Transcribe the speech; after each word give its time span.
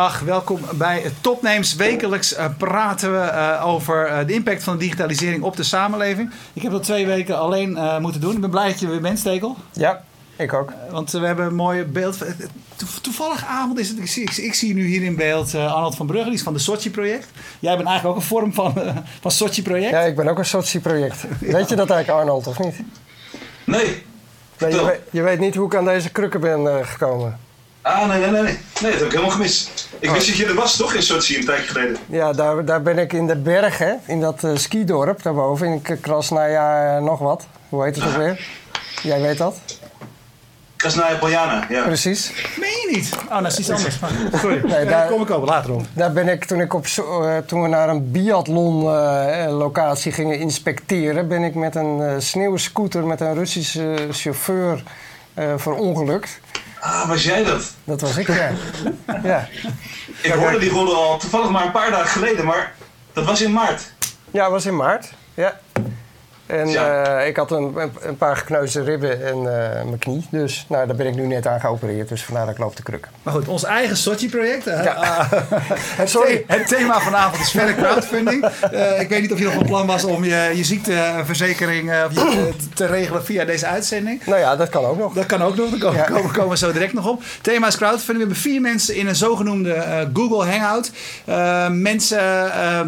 Dag, 0.00 0.20
welkom 0.20 0.60
bij 0.74 1.02
Topnames. 1.20 1.74
Wekelijks 1.74 2.36
uh, 2.36 2.44
praten 2.58 3.12
we 3.12 3.32
uh, 3.32 3.66
over 3.66 4.08
uh, 4.08 4.26
de 4.26 4.32
impact 4.32 4.62
van 4.62 4.72
de 4.72 4.78
digitalisering 4.78 5.42
op 5.42 5.56
de 5.56 5.62
samenleving. 5.62 6.32
Ik 6.52 6.62
heb 6.62 6.72
dat 6.72 6.82
twee 6.82 7.06
weken 7.06 7.38
alleen 7.38 8.00
moeten 8.00 8.20
doen. 8.20 8.34
Ik 8.34 8.40
ben 8.40 8.50
blij 8.50 8.68
dat 8.68 8.80
je 8.80 8.88
weer 8.88 9.00
bent, 9.00 9.18
Stekel. 9.18 9.56
Ja, 9.72 10.04
ik 10.36 10.52
ook. 10.52 10.72
want 10.90 11.10
we 11.10 11.26
hebben 11.26 11.46
een 11.46 11.54
mooi 11.54 11.84
beeld. 11.84 12.18
Toevallig 13.02 13.44
avond 13.46 13.78
is 13.78 13.88
het. 13.88 13.98
Ik 13.98 14.06
zie, 14.06 14.22
ik, 14.22 14.36
ik 14.36 14.54
zie 14.54 14.74
nu 14.74 14.86
hier 14.86 15.02
in 15.02 15.16
beeld 15.16 15.54
Arnold 15.54 15.96
van 15.96 16.06
Brugge, 16.06 16.24
die 16.24 16.34
is 16.34 16.42
van 16.42 16.52
de 16.52 16.58
Sochi-project. 16.58 17.28
Jij 17.58 17.76
bent 17.76 17.88
eigenlijk 17.88 18.16
ook 18.16 18.22
een 18.22 18.28
vorm 18.28 18.54
van, 18.54 18.74
van 19.20 19.30
Sochi-project. 19.30 19.90
Ja, 19.90 20.00
ik 20.00 20.16
ben 20.16 20.28
ook 20.28 20.38
een 20.38 20.44
Sochi-project. 20.44 21.24
Weet 21.40 21.68
je 21.68 21.76
dat 21.76 21.90
eigenlijk, 21.90 22.20
Arnold, 22.20 22.46
of 22.46 22.58
niet? 22.58 22.76
Nee. 23.64 24.02
nee 24.58 24.70
je, 24.70 24.84
weet, 24.84 25.00
je, 25.10 25.22
weet, 25.22 25.38
niet 25.38 25.54
hoe 25.54 25.66
ik 25.66 25.74
aan 25.74 25.84
deze 25.84 26.10
krukken 26.10 26.40
ben 26.40 26.86
gekomen. 26.86 27.38
Ah, 27.82 28.08
nee, 28.08 28.20
nee, 28.20 28.30
nee. 28.30 28.42
Nee, 28.42 28.90
dat 28.90 28.92
heb 28.92 29.02
ik 29.02 29.10
helemaal 29.10 29.30
gemist. 29.30 29.88
Ik 29.98 30.08
oh. 30.08 30.14
wist 30.14 30.26
dat 30.26 30.36
je 30.36 30.46
er 30.46 30.54
was, 30.54 30.76
toch, 30.76 30.94
in 30.94 31.02
Sochi 31.02 31.36
een 31.36 31.44
tijdje 31.44 31.66
geleden? 31.66 31.96
Ja, 32.06 32.32
daar, 32.32 32.64
daar 32.64 32.82
ben 32.82 32.98
ik 32.98 33.12
in 33.12 33.26
de 33.26 33.36
bergen, 33.36 34.00
in 34.06 34.20
dat 34.20 34.42
uh, 34.44 34.56
skidorp 34.56 35.22
daarboven, 35.22 35.66
in 35.66 36.00
Krasnaya 36.00 36.98
nog 36.98 37.18
wat. 37.18 37.46
Hoe 37.68 37.84
heet 37.84 37.96
het 37.96 38.04
ook 38.04 38.16
weer? 38.16 38.46
Jij 39.02 39.20
weet 39.20 39.38
dat? 39.38 39.60
Krasnaya 40.76 41.16
Poljana, 41.16 41.66
ja. 41.68 41.82
Precies. 41.82 42.32
Meen 42.58 42.70
je 42.70 42.88
niet? 42.96 43.16
Oh, 43.30 43.42
dat 43.42 43.52
is 43.52 43.58
iets 43.58 43.70
anders. 43.70 43.98
Sorry, 44.40 44.60
nee, 44.64 44.84
daar 44.84 45.08
kom 45.08 45.22
ik 45.22 45.30
over 45.30 45.48
later 45.48 45.72
om. 45.72 45.86
Daar 45.92 46.12
ben 46.12 46.28
ik, 46.28 46.44
toen, 46.44 46.60
ik 46.60 46.74
op, 46.74 46.86
uh, 46.86 47.36
toen 47.36 47.62
we 47.62 47.68
naar 47.68 47.88
een 47.88 48.10
biathlon 48.10 48.84
uh, 48.84 49.46
locatie 49.48 50.12
gingen 50.12 50.38
inspecteren... 50.38 51.28
ben 51.28 51.42
ik 51.42 51.54
met 51.54 51.74
een 51.74 51.98
uh, 51.98 52.12
sneeuwscooter 52.18 53.06
met 53.06 53.20
een 53.20 53.34
Russische 53.34 54.08
chauffeur 54.10 54.82
verongelukt. 55.56 56.40
Ah, 56.80 57.08
was 57.08 57.22
jij 57.24 57.44
dat? 57.44 57.72
Dat 57.84 58.00
was 58.00 58.16
ik, 58.16 58.26
ja. 58.26 58.50
ja. 59.22 59.48
Ik 60.22 60.32
hoorde 60.32 60.58
die 60.58 60.70
rollen 60.70 60.96
al 60.96 61.18
toevallig 61.18 61.50
maar 61.50 61.64
een 61.64 61.70
paar 61.72 61.90
dagen 61.90 62.08
geleden, 62.08 62.44
maar 62.44 62.74
dat 63.12 63.24
was 63.24 63.40
in 63.40 63.52
maart. 63.52 63.92
Ja, 64.30 64.42
dat 64.42 64.50
was 64.50 64.66
in 64.66 64.76
maart, 64.76 65.12
ja. 65.34 65.60
En 66.50 66.68
uh, 66.68 67.26
ik 67.26 67.36
had 67.36 67.50
een, 67.50 67.76
een, 68.00 68.16
paar 68.16 68.36
gekneusde 68.36 68.82
ribben 68.82 69.26
en 69.26 69.36
uh, 69.36 69.44
mijn 69.84 69.98
knie. 69.98 70.26
Dus 70.30 70.64
nou, 70.68 70.86
daar 70.86 70.96
ben 70.96 71.06
ik 71.06 71.14
nu 71.14 71.26
net 71.26 71.46
aan 71.46 71.60
geopereerd. 71.60 72.08
Dus 72.08 72.24
vandaar 72.24 72.44
dat 72.44 72.54
ik 72.54 72.60
loop 72.60 72.74
te 72.74 72.82
krukken. 72.82 73.10
Maar 73.22 73.34
goed, 73.34 73.48
ons 73.48 73.64
eigen 73.64 73.96
Sochi-project. 73.96 74.66
Uh, 74.66 74.84
ja. 74.84 75.28
het, 76.00 76.10
Sorry. 76.10 76.44
het 76.46 76.66
thema 76.66 77.00
vanavond 77.00 77.42
is 77.42 77.50
verder 77.50 77.74
crowdfunding. 77.74 78.46
ik 78.98 79.08
weet 79.08 79.20
niet 79.20 79.32
of 79.32 79.38
je 79.38 79.44
nog 79.44 79.54
van 79.54 79.66
plan 79.66 79.86
was 79.86 80.04
om 80.04 80.24
je, 80.24 80.52
je 80.54 80.64
ziekteverzekering 80.64 81.90
je, 81.90 82.52
te 82.74 82.86
regelen 82.86 83.24
via 83.24 83.44
deze 83.44 83.66
uitzending. 83.66 84.26
Nou 84.26 84.38
ja, 84.38 84.56
dat 84.56 84.68
kan 84.68 84.84
ook 84.84 84.98
nog. 84.98 85.12
Dat 85.12 85.26
kan 85.26 85.42
ook 85.42 85.56
nog. 85.56 85.70
Daar 85.70 85.78
komen, 85.78 86.04
komen, 86.04 86.30
komen 86.32 86.50
we 86.50 86.56
zo 86.56 86.72
direct 86.72 86.92
nog 86.92 87.08
op. 87.08 87.20
Het 87.20 87.42
thema 87.42 87.66
is 87.66 87.76
crowdfunding. 87.76 88.28
We 88.28 88.34
hebben 88.34 88.36
vier 88.36 88.60
mensen 88.60 88.96
in 88.96 89.06
een 89.06 89.16
zogenoemde 89.16 90.08
Google 90.12 90.46
Hangout. 90.46 90.90
mensen 91.70 92.20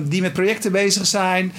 die 0.08 0.20
met 0.20 0.32
projecten 0.32 0.72
bezig 0.72 1.06
zijn. 1.06 1.52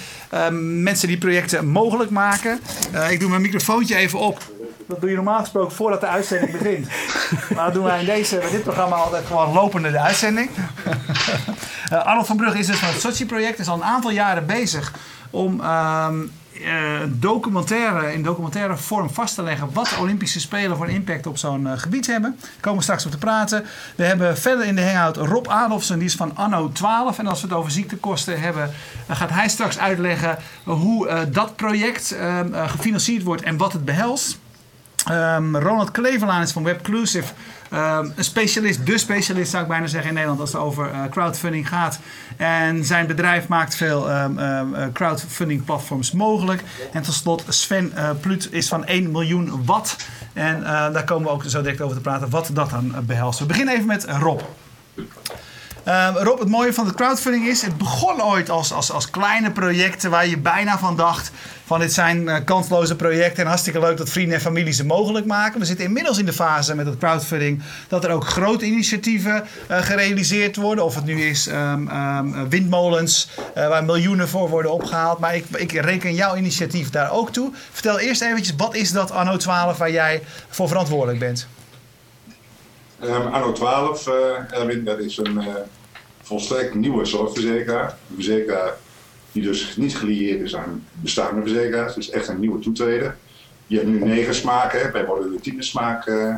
mensen 0.82 1.08
die 1.08 1.18
projecten 1.18 1.66
mogelijk 1.96 2.26
maken. 2.26 2.60
Uh, 2.94 3.10
ik 3.10 3.20
doe 3.20 3.28
mijn 3.28 3.42
microfoontje 3.42 3.96
even 3.96 4.18
op. 4.18 4.42
Dat 4.88 5.00
doe 5.00 5.10
je 5.10 5.16
normaal 5.16 5.38
gesproken 5.38 5.76
voordat 5.76 6.00
de 6.00 6.06
uitzending 6.06 6.52
begint. 6.52 6.88
maar 7.54 7.64
dat 7.64 7.74
doen 7.74 7.84
wij 7.84 8.00
in 8.00 8.06
deze, 8.06 8.36
bij 8.36 8.50
dit 8.50 8.62
programma 8.62 8.96
altijd 8.96 9.26
gewoon 9.26 9.52
lopende 9.52 9.90
de 9.90 10.00
uitzending. 10.00 10.50
uh, 11.92 12.04
Arnold 12.06 12.26
van 12.26 12.36
Brugge 12.36 12.58
is 12.58 12.66
dus 12.66 12.78
van 12.78 12.88
het 12.88 13.00
Sochi-project. 13.00 13.58
Is 13.58 13.68
al 13.68 13.76
een 13.76 13.84
aantal 13.84 14.10
jaren 14.10 14.46
bezig 14.46 14.92
om 15.30 15.60
ehm, 15.60 16.14
uh, 16.64 17.00
documentaire, 17.06 18.12
in 18.12 18.22
documentaire 18.22 18.76
vorm 18.76 19.10
vast 19.10 19.34
te 19.34 19.42
leggen 19.42 19.68
wat 19.72 19.88
de 19.88 19.96
Olympische 20.00 20.40
Spelen 20.40 20.76
voor 20.76 20.86
een 20.86 20.94
impact 20.94 21.26
op 21.26 21.38
zo'n 21.38 21.62
uh, 21.62 21.72
gebied 21.76 22.06
hebben. 22.06 22.36
Daar 22.40 22.50
komen 22.60 22.78
we 22.78 22.82
straks 22.84 23.04
op 23.04 23.10
te 23.10 23.18
praten. 23.18 23.64
We 23.94 24.04
hebben 24.04 24.38
verder 24.38 24.66
in 24.66 24.74
de 24.74 24.84
hangout 24.84 25.16
Rob 25.16 25.48
Adolfsen, 25.48 25.98
die 25.98 26.08
is 26.08 26.14
van 26.14 26.36
anno 26.36 26.72
12. 26.72 27.18
En 27.18 27.26
als 27.26 27.40
we 27.40 27.46
het 27.46 27.56
over 27.56 27.70
ziektekosten 27.70 28.40
hebben, 28.40 28.70
gaat 29.08 29.30
hij 29.30 29.48
straks 29.48 29.78
uitleggen 29.78 30.38
hoe 30.64 31.08
uh, 31.08 31.18
dat 31.28 31.56
project 31.56 32.10
ehm, 32.10 32.68
gefinancierd 32.68 33.22
wordt 33.22 33.42
en 33.42 33.56
wat 33.56 33.72
het 33.72 33.84
behelst. 33.84 34.38
Um, 35.10 35.56
Ronald 35.56 35.90
Klevelaan 35.90 36.42
is 36.42 36.52
van 36.52 36.64
Webclusive. 36.64 37.32
Um, 37.74 38.12
een 38.16 38.24
specialist, 38.24 38.86
de 38.86 38.98
specialist 38.98 39.50
zou 39.50 39.62
ik 39.62 39.68
bijna 39.68 39.86
zeggen 39.86 40.08
in 40.08 40.14
Nederland 40.14 40.40
als 40.40 40.52
het 40.52 40.60
over 40.60 40.90
uh, 40.90 41.04
crowdfunding 41.10 41.68
gaat. 41.68 41.98
En 42.36 42.84
zijn 42.84 43.06
bedrijf 43.06 43.48
maakt 43.48 43.74
veel 43.74 44.10
um, 44.10 44.92
crowdfunding 44.92 45.64
platforms 45.64 46.12
mogelijk. 46.12 46.62
En 46.92 47.02
tot 47.02 47.14
slot 47.14 47.44
Sven 47.48 47.92
uh, 47.94 48.10
Plut 48.20 48.52
is 48.52 48.68
van 48.68 48.84
1 48.84 49.10
miljoen 49.10 49.64
watt. 49.64 49.96
En 50.32 50.62
daar 50.62 51.04
komen 51.04 51.24
we 51.24 51.34
ook 51.34 51.44
zo 51.46 51.62
direct 51.62 51.80
over 51.80 51.96
te 51.96 52.02
praten 52.02 52.30
wat 52.30 52.50
dat 52.52 52.70
dan 52.70 52.94
behelst. 53.06 53.38
We 53.38 53.46
beginnen 53.46 53.74
even 53.74 53.86
met 53.86 54.04
Rob. 54.04 54.40
Rob, 56.14 56.38
het 56.38 56.48
mooie 56.48 56.72
van 56.72 56.86
de 56.86 56.94
crowdfunding 56.94 57.46
is, 57.46 57.62
het 57.62 57.78
begon 57.78 58.22
ooit 58.22 58.50
als, 58.50 58.72
als, 58.72 58.90
als 58.90 59.10
kleine 59.10 59.50
projecten 59.50 60.10
waar 60.10 60.26
je 60.26 60.38
bijna 60.38 60.78
van 60.78 60.96
dacht 60.96 61.30
van 61.64 61.80
dit 61.80 61.92
zijn 61.92 62.22
uh, 62.22 62.36
kansloze 62.44 62.96
projecten 62.96 63.42
en 63.42 63.48
hartstikke 63.48 63.80
leuk 63.80 63.96
dat 63.96 64.10
vrienden 64.10 64.34
en 64.34 64.40
familie 64.40 64.72
ze 64.72 64.84
mogelijk 64.84 65.26
maken. 65.26 65.60
We 65.60 65.66
zitten 65.66 65.84
inmiddels 65.84 66.18
in 66.18 66.26
de 66.26 66.32
fase 66.32 66.74
met 66.74 66.86
het 66.86 66.98
crowdfunding 66.98 67.62
dat 67.88 68.04
er 68.04 68.10
ook 68.10 68.26
grote 68.26 68.64
initiatieven 68.64 69.44
uh, 69.70 69.78
gerealiseerd 69.78 70.56
worden. 70.56 70.84
Of 70.84 70.94
het 70.94 71.04
nu 71.04 71.22
is 71.22 71.46
um, 71.46 71.88
um, 71.88 72.48
windmolens 72.48 73.28
uh, 73.56 73.68
waar 73.68 73.84
miljoenen 73.84 74.28
voor 74.28 74.48
worden 74.48 74.72
opgehaald. 74.72 75.18
Maar 75.18 75.36
ik, 75.36 75.44
ik 75.50 75.72
reken 75.72 76.14
jouw 76.14 76.36
initiatief 76.36 76.90
daar 76.90 77.12
ook 77.12 77.30
toe. 77.32 77.50
Vertel 77.70 77.98
eerst 77.98 78.22
eventjes, 78.22 78.56
wat 78.56 78.74
is 78.74 78.92
dat 78.92 79.10
anno 79.10 79.36
12 79.36 79.78
waar 79.78 79.90
jij 79.90 80.22
voor 80.48 80.68
verantwoordelijk 80.68 81.18
bent? 81.18 81.46
Um, 83.02 83.26
anno 83.26 83.52
12, 83.52 84.06
Erwin, 84.50 84.84
dat 84.84 84.98
is 84.98 85.16
een 85.16 85.42
volstrekt 86.22 86.74
nieuwe 86.74 87.04
zorgverzekeraar. 87.04 87.94
Verzekeraar 88.14 88.72
die 89.34 89.42
dus 89.42 89.76
niet 89.76 89.96
gelieerd 89.96 90.40
is 90.40 90.56
aan 90.56 90.84
bestaande 90.92 91.40
verzekeraars. 91.40 91.94
Dus 91.94 92.10
echt 92.10 92.28
een 92.28 92.40
nieuwe 92.40 92.58
toetreden. 92.58 93.18
Je 93.66 93.76
hebt 93.76 93.88
nu 93.88 94.04
negen 94.04 94.34
smaken, 94.34 94.92
wij 94.92 95.06
worden 95.06 95.32
de 95.32 95.40
tiende 95.40 95.62
smaak 95.62 96.06
uh, 96.06 96.34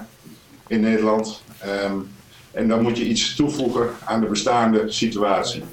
in 0.67 0.81
Nederland. 0.81 1.43
Um, 1.85 2.09
en 2.53 2.69
dan 2.69 2.83
moet 2.83 2.99
je 2.99 3.05
iets 3.05 3.35
toevoegen 3.35 3.89
aan 4.05 4.21
de 4.21 4.27
bestaande 4.27 4.91
situatie. 4.91 5.65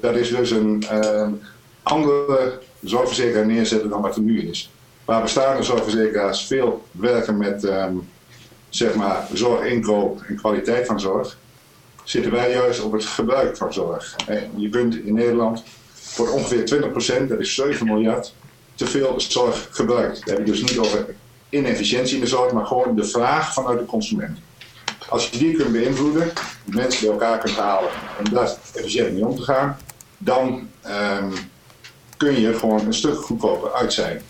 Dat 0.00 0.16
is 0.16 0.28
dus 0.28 0.50
een 0.50 0.84
uh, 0.92 1.28
andere 1.82 2.58
zorgverzekeraar 2.82 3.46
neerzetten 3.46 3.88
dan 3.90 4.02
wat 4.02 4.16
er 4.16 4.22
nu 4.22 4.48
is. 4.48 4.70
Waar 5.04 5.22
bestaande 5.22 5.62
zorgverzekeraars 5.62 6.46
veel 6.46 6.86
werken 6.90 7.36
met 7.36 7.64
um, 7.64 8.08
zeg 8.68 8.94
maar 8.94 9.26
zorginkoop 9.32 10.22
en 10.28 10.36
kwaliteit 10.36 10.86
van 10.86 11.00
zorg, 11.00 11.38
zitten 12.04 12.32
wij 12.32 12.50
juist 12.50 12.82
op 12.82 12.92
het 12.92 13.04
gebruik 13.04 13.56
van 13.56 13.72
zorg. 13.72 14.16
En 14.26 14.50
je 14.56 14.68
kunt 14.68 14.94
in 14.94 15.14
Nederland 15.14 15.62
voor 16.12 16.28
ongeveer 16.28 16.82
20%, 17.24 17.28
dat 17.28 17.40
is 17.40 17.54
7 17.54 17.86
miljard, 17.86 18.34
te 18.74 18.86
veel 18.86 19.20
zorg 19.20 19.68
gebruikt. 19.70 20.18
Dat 20.18 20.28
heb 20.28 20.38
je 20.38 20.52
dus 20.52 20.62
niet 20.62 20.78
over 20.78 21.14
inefficiëntie 21.48 22.14
in 22.14 22.20
de 22.20 22.26
zorg, 22.26 22.52
maar 22.52 22.66
gewoon 22.66 22.96
de 22.96 23.04
vraag 23.04 23.52
vanuit 23.52 23.78
de 23.78 23.84
consument. 23.84 24.38
Als 25.08 25.30
je 25.30 25.38
die 25.38 25.56
kunt 25.56 25.72
beïnvloeden, 25.72 26.32
mensen 26.64 27.00
bij 27.00 27.12
elkaar 27.12 27.38
kunt 27.38 27.56
halen 27.56 27.90
om 28.18 28.32
daar 28.32 28.56
efficiënt 28.74 29.12
mee 29.12 29.26
om 29.26 29.36
te 29.36 29.42
gaan, 29.42 29.76
dan 30.18 30.68
um, 30.86 31.32
kun 32.16 32.40
je 32.40 32.54
gewoon 32.54 32.86
een 32.86 32.94
stuk 32.94 33.14
goedkoper 33.14 33.72
uit 33.72 33.92
zijn. 33.92 34.22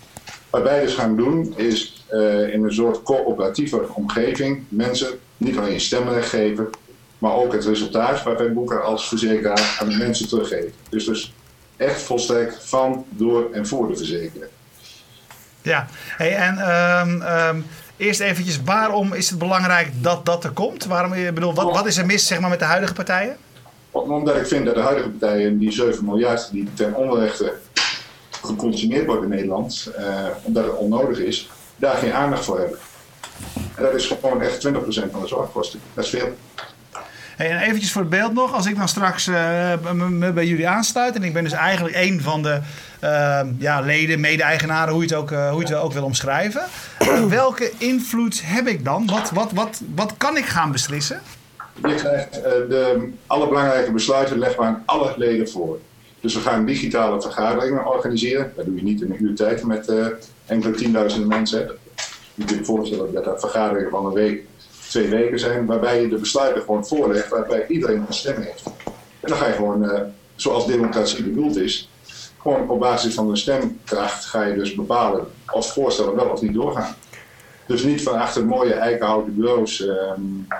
Wat 0.50 0.62
wij 0.62 0.80
dus 0.80 0.94
gaan 0.94 1.16
doen 1.16 1.54
is 1.56 2.04
uh, 2.12 2.52
in 2.52 2.64
een 2.64 2.72
soort 2.72 3.02
coöperatieve 3.02 3.94
omgeving 3.94 4.64
mensen 4.68 5.18
niet 5.36 5.56
alleen 5.56 5.80
stemrecht 5.80 6.28
geven, 6.28 6.70
maar 7.18 7.34
ook 7.34 7.52
het 7.52 7.64
resultaat 7.64 8.22
wat 8.22 8.38
wij 8.38 8.52
boeken 8.52 8.84
als 8.84 9.08
verzekeraar 9.08 9.76
aan 9.80 9.88
de 9.88 9.96
mensen 9.96 10.28
teruggeven. 10.28 10.72
Dus, 10.88 11.04
dus 11.04 11.32
echt 11.84 12.02
volstrekt 12.02 12.58
van, 12.64 13.04
door 13.08 13.52
en 13.52 13.66
voor 13.66 13.88
de 13.88 13.96
verzekeraar. 13.96 14.48
Ja, 15.62 15.86
hey, 16.16 16.36
en 16.36 16.70
um, 16.70 17.22
um, 17.22 17.66
eerst 17.96 18.20
eventjes, 18.20 18.62
waarom 18.64 19.12
is 19.12 19.30
het 19.30 19.38
belangrijk 19.38 19.88
dat 20.00 20.24
dat 20.26 20.44
er 20.44 20.50
komt? 20.50 20.84
Waarom, 20.84 21.12
ik 21.12 21.34
bedoel, 21.34 21.54
wat, 21.54 21.72
wat 21.72 21.86
is 21.86 21.96
er 21.96 22.06
mis 22.06 22.26
zeg 22.26 22.40
maar, 22.40 22.50
met 22.50 22.58
de 22.58 22.64
huidige 22.64 22.92
partijen? 22.92 23.36
Omdat 23.90 24.36
ik 24.36 24.46
vind 24.46 24.64
dat 24.64 24.74
de 24.74 24.80
huidige 24.80 25.08
partijen, 25.08 25.58
die 25.58 25.70
7 25.70 26.04
miljard 26.04 26.48
die 26.52 26.68
ten 26.74 26.94
onrechte 26.94 27.54
geconsumeerd 28.30 29.06
wordt 29.06 29.22
in 29.22 29.28
Nederland, 29.28 29.92
uh, 29.98 30.26
omdat 30.42 30.64
het 30.64 30.76
onnodig 30.76 31.18
is, 31.18 31.50
daar 31.76 31.96
geen 31.96 32.12
aandacht 32.12 32.44
voor 32.44 32.58
hebben. 32.58 32.78
En 33.74 33.82
dat 33.82 33.94
is 33.94 34.06
gewoon 34.06 34.42
echt 34.42 34.66
20% 34.68 34.70
van 35.10 35.20
de 35.20 35.26
zorgkosten. 35.26 35.80
Dat 35.94 36.04
is 36.04 36.10
veel. 36.10 36.34
Hey, 37.42 37.50
en 37.50 37.58
eventjes 37.58 37.92
voor 37.92 38.00
het 38.00 38.10
beeld 38.10 38.32
nog, 38.32 38.54
als 38.54 38.66
ik 38.66 38.76
dan 38.76 38.88
straks 38.88 39.26
uh, 39.26 39.72
me 39.92 40.32
bij 40.32 40.46
jullie 40.46 40.68
aansluit 40.68 41.14
en 41.14 41.22
ik 41.22 41.32
ben 41.32 41.44
dus 41.44 41.52
eigenlijk 41.52 41.96
een 41.96 42.20
van 42.20 42.42
de 42.42 42.60
uh, 43.04 43.40
ja, 43.58 43.80
leden, 43.80 44.20
mede-eigenaren, 44.20 44.92
hoe 44.92 45.02
je 45.02 45.08
het 45.08 45.16
ook, 45.16 45.30
uh, 45.30 45.50
hoe 45.50 45.60
je 45.60 45.66
het 45.66 45.74
ook 45.74 45.92
wil 45.92 46.04
omschrijven. 46.04 46.62
welke 47.28 47.72
invloed 47.78 48.40
heb 48.44 48.66
ik 48.66 48.84
dan? 48.84 49.06
Wat, 49.06 49.30
wat, 49.30 49.52
wat, 49.52 49.80
wat 49.94 50.14
kan 50.16 50.36
ik 50.36 50.44
gaan 50.44 50.72
beslissen? 50.72 51.20
Je 51.74 51.94
krijgt 51.94 52.34
de, 52.42 53.12
alle 53.26 53.48
belangrijke 53.48 53.92
besluiten 53.92 54.38
we 54.38 54.56
aan 54.58 54.82
alle 54.86 55.14
leden 55.16 55.48
voor. 55.48 55.78
Dus 56.20 56.34
we 56.34 56.40
gaan 56.40 56.64
digitale 56.64 57.22
vergaderingen 57.22 57.86
organiseren. 57.86 58.52
Dat 58.56 58.64
doe 58.64 58.76
je 58.76 58.82
niet 58.82 59.00
in 59.02 59.10
een 59.10 59.24
uur 59.24 59.34
tijd 59.34 59.64
met 59.64 59.92
enkele 60.46 60.74
tienduizenden 60.74 61.28
mensen. 61.28 61.70
Je 62.34 62.44
kunt 62.44 62.58
je 62.58 62.64
voorstellen 62.64 63.12
dat 63.12 63.24
dat 63.24 63.40
vergaderingen 63.40 63.90
van 63.90 64.06
een 64.06 64.12
week 64.12 64.42
twee 64.92 65.08
weken 65.08 65.38
zijn, 65.38 65.66
waarbij 65.66 66.00
je 66.00 66.08
de 66.08 66.16
besluiten 66.16 66.62
gewoon 66.62 66.86
voorlegt, 66.86 67.28
waarbij 67.28 67.66
iedereen 67.68 68.04
een 68.08 68.14
stem 68.14 68.40
heeft. 68.40 68.66
En 69.20 69.28
dan 69.28 69.36
ga 69.36 69.46
je 69.46 69.52
gewoon, 69.52 69.84
uh, 69.84 70.00
zoals 70.34 70.66
democratie 70.66 71.24
bedoeld 71.24 71.56
is, 71.56 71.90
gewoon 72.40 72.68
op 72.70 72.80
basis 72.80 73.14
van 73.14 73.28
de 73.30 73.36
stemkracht 73.36 74.24
ga 74.24 74.42
je 74.42 74.54
dus 74.54 74.74
bepalen 74.74 75.26
of 75.52 75.72
voorstellen 75.72 76.14
wel 76.14 76.28
of 76.28 76.40
niet 76.40 76.54
doorgaan. 76.54 76.94
Dus 77.66 77.82
niet 77.82 78.02
van 78.02 78.14
achter 78.14 78.46
mooie 78.46 78.72
eikenhouten 78.72 79.36
bureaus 79.36 79.80
uh, 79.80 79.94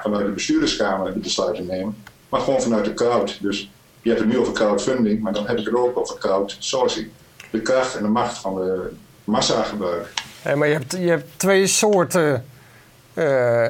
vanuit 0.03 0.27
de 0.27 0.33
bestuurderskamer 0.33 1.13
de 1.13 1.19
besluiten 1.19 1.67
nemen, 1.67 1.97
maar 2.29 2.41
gewoon 2.41 2.63
vanuit 2.63 2.85
de 2.85 2.95
crowd. 2.95 3.39
Dus 3.41 3.71
je 4.03 4.09
hebt 4.09 4.21
het 4.21 4.31
nu 4.31 4.39
over 4.39 4.53
crowdfunding, 4.53 5.23
maar 5.23 5.33
dan 5.33 5.47
heb 5.47 5.59
ik 5.59 5.65
het 5.65 5.75
ook 5.75 5.99
over 5.99 6.19
crowdsourcing. 6.19 7.09
De 7.51 7.61
kracht 7.61 7.97
en 7.97 8.03
de 8.03 8.09
macht 8.09 8.39
van 8.39 8.55
de 8.55 8.93
massagebruik. 9.25 10.13
Hey, 10.43 10.57
maar 10.57 10.69
je 10.69 10.75
hebt, 10.75 10.93
je 10.93 11.09
hebt 11.09 11.29
twee 11.37 11.67
soorten 11.67 12.45
uh, 13.15 13.65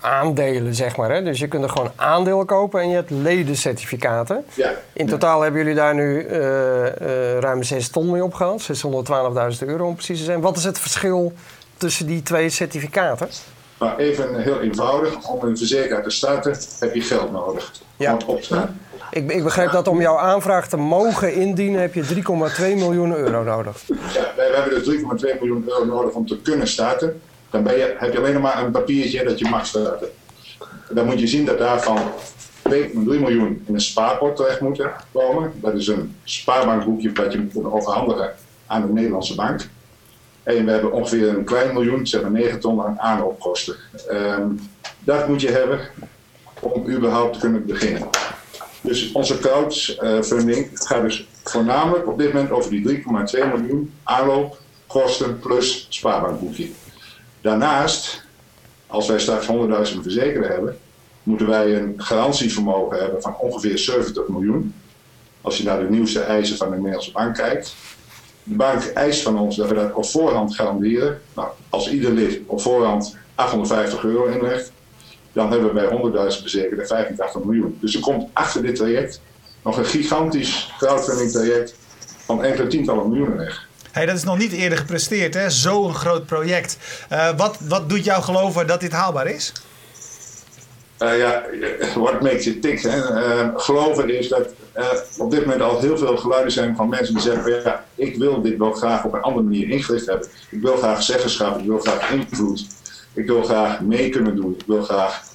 aandelen, 0.00 0.74
zeg 0.74 0.96
maar. 0.96 1.10
Hè? 1.10 1.22
Dus 1.22 1.38
je 1.38 1.48
kunt 1.48 1.62
er 1.62 1.70
gewoon 1.70 1.92
aandelen 1.96 2.46
kopen 2.46 2.80
en 2.80 2.88
je 2.88 2.94
hebt 2.94 3.10
ledencertificaten. 3.10 4.44
Ja. 4.54 4.72
In 4.92 5.06
totaal 5.06 5.40
hebben 5.40 5.60
jullie 5.60 5.76
daar 5.76 5.94
nu 5.94 6.26
uh, 6.26 7.38
ruim 7.38 7.62
6 7.62 7.88
ton 7.88 8.10
mee 8.10 8.24
opgehaald. 8.24 8.62
612.000 9.62 9.66
euro 9.66 9.86
om 9.86 9.94
precies 9.94 10.18
te 10.18 10.24
zijn. 10.24 10.40
Wat 10.40 10.56
is 10.56 10.64
het 10.64 10.78
verschil 10.78 11.32
tussen 11.76 12.06
die 12.06 12.22
twee 12.22 12.48
certificaten? 12.48 13.28
Nou, 13.78 13.98
even 13.98 14.42
heel 14.42 14.60
eenvoudig. 14.60 15.28
Om 15.28 15.42
een 15.42 15.56
verzekeraar 15.56 16.02
te 16.02 16.10
starten 16.10 16.56
heb 16.78 16.94
je 16.94 17.00
geld 17.00 17.32
nodig. 17.32 17.72
Ja. 17.96 18.16
opstaan. 18.26 18.80
Ik, 19.10 19.32
ik, 19.32 19.44
begreep 19.44 19.70
dat 19.70 19.88
om 19.88 20.00
jouw 20.00 20.16
aanvraag 20.16 20.68
te 20.68 20.76
mogen 20.76 21.34
indienen 21.34 21.80
heb 21.80 21.94
je 21.94 22.04
3,2 22.04 22.10
miljoen 22.58 23.16
euro 23.16 23.42
nodig. 23.42 23.82
Ja, 23.86 24.32
wij, 24.36 24.50
hebben 24.54 24.84
dus 24.84 24.96
3,2 25.34 25.38
miljoen 25.40 25.64
euro 25.68 25.84
nodig 25.84 26.12
om 26.12 26.26
te 26.26 26.40
kunnen 26.40 26.66
starten. 26.66 27.20
Dan 27.50 27.66
heb 27.68 28.12
je 28.12 28.18
alleen 28.18 28.40
maar 28.40 28.64
een 28.64 28.70
papiertje 28.70 29.24
dat 29.24 29.38
je 29.38 29.48
mag 29.48 29.66
starten. 29.66 30.08
Dan 30.90 31.06
moet 31.06 31.20
je 31.20 31.26
zien 31.26 31.44
dat 31.44 31.58
daarvan 31.58 31.98
2,3 32.70 32.92
miljoen 32.94 33.64
in 33.66 33.74
een 33.74 33.80
spaarpot 33.80 34.36
terecht 34.36 34.60
moeten 34.60 34.92
komen. 35.12 35.52
Dat 35.54 35.74
is 35.74 35.86
een 35.86 36.16
spaarbankboekje 36.24 37.12
dat 37.12 37.32
je 37.32 37.48
moet 37.52 37.64
overhandigen 37.64 38.32
aan 38.66 38.86
de 38.86 38.92
Nederlandse 38.92 39.34
bank. 39.34 39.68
En 40.42 40.64
we 40.64 40.70
hebben 40.70 40.92
ongeveer 40.92 41.28
een 41.28 41.44
klein 41.44 41.72
miljoen, 41.72 42.06
zeg 42.06 42.22
maar 42.22 42.30
9 42.30 42.60
ton 42.60 42.82
aan 42.82 43.00
aanloopkosten. 43.00 43.76
Um, 44.10 44.60
dat 44.98 45.28
moet 45.28 45.40
je 45.40 45.50
hebben 45.50 45.80
om 46.60 46.90
überhaupt 46.90 47.32
te 47.32 47.40
kunnen 47.40 47.66
beginnen. 47.66 48.08
Dus 48.80 49.12
onze 49.12 49.38
crowdfunding 49.38 50.70
gaat 50.72 51.02
dus 51.02 51.28
voornamelijk 51.44 52.08
op 52.08 52.18
dit 52.18 52.32
moment 52.32 52.50
over 52.50 52.70
die 52.70 53.02
3,2 53.02 53.04
miljoen 53.54 53.92
aanloopkosten 54.02 55.38
plus 55.38 55.86
spaarbankboekje. 55.88 56.68
Daarnaast, 57.40 58.22
als 58.86 59.08
wij 59.08 59.18
straks 59.18 59.46
100.000 59.46 59.52
verzekerden 60.00 60.50
hebben, 60.50 60.78
moeten 61.22 61.46
wij 61.46 61.76
een 61.76 61.94
garantievermogen 61.96 62.98
hebben 62.98 63.22
van 63.22 63.36
ongeveer 63.38 63.78
70 63.78 64.28
miljoen. 64.28 64.74
Als 65.40 65.58
je 65.58 65.64
naar 65.64 65.78
de 65.78 65.90
nieuwste 65.90 66.20
eisen 66.20 66.56
van 66.56 66.70
de 66.70 66.76
Nederlandse 66.76 67.12
bank 67.12 67.34
kijkt. 67.34 67.74
De 68.42 68.54
bank 68.54 68.82
eist 68.82 69.22
van 69.22 69.38
ons 69.38 69.56
dat 69.56 69.68
we 69.68 69.74
dat 69.74 69.92
op 69.92 70.06
voorhand 70.06 70.54
garanderen. 70.54 71.20
Nou, 71.34 71.48
als 71.68 71.90
ieder 71.90 72.12
lid 72.12 72.40
op 72.46 72.60
voorhand 72.60 73.16
850 73.34 74.04
euro 74.04 74.24
inlegt, 74.24 74.72
dan 75.32 75.50
hebben 75.50 75.74
we 75.74 76.10
bij 76.12 76.30
100.000 76.32 76.40
verzekerden 76.40 76.86
85 76.86 77.44
miljoen. 77.44 77.78
Dus 77.80 77.94
er 77.94 78.00
komt 78.00 78.28
achter 78.32 78.62
dit 78.62 78.76
traject 78.76 79.20
nog 79.62 79.76
een 79.76 79.84
gigantisch 79.84 80.72
crowdfunding 80.78 81.30
traject 81.30 81.74
van 82.24 82.44
enkele 82.44 82.66
tientallen 82.66 83.08
miljoenen 83.08 83.36
weg. 83.36 83.68
Hey, 83.92 84.06
dat 84.06 84.16
is 84.16 84.24
nog 84.24 84.38
niet 84.38 84.52
eerder 84.52 84.78
gepresteerd, 84.78 85.34
hè? 85.34 85.50
Zo'n 85.50 85.94
groot 85.94 86.26
project. 86.26 86.78
Uh, 87.12 87.28
wat, 87.36 87.56
wat 87.60 87.88
doet 87.88 88.04
jou 88.04 88.22
geloven 88.22 88.66
dat 88.66 88.80
dit 88.80 88.92
haalbaar 88.92 89.26
is? 89.26 89.52
Uh, 90.98 91.18
ja, 91.18 91.44
what 91.94 92.20
makes 92.20 92.46
it 92.46 92.62
tick? 92.62 92.82
Hè? 92.82 92.96
Uh, 92.96 93.48
geloven 93.54 94.18
is 94.18 94.28
dat 94.28 94.46
er 94.72 95.04
op 95.18 95.30
dit 95.30 95.40
moment 95.40 95.62
al 95.62 95.80
heel 95.80 95.98
veel 95.98 96.16
geluiden 96.16 96.52
zijn 96.52 96.76
van 96.76 96.88
mensen 96.88 97.14
die 97.14 97.22
zeggen: 97.22 97.62
ja, 97.62 97.84
ik 97.94 98.16
wil 98.16 98.42
dit 98.42 98.58
wel 98.58 98.72
graag 98.72 99.04
op 99.04 99.14
een 99.14 99.20
andere 99.20 99.44
manier 99.44 99.68
ingericht 99.68 100.06
hebben. 100.06 100.28
Ik 100.50 100.60
wil 100.60 100.76
graag 100.76 101.02
zeggenschap, 101.02 101.58
ik 101.58 101.66
wil 101.66 101.78
graag 101.78 102.10
invloed, 102.10 102.66
ik 103.12 103.26
wil 103.26 103.42
graag 103.42 103.80
mee 103.80 104.08
kunnen 104.08 104.36
doen, 104.36 104.54
ik 104.58 104.66
wil 104.66 104.82
graag 104.82 105.28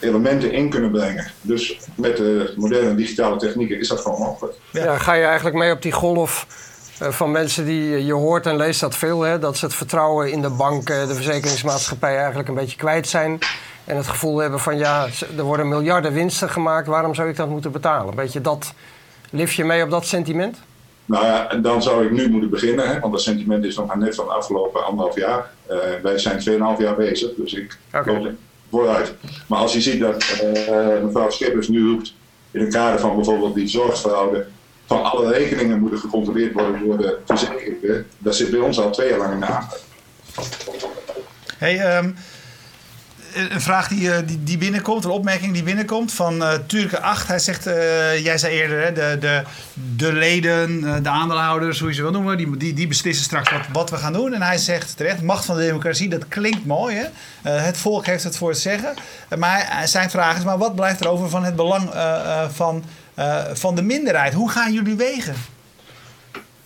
elementen 0.00 0.52
in 0.52 0.70
kunnen 0.70 0.90
brengen. 0.90 1.32
Dus 1.40 1.78
met 1.94 2.16
de 2.16 2.52
moderne 2.56 2.94
digitale 2.94 3.36
technieken 3.36 3.78
is 3.78 3.88
dat 3.88 4.00
gewoon 4.00 4.20
mogelijk. 4.20 4.56
Ja. 4.72 4.98
ga 4.98 5.14
je 5.14 5.24
eigenlijk 5.24 5.56
mee 5.56 5.72
op 5.72 5.82
die 5.82 5.92
golf 5.92 6.46
eh, 6.46 6.65
van 6.98 7.30
mensen 7.30 7.64
die 7.64 8.04
je 8.04 8.12
hoort 8.12 8.46
en 8.46 8.56
leest 8.56 8.80
dat 8.80 8.96
veel, 8.96 9.20
hè, 9.20 9.38
dat 9.38 9.56
ze 9.56 9.64
het 9.64 9.74
vertrouwen 9.74 10.32
in 10.32 10.42
de 10.42 10.50
banken, 10.50 11.08
de 11.08 11.14
verzekeringsmaatschappij 11.14 12.16
eigenlijk 12.16 12.48
een 12.48 12.54
beetje 12.54 12.76
kwijt 12.76 13.08
zijn. 13.08 13.38
En 13.84 13.96
het 13.96 14.06
gevoel 14.06 14.38
hebben 14.38 14.60
van 14.60 14.78
ja, 14.78 15.06
er 15.36 15.42
worden 15.42 15.68
miljarden 15.68 16.12
winsten 16.12 16.50
gemaakt, 16.50 16.86
waarom 16.86 17.14
zou 17.14 17.28
ik 17.28 17.36
dat 17.36 17.48
moeten 17.48 17.72
betalen? 17.72 18.16
Weet 18.16 18.32
je, 18.32 18.40
dat, 18.40 18.74
lift 19.30 19.54
je 19.54 19.64
mee 19.64 19.82
op 19.82 19.90
dat 19.90 20.06
sentiment? 20.06 20.58
Nou 21.04 21.24
ja, 21.24 21.54
dan 21.54 21.82
zou 21.82 22.04
ik 22.04 22.10
nu 22.10 22.30
moeten 22.30 22.50
beginnen, 22.50 22.88
hè, 22.88 23.00
want 23.00 23.12
dat 23.12 23.22
sentiment 23.22 23.64
is 23.64 23.76
nog 23.76 23.86
maar 23.86 23.98
net 23.98 24.14
van 24.14 24.24
de 24.24 24.32
afgelopen 24.32 24.86
anderhalf 24.86 25.16
jaar. 25.16 25.50
Uh, 25.70 25.76
wij 26.02 26.18
zijn 26.18 26.38
2,5 26.38 26.44
jaar 26.78 26.96
bezig, 26.96 27.30
dus 27.36 27.52
ik 27.52 27.78
okay. 27.94 28.34
vooruit. 28.70 29.14
Maar 29.46 29.58
als 29.58 29.72
je 29.72 29.80
ziet 29.80 30.00
dat 30.00 30.40
uh, 30.42 31.04
mevrouw 31.04 31.30
Schippers 31.30 31.68
nu 31.68 31.90
roept 31.90 32.14
in 32.50 32.60
het 32.60 32.72
kader 32.72 33.00
van 33.00 33.14
bijvoorbeeld 33.14 33.54
die 33.54 33.68
zorgverhouden 33.68 34.46
van 34.86 35.02
alle 35.02 35.32
rekeningen 35.32 35.80
moeten 35.80 35.98
gecontroleerd 35.98 36.52
worden 36.52 36.80
door 36.84 36.98
de 36.98 37.18
verzekeringen. 37.24 38.06
Dat 38.18 38.36
zit 38.36 38.50
bij 38.50 38.60
ons 38.60 38.80
al 38.80 38.90
twee 38.90 39.08
jaar 39.08 39.18
lang 39.18 39.32
in 39.32 39.40
de 39.40 39.46
aandacht. 39.46 39.84
Hey, 41.58 41.98
um, 41.98 42.16
een 43.36 43.60
vraag 43.60 43.88
die, 43.88 44.12
eh, 44.12 44.18
die, 44.26 44.42
die, 44.42 44.58
binnenkomt, 44.58 45.04
een 45.04 45.10
opmerking 45.10 45.52
die 45.52 45.62
binnenkomt 45.62 46.12
van 46.12 46.42
uh, 46.42 46.52
Turke 46.66 47.00
8. 47.00 47.28
Hij 47.28 47.38
zegt, 47.38 47.66
uh, 47.66 48.24
jij 48.24 48.38
zei 48.38 48.54
eerder, 48.54 48.84
hè, 48.84 48.92
de, 48.92 49.16
de, 49.20 49.42
de 49.96 50.12
leden, 50.12 50.80
de 51.02 51.08
aandeelhouders, 51.08 51.78
hoe 51.78 51.88
je 51.88 51.94
ze 51.94 52.02
wil 52.02 52.10
noemen, 52.10 52.36
die, 52.36 52.56
die, 52.56 52.74
die 52.74 52.86
beslissen 52.86 53.24
straks 53.24 53.50
wat, 53.50 53.60
wat 53.72 53.90
we 53.90 53.96
gaan 53.96 54.12
doen. 54.12 54.34
En 54.34 54.42
hij 54.42 54.58
zegt 54.58 54.96
terecht, 54.96 55.22
macht 55.22 55.44
van 55.44 55.56
de 55.56 55.62
democratie, 55.62 56.08
dat 56.08 56.28
klinkt 56.28 56.66
mooi. 56.66 56.96
Hè? 56.96 57.50
Het 57.50 57.76
volk 57.76 58.06
heeft 58.06 58.24
het 58.24 58.36
voor 58.36 58.48
het 58.48 58.58
zeggen. 58.58 58.94
maar 59.38 59.82
zijn 59.84 60.10
vraag 60.10 60.36
is, 60.36 60.44
maar 60.44 60.58
wat 60.58 60.74
blijft 60.74 61.00
er 61.00 61.08
over 61.08 61.28
van 61.28 61.44
het 61.44 61.56
belang 61.56 61.90
van 62.52 62.84
uh, 63.18 63.44
van 63.52 63.74
de 63.74 63.82
minderheid. 63.82 64.34
Hoe 64.34 64.50
gaan 64.50 64.72
jullie 64.72 64.96
wegen? 64.96 65.34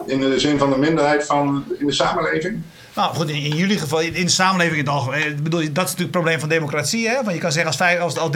In 0.07 0.21
de 0.21 0.39
zin 0.39 0.59
van 0.59 0.71
de 0.71 0.79
minderheid 0.79 1.27
van 1.27 1.65
in 1.79 1.87
de 1.87 1.93
samenleving? 1.93 2.63
Nou 2.95 3.15
goed, 3.15 3.29
in, 3.29 3.43
in, 3.43 3.57
jullie 3.57 3.79
geval, 3.79 4.01
in 4.01 4.13
de 4.13 4.29
samenleving 4.29 4.79
in 4.79 4.85
het 4.85 4.95
algemeen. 4.95 5.27
Ik 5.27 5.43
bedoel, 5.43 5.61
dat 5.61 5.69
is 5.69 5.75
natuurlijk 5.75 5.99
het 5.99 6.11
probleem 6.11 6.41
van 6.41 6.49
democratie. 6.49 7.09
Hè? 7.09 7.15
Want 7.15 7.33
je 7.33 7.39
kan 7.39 7.53
zeggen, 7.53 7.99
als, 7.99 8.01
als 8.01 8.19
al 8.19 8.31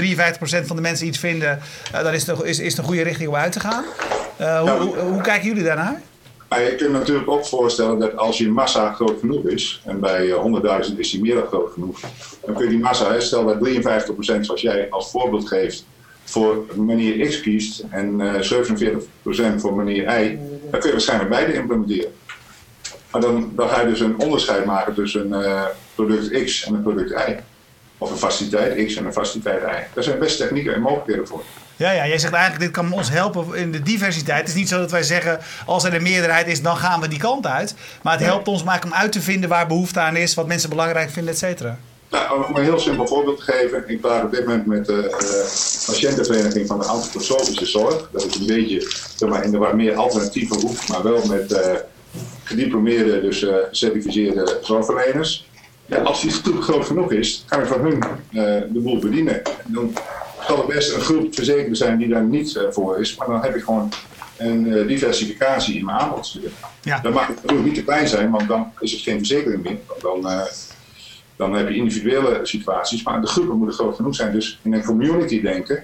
53% 0.62 0.66
van 0.66 0.76
de 0.76 0.82
mensen 0.82 1.06
iets 1.06 1.18
vinden, 1.18 1.60
uh, 1.94 2.02
dan 2.02 2.12
is 2.12 2.26
het, 2.26 2.42
is, 2.42 2.58
is 2.58 2.70
het 2.70 2.78
een 2.78 2.84
goede 2.84 3.02
richting 3.02 3.28
om 3.28 3.34
uit 3.34 3.52
te 3.52 3.60
gaan. 3.60 3.84
Uh, 4.40 4.60
hoe, 4.60 4.70
hoe, 4.70 4.98
hoe, 4.98 5.20
kijken 5.20 5.48
jullie 5.48 5.62
daarnaar? 5.62 6.02
Je 6.48 6.74
kunt 6.76 6.92
natuurlijk 6.92 7.30
ook 7.30 7.46
voorstellen 7.46 7.98
dat 7.98 8.16
als 8.16 8.38
je 8.38 8.48
massa 8.48 8.92
groot 8.92 9.20
genoeg 9.20 9.44
is, 9.44 9.82
en 9.84 10.00
bij 10.00 10.28
100.000 10.88 10.96
is 10.96 11.10
die 11.10 11.20
meer 11.20 11.34
dan 11.34 11.46
groot 11.46 11.72
genoeg, 11.72 12.00
dan 12.44 12.54
kun 12.54 12.64
je 12.64 12.70
die 12.70 12.78
massa, 12.78 13.12
hè, 13.12 13.20
stel 13.20 13.44
dat 13.44 13.56
53% 13.56 14.40
zoals 14.40 14.60
jij 14.60 14.86
als 14.90 15.10
voorbeeld 15.10 15.48
geeft, 15.48 15.84
voor 16.24 16.64
meneer 16.74 17.28
X 17.28 17.40
kiest 17.40 17.84
en 17.90 18.20
uh, 18.20 19.54
47% 19.54 19.60
voor 19.60 19.74
meneer 19.74 20.22
Y, 20.22 20.38
dan 20.70 20.80
kun 20.80 20.88
je 20.88 20.92
waarschijnlijk 20.92 21.30
beide 21.30 21.52
implementeren. 21.52 22.12
Maar 23.10 23.20
dan, 23.20 23.52
dan 23.56 23.68
ga 23.68 23.80
je 23.80 23.86
dus 23.86 24.00
een 24.00 24.18
onderscheid 24.18 24.64
maken 24.64 24.94
tussen 24.94 25.32
een 25.32 25.42
uh, 25.42 25.64
product 25.94 26.44
X 26.44 26.64
en 26.64 26.74
een 26.74 26.82
product 26.82 27.10
Y. 27.10 27.36
Of 27.98 28.10
een 28.10 28.16
faciliteit 28.16 28.86
X 28.86 28.96
en 28.96 29.04
een 29.04 29.12
faciliteit 29.12 29.62
Y. 29.62 29.94
Daar 29.94 30.04
zijn 30.04 30.18
best 30.18 30.36
technieken 30.38 30.74
en 30.74 30.80
mogelijkheden 30.80 31.26
voor. 31.26 31.42
Ja, 31.76 31.90
ja, 31.90 32.06
jij 32.06 32.18
zegt 32.18 32.32
eigenlijk, 32.32 32.62
dit 32.64 32.72
kan 32.72 32.92
ons 32.92 33.10
helpen 33.10 33.54
in 33.54 33.72
de 33.72 33.82
diversiteit. 33.82 34.40
Het 34.40 34.48
is 34.48 34.54
niet 34.54 34.68
zo 34.68 34.78
dat 34.78 34.90
wij 34.90 35.02
zeggen, 35.02 35.38
als 35.66 35.84
er 35.84 35.94
een 35.94 36.02
meerderheid 36.02 36.46
is, 36.46 36.62
dan 36.62 36.76
gaan 36.76 37.00
we 37.00 37.08
die 37.08 37.18
kant 37.18 37.46
uit. 37.46 37.74
Maar 38.02 38.12
het 38.12 38.26
helpt 38.26 38.48
ons 38.48 38.62
maar 38.62 38.82
om 38.84 38.94
uit 38.94 39.12
te 39.12 39.20
vinden 39.20 39.48
waar 39.48 39.66
behoefte 39.66 40.00
aan 40.00 40.16
is, 40.16 40.34
wat 40.34 40.46
mensen 40.46 40.68
belangrijk 40.68 41.10
vinden, 41.10 41.32
et 41.32 41.38
cetera. 41.38 41.78
Nou, 42.14 42.46
om 42.48 42.56
een 42.56 42.62
heel 42.62 42.78
simpel 42.78 43.06
voorbeeld 43.06 43.36
te 43.36 43.52
geven. 43.52 43.84
Ik 43.86 44.00
praat 44.00 44.24
op 44.24 44.30
dit 44.30 44.40
moment 44.40 44.66
met 44.66 44.86
de 44.86 44.92
uh, 44.92 45.86
patiëntenvereniging 45.86 46.66
van 46.66 46.78
de 46.78 46.84
antroposofische 46.84 47.66
zorg. 47.66 48.08
Dat 48.12 48.24
is 48.24 48.34
een 48.34 48.46
beetje 48.46 48.80
zeg 49.16 49.28
maar, 49.28 49.44
in 49.44 49.50
de 49.50 49.58
wat 49.58 49.74
meer 49.74 49.94
alternatieve 49.94 50.54
hoek, 50.54 50.88
maar 50.88 51.02
wel 51.02 51.26
met 51.26 51.52
uh, 51.52 51.58
gediplomeerde, 52.44 53.20
dus 53.20 53.42
uh, 53.42 53.54
gecertificeerde 53.68 54.58
zorgverleners. 54.62 55.48
Ja, 55.86 55.98
als 55.98 56.22
die 56.22 56.30
groep 56.30 56.62
groot 56.62 56.84
genoeg 56.86 57.12
is, 57.12 57.44
kan 57.48 57.60
ik 57.60 57.66
van 57.66 57.80
hun 57.80 58.02
de 58.72 58.80
boel 58.80 58.98
bedienen. 58.98 59.42
dan 59.66 59.92
zal 60.46 60.58
er 60.58 60.66
best 60.66 60.94
een 60.94 61.00
groep 61.00 61.34
verzekerden 61.34 61.76
zijn 61.76 61.98
die 61.98 62.08
daar 62.08 62.24
niet 62.24 62.60
voor 62.70 63.00
is, 63.00 63.16
maar 63.16 63.26
dan 63.26 63.42
heb 63.42 63.54
ik 63.54 63.62
gewoon 63.62 63.92
een 64.36 64.86
diversificatie 64.86 65.78
in 65.78 65.84
mijn 65.84 65.98
aanbod. 65.98 66.38
Ja. 66.82 67.00
Dan 67.00 67.12
mag 67.12 67.26
het 67.26 67.36
natuurlijk 67.36 67.64
niet 67.64 67.74
te 67.74 67.84
klein 67.84 68.08
zijn, 68.08 68.30
want 68.30 68.48
dan 68.48 68.72
is 68.80 68.92
het 68.92 69.00
geen 69.00 69.18
verzekering 69.18 69.62
meer. 69.62 69.78
Dan, 70.00 70.26
dan 71.36 71.54
heb 71.54 71.68
je 71.68 71.74
individuele 71.74 72.40
situaties, 72.42 73.02
maar 73.02 73.20
de 73.20 73.26
groepen 73.26 73.56
moeten 73.56 73.76
groot 73.76 73.96
genoeg 73.96 74.14
zijn. 74.14 74.32
Dus 74.32 74.58
in 74.62 74.72
een 74.72 74.84
community 74.84 75.40
denken, 75.40 75.80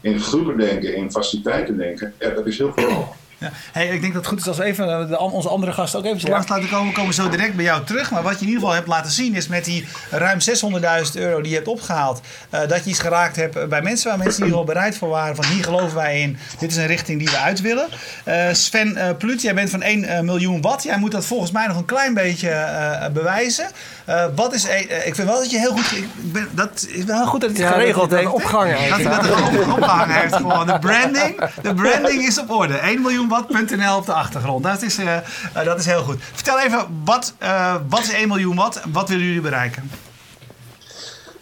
in 0.00 0.20
groepen 0.20 0.56
denken, 0.56 0.96
in 0.96 1.10
faciliteiten 1.10 1.76
denken, 1.76 2.14
ja, 2.18 2.30
dat 2.30 2.46
is 2.46 2.58
heel 2.58 2.72
veel. 2.72 3.14
Ja. 3.38 3.50
Hey, 3.72 3.86
ik 3.86 4.00
denk 4.00 4.12
dat 4.12 4.22
het 4.22 4.26
goed 4.26 4.40
is 4.40 4.48
als 4.48 4.56
we 4.56 4.64
even 4.64 4.88
eh, 5.00 5.08
de, 5.08 5.18
onze 5.20 5.48
andere 5.48 5.72
gasten 5.72 5.98
ook 5.98 6.04
even 6.04 6.30
langs 6.30 6.48
laten 6.48 6.68
komen. 6.68 6.86
We 6.86 6.98
komen 6.98 7.14
zo 7.14 7.28
direct 7.28 7.54
bij 7.54 7.64
jou 7.64 7.84
terug. 7.84 8.10
Maar 8.10 8.22
wat 8.22 8.32
je 8.32 8.40
in 8.40 8.46
ieder 8.46 8.60
geval 8.60 8.74
hebt 8.74 8.86
laten 8.88 9.10
zien 9.10 9.34
is 9.34 9.48
met 9.48 9.64
die 9.64 9.86
ruim 10.10 10.38
600.000 10.40 11.12
euro 11.14 11.40
die 11.40 11.48
je 11.50 11.56
hebt 11.56 11.68
opgehaald. 11.68 12.20
eh, 12.50 12.60
dat 12.68 12.84
je 12.84 12.90
iets 12.90 12.98
geraakt 12.98 13.36
hebt 13.36 13.68
bij 13.68 13.82
mensen 13.82 14.08
waar 14.08 14.18
mensen 14.18 14.38
in 14.40 14.46
ieder 14.46 14.58
geval 14.60 14.74
bereid 14.74 14.96
voor 14.96 15.08
waren. 15.08 15.36
Van 15.36 15.44
hier 15.44 15.64
geloven 15.64 15.94
wij 15.96 16.20
in. 16.20 16.38
Dit 16.58 16.70
is 16.70 16.76
een 16.76 16.86
richting 16.86 17.18
die 17.18 17.28
we 17.30 17.38
uit 17.38 17.60
willen. 17.60 17.86
Eh, 18.24 18.46
Sven 18.52 18.96
eh 18.96 19.16
Plut, 19.18 19.42
jij 19.42 19.54
bent 19.54 19.70
van 19.70 19.82
1 19.82 20.04
eh, 20.04 20.20
miljoen 20.20 20.60
watt. 20.60 20.82
Jij 20.82 20.98
moet 20.98 21.12
dat 21.12 21.24
volgens 21.26 21.50
mij 21.50 21.66
nog 21.66 21.76
een 21.76 21.84
klein 21.84 22.14
beetje 22.14 22.48
eh, 22.48 23.08
bewijzen. 23.12 23.66
Eh, 24.04 24.24
wat 24.34 24.54
is, 24.54 24.66
eh, 24.66 25.06
ik 25.06 25.14
vind 25.14 25.28
wel 25.28 25.38
dat 25.38 25.50
je 25.50 25.58
heel 25.58 25.70
goed... 25.72 25.92
Ik 25.92 26.32
ben, 26.32 26.48
dat 26.52 26.86
is 26.88 27.04
wel 27.04 27.26
goed 27.26 27.40
dat 27.40 27.50
het 27.50 27.58
Ja, 27.58 27.68
dat 27.68 27.78
geregeld 27.78 28.10
heeft. 28.10 28.24
dat 28.24 28.32
opgehangen 28.32 28.76
heeft, 28.76 28.90
Dat 28.90 28.98
hij 28.98 29.12
ja. 29.12 29.16
dat 29.20 29.54
er 29.60 29.72
opgehangen 29.72 30.14
heeft. 30.20 30.34
Gewoon. 30.36 30.66
De 30.66 30.78
branding, 30.78 31.40
de 31.62 31.74
branding 31.74 32.26
is 32.26 32.40
op 32.40 32.50
orde. 32.50 32.74
1 32.74 33.02
miljoenwatt.nl 33.26 33.96
op 33.96 34.06
de 34.06 34.12
achtergrond. 34.12 34.64
Dat 34.64 34.82
is, 34.82 34.98
eh, 34.98 35.16
eh, 35.16 35.22
dat 35.64 35.78
is 35.78 35.86
heel 35.86 36.02
goed. 36.02 36.22
Vertel 36.32 36.60
even, 36.60 36.86
wat, 37.04 37.34
eh, 37.38 37.74
wat 37.88 38.00
is 38.00 38.12
1 38.12 38.28
miljoen 38.28 38.56
watt? 38.56 38.80
Wat 38.92 39.08
willen 39.08 39.24
jullie 39.24 39.40
bereiken? 39.40 39.90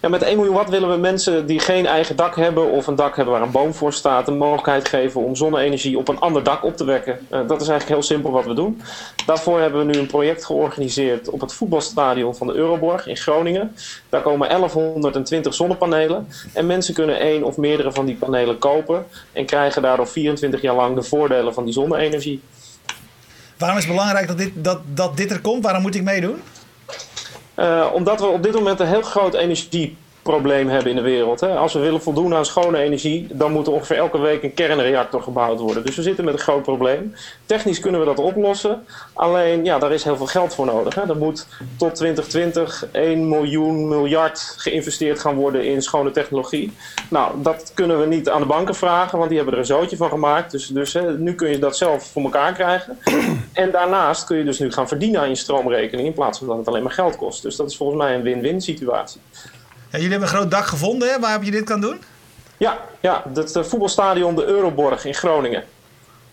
Ja, 0.04 0.10
met 0.10 0.22
1 0.22 0.36
miljoen 0.36 0.54
watt 0.54 0.70
willen 0.70 0.90
we 0.90 0.96
mensen 0.96 1.46
die 1.46 1.58
geen 1.60 1.86
eigen 1.86 2.16
dak 2.16 2.36
hebben 2.36 2.70
of 2.70 2.86
een 2.86 2.94
dak 2.94 3.16
hebben 3.16 3.34
waar 3.34 3.42
een 3.42 3.50
boom 3.50 3.74
voor 3.74 3.92
staat, 3.92 4.26
de 4.26 4.32
mogelijkheid 4.32 4.88
geven 4.88 5.20
om 5.20 5.36
zonne-energie 5.36 5.98
op 5.98 6.08
een 6.08 6.18
ander 6.18 6.42
dak 6.42 6.64
op 6.64 6.76
te 6.76 6.84
wekken. 6.84 7.12
Eh, 7.30 7.38
dat 7.46 7.60
is 7.60 7.68
eigenlijk 7.68 7.88
heel 7.88 8.02
simpel 8.02 8.30
wat 8.30 8.44
we 8.44 8.54
doen. 8.54 8.82
Daarvoor 9.26 9.60
hebben 9.60 9.86
we 9.86 9.92
nu 9.92 9.98
een 9.98 10.06
project 10.06 10.44
georganiseerd 10.44 11.30
op 11.30 11.40
het 11.40 11.52
voetbalstadion 11.52 12.36
van 12.36 12.46
de 12.46 12.52
Euroborg 12.52 13.06
in 13.06 13.16
Groningen. 13.16 13.76
Daar 14.08 14.22
komen 14.22 14.48
1120 14.48 15.54
zonnepanelen 15.54 16.28
en 16.52 16.66
mensen 16.66 16.94
kunnen 16.94 17.18
één 17.18 17.42
of 17.42 17.56
meerdere 17.56 17.92
van 17.92 18.04
die 18.04 18.16
panelen 18.16 18.58
kopen 18.58 19.06
en 19.32 19.46
krijgen 19.46 19.82
daardoor 19.82 20.08
24 20.08 20.60
jaar 20.60 20.74
lang 20.74 20.96
de 20.96 21.02
voordelen 21.02 21.54
van 21.54 21.64
die 21.64 21.74
zonne-energie. 21.74 22.40
Waarom 23.58 23.78
is 23.78 23.84
het 23.84 23.92
belangrijk 23.92 24.26
dat 24.26 24.38
dit, 24.38 24.50
dat, 24.54 24.80
dat 24.94 25.16
dit 25.16 25.30
er 25.30 25.40
komt? 25.40 25.62
Waarom 25.62 25.82
moet 25.82 25.94
ik 25.94 26.02
meedoen? 26.02 26.40
Eh, 27.54 27.86
omdat 27.92 28.20
we 28.20 28.26
op 28.26 28.42
dit 28.42 28.54
moment 28.54 28.80
een 28.80 28.86
heel 28.86 29.02
groot 29.02 29.34
energieprobleem 30.24 30.68
hebben 30.68 30.90
in 30.90 30.96
de 30.96 31.02
wereld. 31.02 31.40
Hè. 31.40 31.56
Als 31.56 31.72
we 31.72 31.78
willen 31.78 32.02
voldoen 32.02 32.34
aan 32.34 32.44
schone 32.44 32.78
energie, 32.78 33.26
dan 33.30 33.52
moet 33.52 33.66
er 33.66 33.72
ongeveer 33.72 33.96
elke 33.96 34.18
week 34.18 34.42
een 34.42 34.54
kernreactor 34.54 35.22
gebouwd 35.22 35.60
worden. 35.60 35.84
Dus 35.84 35.96
we 35.96 36.02
zitten 36.02 36.24
met 36.24 36.34
een 36.34 36.40
groot 36.40 36.62
probleem. 36.62 37.14
Technisch 37.46 37.80
kunnen 37.80 38.00
we 38.00 38.06
dat 38.06 38.18
oplossen. 38.18 38.84
Alleen, 39.12 39.64
ja, 39.64 39.78
daar 39.78 39.92
is 39.92 40.04
heel 40.04 40.16
veel 40.16 40.26
geld 40.26 40.54
voor 40.54 40.66
nodig. 40.66 40.94
Hè. 40.94 41.02
Er 41.08 41.16
moet 41.16 41.46
tot 41.76 41.94
2020 41.94 42.86
1 42.92 43.28
miljoen 43.28 43.88
miljard 43.88 44.54
geïnvesteerd 44.56 45.20
gaan 45.20 45.34
worden 45.34 45.64
in 45.64 45.82
schone 45.82 46.10
technologie. 46.10 46.72
Nou, 47.10 47.42
dat 47.42 47.72
kunnen 47.74 48.00
we 48.00 48.06
niet 48.06 48.28
aan 48.28 48.40
de 48.40 48.46
banken 48.46 48.74
vragen, 48.74 49.16
want 49.18 49.28
die 49.28 49.38
hebben 49.38 49.54
er 49.54 49.60
een 49.60 49.66
zootje 49.66 49.96
van 49.96 50.08
gemaakt. 50.08 50.50
Dus, 50.50 50.66
dus 50.66 50.92
hè, 50.92 51.18
nu 51.18 51.34
kun 51.34 51.50
je 51.50 51.58
dat 51.58 51.76
zelf 51.76 52.06
voor 52.06 52.22
elkaar 52.22 52.52
krijgen. 52.52 52.98
En 53.52 53.70
daarnaast 53.70 54.24
kun 54.24 54.36
je 54.36 54.44
dus 54.44 54.58
nu 54.58 54.72
gaan 54.72 54.88
verdienen 54.88 55.20
aan 55.20 55.28
je 55.28 55.34
stroomrekening 55.34 56.08
in 56.08 56.14
plaats 56.14 56.38
van 56.38 56.46
dat 56.46 56.56
het 56.56 56.68
alleen 56.68 56.82
maar 56.82 56.92
geld 56.92 57.16
kost. 57.16 57.42
Dus 57.42 57.56
dat 57.56 57.70
is 57.70 57.76
volgens 57.76 57.98
mij 57.98 58.14
een 58.14 58.22
win-win 58.22 58.60
situatie. 58.60 59.20
Jullie 60.00 60.10
hebben 60.10 60.28
een 60.28 60.34
groot 60.34 60.50
dak 60.50 60.64
gevonden 60.66 61.08
hè, 61.08 61.20
waarop 61.20 61.42
je 61.42 61.50
dit 61.50 61.64
kan 61.64 61.80
doen. 61.80 62.02
Ja, 62.56 62.78
ja 63.00 63.24
het 63.34 63.56
eh, 63.56 63.62
voetbalstadion 63.62 64.34
de 64.34 64.44
Euroborg 64.44 65.04
in 65.04 65.14
Groningen. 65.14 65.64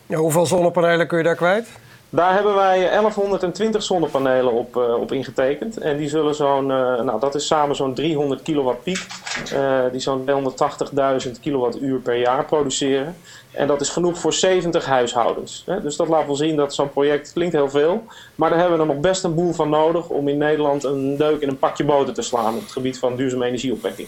Ja, 0.06 0.18
hoeveel 0.18 0.46
zonnepanelen 0.46 1.08
kun 1.08 1.18
je 1.18 1.24
daar 1.24 1.36
kwijt? 1.36 1.68
Daar 2.14 2.34
hebben 2.34 2.56
wij 2.56 2.90
1120 2.90 3.84
zonnepanelen 3.84 4.54
op, 4.54 4.78
eh, 4.78 4.94
op 4.94 5.12
ingetekend. 5.12 5.78
En 5.78 5.98
die 5.98 6.10
zullen 6.10 6.36
zo'n, 6.36 6.72
eh, 6.72 7.02
nou 7.02 7.20
dat 7.20 7.36
is 7.36 7.48
samen 7.48 7.76
zo'n 7.76 7.94
300 7.94 8.42
kilowatt 8.42 8.84
piek. 8.84 9.06
eh, 9.54 9.80
die 9.92 10.00
zo'n 10.00 10.24
280.000 10.26 11.40
kilowattuur 11.40 12.00
per 12.00 12.16
jaar 12.16 12.46
produceren. 12.46 13.16
En 13.52 13.68
dat 13.68 13.82
is 13.82 13.90
genoeg 13.90 14.20
voor 14.20 14.34
70 14.34 14.86
huishoudens. 14.86 15.64
Dus 15.82 15.96
dat 15.96 16.08
laat 16.08 16.26
wel 16.26 16.36
zien 16.36 16.56
dat 16.56 16.74
zo'n 16.74 16.92
project 16.92 17.34
klinkt 17.34 17.54
heel 17.54 17.70
veel. 17.70 18.06
Maar 18.36 18.50
daar 18.50 18.60
hebben 18.60 18.78
we 18.78 18.84
er 18.84 18.90
nog 18.94 19.02
best 19.02 19.24
een 19.24 19.36
boel 19.36 19.54
van 19.54 19.70
nodig 19.70 20.08
om 20.08 20.28
in 20.28 20.38
Nederland 20.38 20.84
een 20.84 21.18
deuk 21.18 21.42
in 21.42 21.50
een 21.50 21.60
pakje 21.60 21.84
boter 21.84 22.14
te 22.14 22.22
slaan 22.22 22.56
op 22.56 22.62
het 22.62 22.72
gebied 22.72 23.00
van 23.00 23.16
duurzame 23.16 23.46
energieopwekking. 23.46 24.08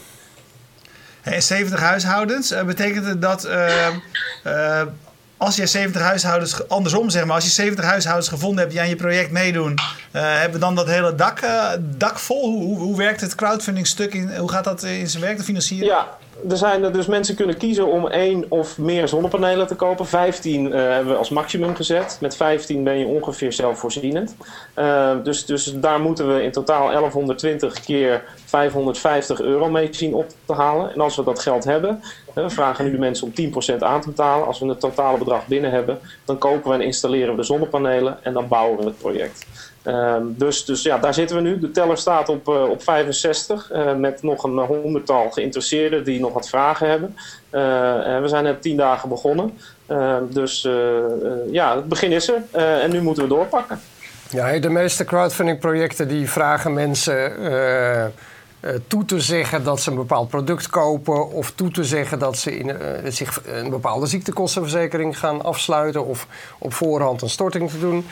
Hey, 1.22 1.42
70 1.42 1.80
huishoudens. 1.80 2.52
eh, 2.52 2.64
betekent 2.64 3.06
het 3.06 3.22
dat 3.22 3.44
eh, 3.44 3.88
eh, 4.44 4.88
als 5.38 5.56
je 5.56 5.66
70 5.66 6.02
huishoudens, 6.02 6.68
andersom 6.68 7.10
zeg 7.10 7.26
maar, 7.26 7.36
als 7.36 7.44
je 7.44 7.50
70 7.50 7.86
huishoudens 7.86 8.28
gevonden 8.28 8.60
hebt 8.60 8.72
die 8.72 8.82
aan 8.82 8.90
je 8.90 8.96
project 8.96 9.32
meedoen, 9.32 9.76
eh, 10.12 10.22
hebben 10.22 10.54
we 10.54 10.66
dan 10.66 10.76
dat 10.76 10.88
hele 10.88 11.16
dak, 11.16 11.40
dak 11.80 12.20
vol? 12.20 12.52
Hoe, 12.52 12.64
hoe, 12.64 12.78
hoe 12.78 12.98
werkt 12.98 13.22
het 13.22 13.36
crowdfunding 13.36 13.88
stuk? 13.88 14.14
In, 14.14 14.36
hoe 14.38 14.52
gaat 14.52 14.64
dat 14.64 14.84
in 14.84 15.10
zijn 15.10 15.24
werk, 15.24 15.38
de 15.38 15.44
financiering? 15.44 15.92
Ja, 15.92 16.18
er 16.50 16.58
zijn 16.58 16.84
er 16.84 16.94
dus 16.94 17.06
mensen 17.06 17.36
kunnen 17.36 17.58
kiezen 17.58 17.88
om 17.88 18.08
één 18.08 18.46
of 18.50 18.78
meer 18.78 19.08
zonnepanelen 19.08 19.68
te 19.68 19.76
kopen. 19.76 20.06
15 20.06 20.74
eh, 20.74 20.80
hebben 20.80 21.14
we 21.14 21.20
als 21.20 21.30
maximum 21.30 21.76
gezet. 21.76 22.18
Met 22.22 22.36
15 22.36 22.84
ben 22.84 22.98
je 22.98 23.06
ongeveer 23.06 23.54
zelfvoorzienend. 23.54 24.36
Eh, 24.74 25.12
dus, 25.24 25.46
dus 25.46 25.74
daar 25.76 26.00
moeten 26.00 26.36
we 26.36 26.44
in 26.44 26.52
totaal 26.52 26.88
1120 26.88 27.80
keer 27.80 28.24
550 28.46 29.42
euro 29.42 29.70
mee 29.70 29.88
zien 29.92 30.14
op 30.14 30.28
te 30.46 30.54
halen. 30.54 30.94
En 30.94 31.02
als 31.02 31.16
we 31.16 31.24
dat 31.24 31.40
geld 31.40 31.64
hebben, 31.64 32.04
we 32.34 32.50
vragen 32.50 32.86
nu 32.86 32.92
de 32.92 32.98
mensen 32.98 33.28
om 33.28 33.34
10% 33.34 33.78
aan 33.80 34.02
te 34.02 34.08
betalen. 34.08 34.48
Als 34.48 34.60
we 34.60 34.68
het 34.68 34.80
totale 34.80 35.18
bedrag 35.18 35.48
binnen 35.48 35.72
hebben, 35.72 36.00
dan 36.26 36.38
kopen 36.38 36.70
we 36.70 36.76
en 36.76 36.82
installeren 36.82 37.30
we 37.30 37.36
de 37.36 37.44
zonnepanelen 37.44 38.24
en 38.24 38.34
dan 38.34 38.48
bouwen 38.48 38.78
we 38.78 38.86
het 38.86 38.98
project. 38.98 39.46
Ehm, 39.84 40.24
dus, 40.28 40.66
dus 40.66 40.82
ja, 40.82 40.98
daar 40.98 41.13
zitten 41.13 41.36
we 41.36 41.42
nu. 41.42 41.60
De 41.60 41.72
teller 41.72 41.98
staat 41.98 42.30
op, 42.30 42.48
eh, 42.48 42.70
op 42.70 42.84
65 42.84 43.72
eh, 43.72 43.96
met 43.96 44.24
nog 44.24 44.44
een 44.44 44.58
honderdtal 44.58 45.30
geïnteresseerden 45.32 46.04
die 46.04 46.20
nog 46.20 46.34
wat 46.34 46.50
vragen 46.50 46.90
hebben. 46.90 47.16
Eh, 47.50 48.08
en 48.08 48.22
we 48.22 48.28
zijn 48.28 48.44
net 48.44 48.62
tien 48.62 48.78
dagen 48.78 49.10
begonnen. 49.10 49.58
Ehm, 49.88 50.24
dus 50.30 50.66
eh, 50.66 50.98
eh, 50.98 51.04
ja, 51.52 51.75
het 51.75 51.88
begin 51.88 52.12
is 52.12 52.28
er 52.28 52.42
Eh, 52.52 52.84
en 52.84 52.92
nu 52.92 53.02
moeten 53.02 53.24
we 53.24 53.30
doorpakken. 53.30 53.80
Ja, 54.30 54.60
de 54.60 54.70
meeste 54.70 55.04
crowdfunding-projecten 55.04 56.08
die 56.08 56.30
vragen 56.30 56.74
mensen 56.74 57.38
eh, 57.38 58.04
eh, 58.04 58.10
toe 58.88 59.06
te 59.06 59.20
zeggen 59.20 59.63
dat 59.63 59.82
ze 59.82 59.90
een 59.90 59.96
bepaald 59.96 60.30
product 60.30 60.70
kopen, 60.70 61.30
of 61.30 61.52
toe 61.52 61.72
te 61.72 61.84
zeggen 61.84 62.20
dat 62.20 62.38
ze 62.38 62.58
in, 62.58 62.70
eh, 62.70 63.12
zich 63.12 63.42
een 63.46 63.70
bepaalde 63.70 64.06
ziektekostenverzekering 64.06 65.20
gaan 65.20 65.42
afsluiten, 65.44 66.06
of 66.06 66.28
op 66.60 66.74
voorhand 66.74 67.22
een 67.22 67.30
storting 67.30 67.70
te 67.70 67.80
doen. 67.80 68.06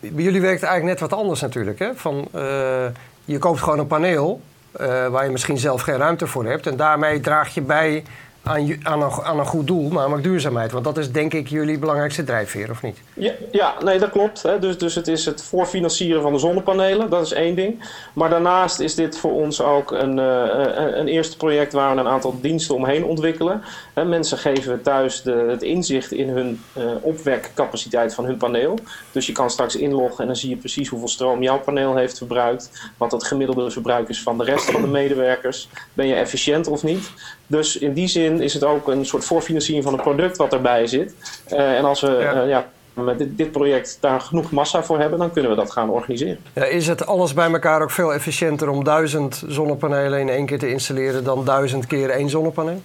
Bij 0.00 0.24
jullie 0.24 0.40
werkt 0.40 0.62
eigenlijk 0.62 1.00
net 1.00 1.10
wat 1.10 1.18
anders 1.18 1.40
natuurlijk. 1.40 1.78
Hè? 1.78 1.94
Van, 1.94 2.28
eh, 2.32 2.86
je 3.24 3.38
koopt 3.38 3.60
gewoon 3.60 3.78
een 3.78 3.86
paneel 3.86 4.40
eh, 4.72 5.06
waar 5.06 5.24
je 5.24 5.30
misschien 5.30 5.58
zelf 5.58 5.82
geen 5.82 5.96
ruimte 5.96 6.26
voor 6.26 6.46
hebt, 6.46 6.66
en 6.66 6.76
daarmee 6.76 7.20
draag 7.20 7.54
je 7.54 7.60
bij 7.62 8.04
aan, 8.46 8.78
aan, 8.82 9.02
een, 9.02 9.10
aan 9.22 9.38
een 9.38 9.46
goed 9.46 9.66
doel, 9.66 9.90
namelijk 9.90 10.22
duurzaamheid. 10.22 10.72
Want 10.72 10.84
dat 10.84 10.98
is 10.98 11.12
denk 11.12 11.34
ik 11.34 11.48
jullie 11.48 11.78
belangrijkste 11.78 12.24
drijfveer, 12.24 12.70
of 12.70 12.82
niet? 12.82 12.98
Ja, 13.14 13.32
ja 13.52 13.74
nee, 13.84 13.98
dat 13.98 14.10
klopt. 14.10 14.42
Hè. 14.42 14.58
Dus, 14.58 14.78
dus 14.78 14.94
het 14.94 15.08
is 15.08 15.24
het 15.24 15.42
voorfinancieren 15.42 16.22
van 16.22 16.32
de 16.32 16.38
zonnepanelen, 16.38 17.10
dat 17.10 17.24
is 17.26 17.32
één 17.32 17.54
ding. 17.54 17.84
Maar 18.12 18.30
daarnaast 18.30 18.80
is 18.80 18.94
dit 18.94 19.18
voor 19.18 19.32
ons 19.32 19.60
ook 19.60 19.90
een, 19.90 20.18
eh, 20.18 20.98
een 20.98 21.08
eerste 21.08 21.36
project 21.36 21.72
waar 21.72 21.94
we 21.94 22.00
een 22.00 22.08
aantal 22.08 22.40
diensten 22.40 22.74
omheen 22.74 23.04
ontwikkelen. 23.04 23.62
Hè, 23.94 24.04
mensen 24.04 24.38
geven 24.38 24.82
thuis 24.82 25.22
de, 25.22 25.46
het 25.48 25.62
inzicht 25.62 26.12
in 26.12 26.28
hun 26.28 26.60
eh, 26.72 26.84
opwekcapaciteit 27.00 28.14
van 28.14 28.24
hun 28.24 28.36
paneel. 28.36 28.78
Dus 29.12 29.26
je 29.26 29.32
kan 29.32 29.50
straks 29.50 29.76
inloggen 29.76 30.20
en 30.20 30.26
dan 30.26 30.36
zie 30.36 30.50
je 30.50 30.56
precies 30.56 30.88
hoeveel 30.88 31.08
stroom 31.08 31.42
jouw 31.42 31.58
paneel 31.58 31.96
heeft 31.96 32.18
verbruikt. 32.18 32.90
Wat 32.96 33.12
het 33.12 33.24
gemiddelde 33.24 33.70
verbruik 33.70 34.08
is 34.08 34.22
van 34.22 34.38
de 34.38 34.44
rest 34.44 34.70
van 34.70 34.80
de 34.80 34.88
medewerkers. 34.88 35.68
Ben 35.92 36.06
je 36.06 36.14
efficiënt 36.14 36.66
of 36.66 36.82
niet? 36.82 37.10
Dus 37.46 37.78
in 37.78 37.92
die 37.92 38.08
zin 38.08 38.40
is 38.40 38.54
het 38.54 38.64
ook 38.64 38.88
een 38.88 39.06
soort 39.06 39.24
voorfinanciering 39.24 39.84
van 39.84 39.92
een 39.94 40.00
product 40.00 40.36
wat 40.36 40.52
erbij 40.52 40.86
zit. 40.86 41.14
Eh, 41.46 41.76
en 41.78 41.84
als 41.84 42.00
we 42.00 42.10
Ja. 42.10 42.42
eh, 42.42 42.48
ja, 42.48 42.66
met 42.92 43.18
dit, 43.18 43.36
dit 43.36 43.52
project 43.52 43.98
daar 44.00 44.20
genoeg 44.20 44.50
massa 44.50 44.82
voor 44.82 44.98
hebben, 44.98 45.18
dan 45.18 45.32
kunnen 45.32 45.50
we 45.50 45.56
dat 45.56 45.70
gaan 45.72 45.88
organiseren. 45.90 46.38
Ja, 46.52 46.64
is 46.64 46.86
het 46.86 47.06
alles 47.06 47.34
bij 47.34 47.50
elkaar 47.50 47.82
ook 47.82 47.90
veel 47.90 48.14
efficiënter 48.14 48.68
om 48.68 48.84
duizend 48.84 49.42
zonnepanelen 49.48 50.20
in 50.20 50.28
één 50.28 50.46
keer 50.46 50.58
te 50.58 50.70
installeren 50.70 51.24
dan 51.24 51.44
duizend 51.44 51.86
keer 51.86 52.10
één 52.10 52.28
zonnepaneel? 52.28 52.82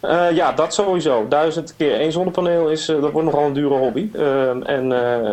Eh, 0.00 0.30
ja, 0.30 0.52
dat 0.52 0.74
sowieso. 0.74 1.26
Duizend 1.28 1.74
keer 1.76 1.94
één 1.94 2.12
zonnepaneel 2.12 2.68
is, 2.70 2.88
eh, 2.88 3.00
dat 3.00 3.12
wordt 3.12 3.30
nogal 3.30 3.46
een 3.46 3.52
dure 3.52 3.74
hobby. 3.74 4.10
Eh, 4.12 4.48
en 4.48 4.92
eh, 4.92 5.28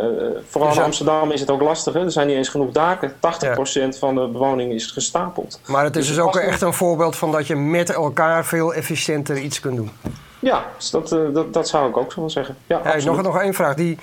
vooral 0.48 0.70
Dus 0.70 0.78
in. 0.78 0.84
Amsterdam 0.84 1.32
is 1.32 1.40
het 1.40 1.52
ook 1.52 1.62
lastig. 1.62 1.94
Hè? 1.94 2.00
Er 2.04 2.12
zijn 2.12 2.28
niet 2.28 2.36
eens 2.36 2.50
genoeg 2.50 2.72
daken. 2.72 3.14
80% 3.20 3.98
van 3.98 4.16
de 4.16 4.28
bewoning 4.28 4.74
is 4.74 4.86
gestapeld. 4.92 5.60
Maar 5.66 5.84
het 5.84 5.96
is 5.96 6.08
Dus 6.08 6.16
dus 6.16 6.26
ook 6.26 6.36
echt 6.36 6.62
een 6.62 6.74
voorbeeld 6.74 7.16
van 7.16 7.32
dat 7.32 7.48
je 7.48 7.56
met 7.56 7.90
elkaar 7.90 8.46
veel 8.46 8.74
efficiënter 8.74 9.38
iets 9.38 9.60
kunt 9.60 9.76
doen. 9.76 9.92
Ja, 10.40 10.66
dus 10.78 10.90
dat, 10.90 11.10
dat, 11.34 11.54
dat 11.54 11.68
zou 11.68 11.90
ik 11.90 11.98
ook 11.98 12.12
zo 12.12 12.20
wel 12.20 12.30
zeggen. 12.30 12.56
Ja, 12.68 12.80
Hey, 12.84 13.04
nog, 13.04 13.22
nog 13.22 13.42
één 13.42 13.54
vraag, 13.54 13.76
die, 13.76 13.98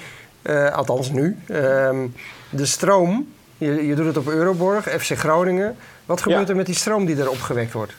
althans 0.72 1.10
nu. 1.10 1.38
Ehm, 1.48 2.06
de 2.50 2.66
stroom, 2.66 3.32
je, 3.58 3.86
je 3.86 3.94
doet 3.94 4.06
het 4.06 4.16
op 4.16 4.28
Euroborg, 4.28 4.84
FC 4.88 5.16
Groningen. 5.18 5.76
Wat 6.06 6.22
gebeurt 6.22 6.42
Ja. 6.42 6.48
er 6.48 6.56
met 6.56 6.66
die 6.66 6.74
stroom 6.74 7.04
die 7.04 7.16
er 7.20 7.30
opgewekt 7.30 7.72
wordt? 7.72 7.92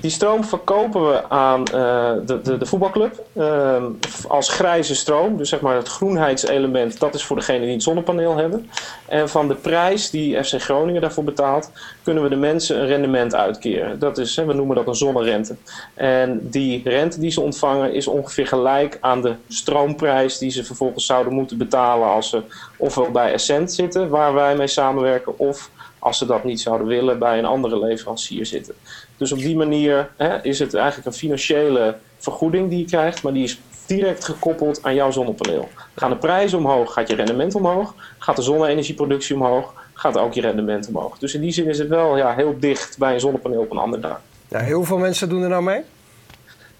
Die 0.00 0.10
stroom 0.10 0.44
verkopen 0.44 1.08
we 1.08 1.28
aan 1.28 1.60
uh, 1.60 2.12
de, 2.26 2.40
de, 2.42 2.58
de, 2.58 2.66
voetbalclub 2.66 3.22
uh, 3.32 3.84
als 4.28 4.48
grijze 4.48 4.94
stroom. 4.94 5.36
Dus 5.36 5.48
zeg 5.48 5.60
maar 5.60 5.76
het 5.76 5.88
groenheidselement, 5.88 7.00
dat 7.00 7.14
is 7.14 7.24
voor 7.24 7.36
degene 7.36 7.64
die 7.64 7.72
het 7.72 7.82
zonnepaneel 7.82 8.36
hebben. 8.36 8.70
En 9.06 9.28
van 9.28 9.48
de 9.48 9.54
prijs 9.54 10.10
die 10.10 10.44
FC 10.44 10.60
Groningen 10.60 11.00
daarvoor 11.00 11.24
betaalt, 11.24 11.70
kunnen 12.02 12.22
we 12.22 12.28
de 12.28 12.36
mensen 12.36 12.80
een 12.80 12.86
rendement 12.86 13.34
uitkeren. 13.34 13.98
Dat 13.98 14.18
is, 14.18 14.34
we 14.34 14.52
noemen 14.52 14.76
dat 14.76 14.86
een 14.86 14.94
zonnerente. 14.94 15.56
En 15.94 16.48
die 16.50 16.82
rente 16.84 17.20
die 17.20 17.30
ze 17.30 17.40
ontvangen 17.40 17.92
is 17.92 18.06
ongeveer 18.06 18.46
gelijk 18.46 18.98
aan 19.00 19.22
de 19.22 19.34
stroomprijs 19.48 20.38
die 20.38 20.50
ze 20.50 20.64
vervolgens 20.64 21.06
zouden 21.06 21.32
moeten 21.32 21.58
betalen 21.58 22.08
als 22.08 22.30
ze 22.30 22.42
ofwel 22.76 23.10
bij 23.10 23.32
Essent 23.32 23.72
zitten, 23.72 24.08
waar 24.08 24.34
wij 24.34 24.56
mee 24.56 24.66
samenwerken, 24.66 25.38
of 25.38 25.70
als 25.98 26.18
ze 26.18 26.26
dat 26.26 26.44
niet 26.44 26.60
zouden 26.60 26.86
willen, 26.86 27.18
bij 27.18 27.38
een 27.38 27.44
andere 27.44 27.78
leverancier 27.78 28.46
zitten. 28.46 28.74
Dus 29.18 29.32
op 29.32 29.38
die 29.38 29.56
manier 29.56 30.10
hè, 30.16 30.44
is 30.44 30.58
het 30.58 30.74
eigenlijk 30.74 31.06
een 31.06 31.12
financiële 31.12 31.96
vergoeding 32.18 32.70
die 32.70 32.78
je 32.78 32.84
krijgt, 32.84 33.22
maar 33.22 33.32
die 33.32 33.44
is 33.44 33.60
direct 33.86 34.24
gekoppeld 34.24 34.82
aan 34.82 34.94
jouw 34.94 35.10
zonnepaneel. 35.10 35.68
Gaan 35.94 36.10
de 36.10 36.16
prijzen 36.16 36.58
omhoog, 36.58 36.92
gaat 36.92 37.08
je 37.08 37.14
rendement 37.14 37.54
omhoog. 37.54 37.94
Gaat 38.18 38.36
de 38.36 38.42
zonne-energieproductie 38.42 39.34
omhoog, 39.34 39.74
gaat 39.94 40.18
ook 40.18 40.34
je 40.34 40.40
rendement 40.40 40.88
omhoog. 40.88 41.18
Dus 41.18 41.34
in 41.34 41.40
die 41.40 41.52
zin 41.52 41.66
is 41.66 41.78
het 41.78 41.88
wel 41.88 42.16
ja, 42.16 42.34
heel 42.34 42.56
dicht 42.58 42.98
bij 42.98 43.14
een 43.14 43.20
zonnepaneel 43.20 43.60
op 43.60 43.70
een 43.70 43.78
ander 43.78 44.00
dak. 44.00 44.20
Ja, 44.48 44.58
heel 44.58 44.84
veel 44.84 44.98
mensen 44.98 45.28
doen 45.28 45.42
er 45.42 45.48
nou 45.48 45.62
mee? 45.62 45.80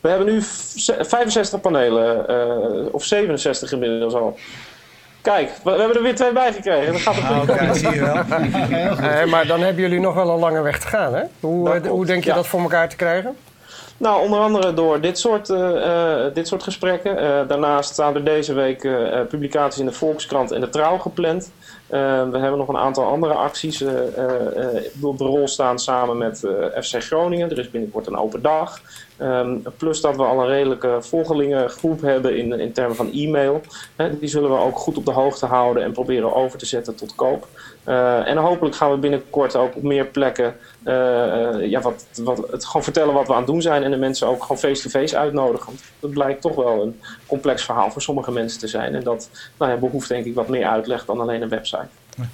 We 0.01 0.09
hebben 0.09 0.27
nu 0.27 0.43
65 0.43 1.61
panelen, 1.61 2.25
uh, 2.31 2.95
of 2.95 3.05
67 3.05 3.73
inmiddels 3.73 4.15
al. 4.15 4.39
Kijk, 5.29 5.51
we, 5.65 5.71
hebben 5.71 5.97
er 5.97 6.03
weer 6.03 6.15
twee 6.15 6.33
bij 6.33 6.53
gekregen. 6.53 6.93
Dat 6.93 7.01
gaat 7.01 7.17
een 7.17 7.39
goede 7.39 7.57
kant 7.57 7.77
zie 7.77 7.91
je 7.91 8.01
wel. 8.01 9.27
maar 9.35 9.47
dan 9.47 9.61
hebben 9.61 9.83
jullie 9.83 10.01
nog 10.01 10.15
wel 10.15 10.31
een 10.31 10.39
lange 10.39 10.63
weg 10.63 10.79
te 10.79 10.87
gaan, 10.87 11.15
hè? 11.15 11.23
Hoe, 11.41 11.81
hoe 11.89 12.07
denk 12.07 12.25
je 12.25 12.33
dat 12.33 12.47
voor 12.47 12.61
elkaar 12.61 12.89
te 12.89 12.97
krijgen? 12.97 13.37
Nou, 13.97 14.23
onder 14.23 14.39
andere 14.39 14.75
door 14.75 15.01
dit 15.01 15.19
soort, 15.19 15.49
uh, 15.49 15.59
uh, 15.59 16.35
dit 16.35 16.49
soort 16.49 16.63
gesprekken. 16.63 17.23
Uh, 17.23 17.49
daarnaast 17.49 17.93
staan 17.93 18.15
er 18.15 18.25
deze 18.25 18.53
week 18.55 18.89
publicaties 19.29 19.81
in 19.81 19.87
de 19.87 19.93
Volkskrant 19.93 20.51
en 20.51 20.61
de 20.61 20.69
Trouw 20.69 20.99
gepland. 20.99 21.53
we 21.87 21.97
hebben 22.39 22.59
nog 22.59 22.69
een 22.69 22.77
aantal 22.77 23.05
andere 23.05 23.35
acties 23.35 23.83
op 25.03 25.19
de 25.19 25.25
rol 25.25 25.49
staan 25.49 25.79
samen 25.79 26.19
met 26.19 26.47
FC 26.81 27.03
Groningen. 27.03 27.51
Er 27.51 27.59
is 27.59 27.71
binnenkort 27.71 28.07
een 28.07 28.19
open 28.19 28.43
dag. 28.43 28.81
Um, 29.21 29.63
plus 29.77 30.01
dat 30.01 30.17
we 30.17 30.23
al 30.23 30.41
een 30.41 30.47
redelijke 30.47 30.97
volgelingengroep 31.01 32.01
hebben 32.01 32.37
in, 32.37 32.61
in 32.61 32.73
termen 32.73 32.97
van 32.97 33.13
e-mail. 33.13 33.61
die 34.21 34.29
zullen 34.29 34.51
we 34.51 34.57
ook 34.57 34.79
goed 34.79 34.97
op 34.97 35.05
de 35.05 35.11
hoogte 35.11 35.47
houden 35.47 35.83
en 35.83 35.93
proberen 35.93 36.35
over 36.35 36.59
te 36.59 36.67
zetten 36.67 36.95
tot 36.95 37.15
koop. 37.15 37.49
Uh, 37.89 38.29
en 38.29 38.37
hopelijk 38.37 38.77
gaan 38.77 38.91
we 38.91 38.97
binnenkort 38.97 39.57
ook 39.57 39.77
op 39.77 39.83
meer 39.83 40.05
plekken 40.05 40.57
uh, 40.85 41.67
ja, 41.71 41.81
wat, 41.81 42.05
wat, 42.23 42.51
het 42.51 42.65
gewoon 42.65 42.83
vertellen 42.83 43.15
wat 43.15 43.27
we 43.27 43.33
aan 43.33 43.39
het 43.39 43.47
doen 43.47 43.63
zijn. 43.63 43.83
En 43.83 43.91
de 43.91 43.97
mensen 43.97 44.27
ook 44.27 44.43
gewoon 44.43 44.59
face-to-face 44.59 45.19
uitnodigen. 45.19 45.67
Want 45.67 45.81
dat 46.01 46.11
blijkt 46.11 46.41
toch 46.41 46.55
wel 46.55 46.83
een 46.83 47.01
complex 47.27 47.65
verhaal 47.65 47.91
voor 47.91 48.03
sommige 48.03 48.31
mensen 48.31 48.61
te 48.61 48.69
zijn. 48.69 48.95
En 48.95 49.03
dat 49.03 49.31
nou 49.59 49.73
ja, 49.73 49.79
behoeft 49.79 50.09
denk 50.09 50.25
ik 50.25 50.35
wat 50.35 50.49
meer 50.49 50.67
uitleg 50.67 51.05
dan 51.05 51.21
alleen 51.21 51.43
een 51.43 51.49
website. 51.49 51.87
We 52.17 52.25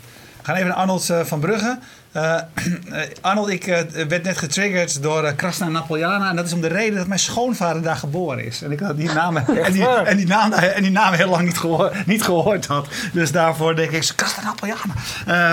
gaan 0.43 0.55
even 0.55 0.69
naar 0.69 0.77
Arnold 0.77 1.05
van 1.23 1.41
Brugge. 1.41 1.79
Uh, 2.17 2.41
Arnold, 3.21 3.49
ik 3.49 3.67
uh, 3.67 3.79
werd 4.09 4.23
net 4.23 4.39
getriggerd 4.39 5.03
door 5.03 5.25
uh, 5.25 5.31
Krasna 5.37 5.69
Napoljana. 5.69 6.31
En 6.31 6.37
dat 6.37 6.47
is 6.47 6.53
om 6.53 6.61
de 6.61 6.69
reden 6.69 6.97
dat 6.97 7.07
mijn 7.07 7.21
schoonvader 7.21 7.83
daar 7.83 7.97
geboren 7.97 8.45
is. 8.45 8.63
En 8.63 8.73
ik 8.73 8.81
had 8.81 8.97
die 8.97 9.13
naam, 9.13 9.37
en 9.37 9.73
die, 9.73 9.87
en 9.87 10.17
die 10.17 10.27
naam, 10.27 10.53
en 10.53 10.83
die 10.83 10.91
naam 10.91 11.13
heel 11.13 11.29
lang 11.29 11.47
niet, 11.47 11.59
gehoor, 11.59 11.93
niet 12.07 12.23
gehoord 12.23 12.67
had. 12.67 12.89
Dus 13.13 13.33
daarvoor 13.33 13.77
denk 13.77 13.91
ik, 13.91 14.13
Krasna 14.17 14.43
Napoljana. 14.43 14.95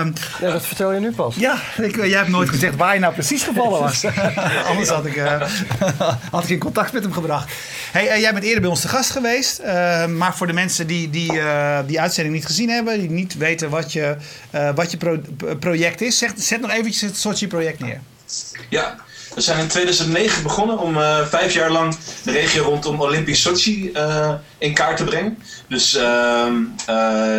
Um, 0.00 0.12
ja, 0.40 0.50
dat 0.50 0.66
vertel 0.66 0.92
je 0.92 1.00
nu 1.00 1.12
pas. 1.12 1.36
Ja, 1.36 1.56
ik, 1.76 1.96
jij 1.96 2.18
hebt 2.18 2.28
nooit 2.28 2.48
gezegd 2.48 2.76
waar 2.76 2.94
je 2.94 3.00
nou 3.00 3.12
precies 3.12 3.42
gevallen 3.42 3.80
was. 3.80 4.04
Anders 4.70 4.88
had 4.88 5.06
ik, 5.06 5.22
had 6.30 6.44
ik 6.44 6.50
in 6.50 6.58
contact 6.58 6.92
met 6.92 7.02
hem 7.02 7.12
gebracht. 7.12 7.52
Hey, 7.92 8.20
jij 8.20 8.32
bent 8.32 8.44
eerder 8.44 8.60
bij 8.60 8.70
ons 8.70 8.80
te 8.80 8.88
gast 8.88 9.10
geweest. 9.10 9.62
maar 10.08 10.36
voor 10.36 10.46
de 10.46 10.52
mensen 10.52 10.86
die 10.86 11.10
die, 11.10 11.32
die 11.86 12.00
uitzending 12.00 12.34
niet 12.34 12.46
gezien 12.46 12.70
hebben, 12.70 12.98
die 12.98 13.10
niet 13.10 13.36
weten 13.36 13.70
wat 13.70 13.92
je, 13.92 14.16
wat 14.74 14.90
je 14.90 14.96
pro 14.96 15.20
project 15.58 16.00
is, 16.00 16.18
zeg 16.18 16.32
Zet 16.52 16.60
nog 16.60 16.70
eventjes 16.70 17.00
het 17.00 17.16
Sochi-project 17.16 17.80
neer. 17.80 18.00
Ja, 18.68 18.96
we 19.34 19.40
zijn 19.40 19.58
in 19.58 19.68
2009 19.68 20.42
begonnen 20.42 20.78
om 20.78 20.96
uh, 20.96 21.26
vijf 21.26 21.54
jaar 21.54 21.70
lang 21.70 21.96
de 22.22 22.30
regio 22.30 22.62
rondom 22.62 23.00
Olympisch 23.00 23.42
Sochi 23.42 23.90
uh, 23.94 24.32
in 24.58 24.74
kaart 24.74 24.96
te 24.96 25.04
brengen. 25.04 25.38
Dus 25.68 25.94
uh, 25.94 26.02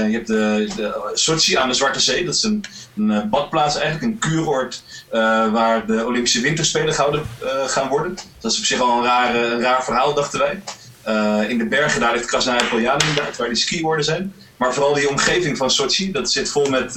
je 0.07 0.09
hebt 0.11 0.27
de, 0.27 0.69
de, 0.75 1.11
Sochi 1.13 1.55
aan 1.55 1.67
de 1.67 1.73
Zwarte 1.73 1.99
Zee. 1.99 2.25
Dat 2.25 2.35
is 2.35 2.43
een, 2.43 2.65
een 2.97 3.29
badplaats 3.29 3.75
eigenlijk, 3.75 4.05
een 4.05 4.19
kuuroord 4.19 4.83
waar 5.51 5.85
de 5.85 6.05
Olympische 6.05 6.41
Winterspelen 6.41 6.93
gehouden 6.93 7.25
gaan 7.67 7.87
worden. 7.87 8.17
Dat 8.39 8.51
is 8.51 8.57
op 8.57 8.65
zich 8.65 8.79
al 8.79 8.97
een 8.97 9.61
raar, 9.61 9.83
verhaal, 9.83 10.13
dachten 10.13 10.39
wij. 10.39 10.61
in 11.49 11.57
de 11.57 11.67
bergen 11.67 11.99
daar 11.99 12.13
ligt 12.13 12.25
Krasnaya 12.25 12.63
Poljana 12.69 13.05
waar 13.37 13.47
die 13.47 13.55
skiwoorden 13.55 14.05
zijn. 14.05 14.33
Maar 14.57 14.73
vooral 14.73 14.93
die 14.93 15.09
omgeving 15.09 15.57
van 15.57 15.71
Sochi, 15.71 16.11
dat 16.11 16.31
zit 16.31 16.49
vol 16.49 16.69
met 16.69 16.93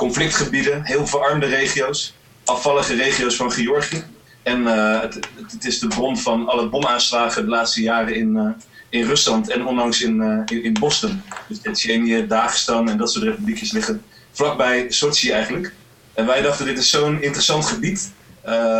conflictgebieden, 0.00 0.84
heel 0.84 1.06
verarmde 1.06 1.46
regio's, 1.46 2.14
afvallige 2.44 2.94
regio's 2.94 3.36
van 3.36 3.52
Georgië. 3.52 4.04
En 4.42 4.60
uh, 4.60 5.00
het, 5.00 5.18
het, 5.50 5.64
is 5.64 5.78
de 5.78 5.88
bron 5.88 6.18
van 6.18 6.48
alle 6.48 6.68
bomaanslagen 6.68 7.42
de 7.42 7.48
laatste 7.48 7.82
jaren 7.82 8.14
in, 8.14 8.36
uh, 8.36 8.50
in 8.88 9.06
Rusland 9.06 9.50
en 9.50 9.66
onlangs 9.66 10.02
in, 10.02 10.16
uh, 10.16 10.56
in, 10.56 10.64
in, 10.64 10.72
Boston. 10.72 11.22
Dus 11.48 11.58
Tsjetsjenië, 11.58 12.26
Dagestan 12.26 12.88
en 12.88 12.96
dat 12.96 13.12
soort 13.12 13.24
republiekjes 13.24 13.72
liggen 13.72 14.02
vlakbij 14.32 14.86
Sochi 14.88 15.30
eigenlijk. 15.30 15.72
En 16.14 16.26
wij 16.26 16.42
dachten, 16.42 16.66
dit 16.66 16.78
is 16.78 16.90
zo'n 16.90 17.22
interessant 17.22 17.64
gebied, 17.64 18.12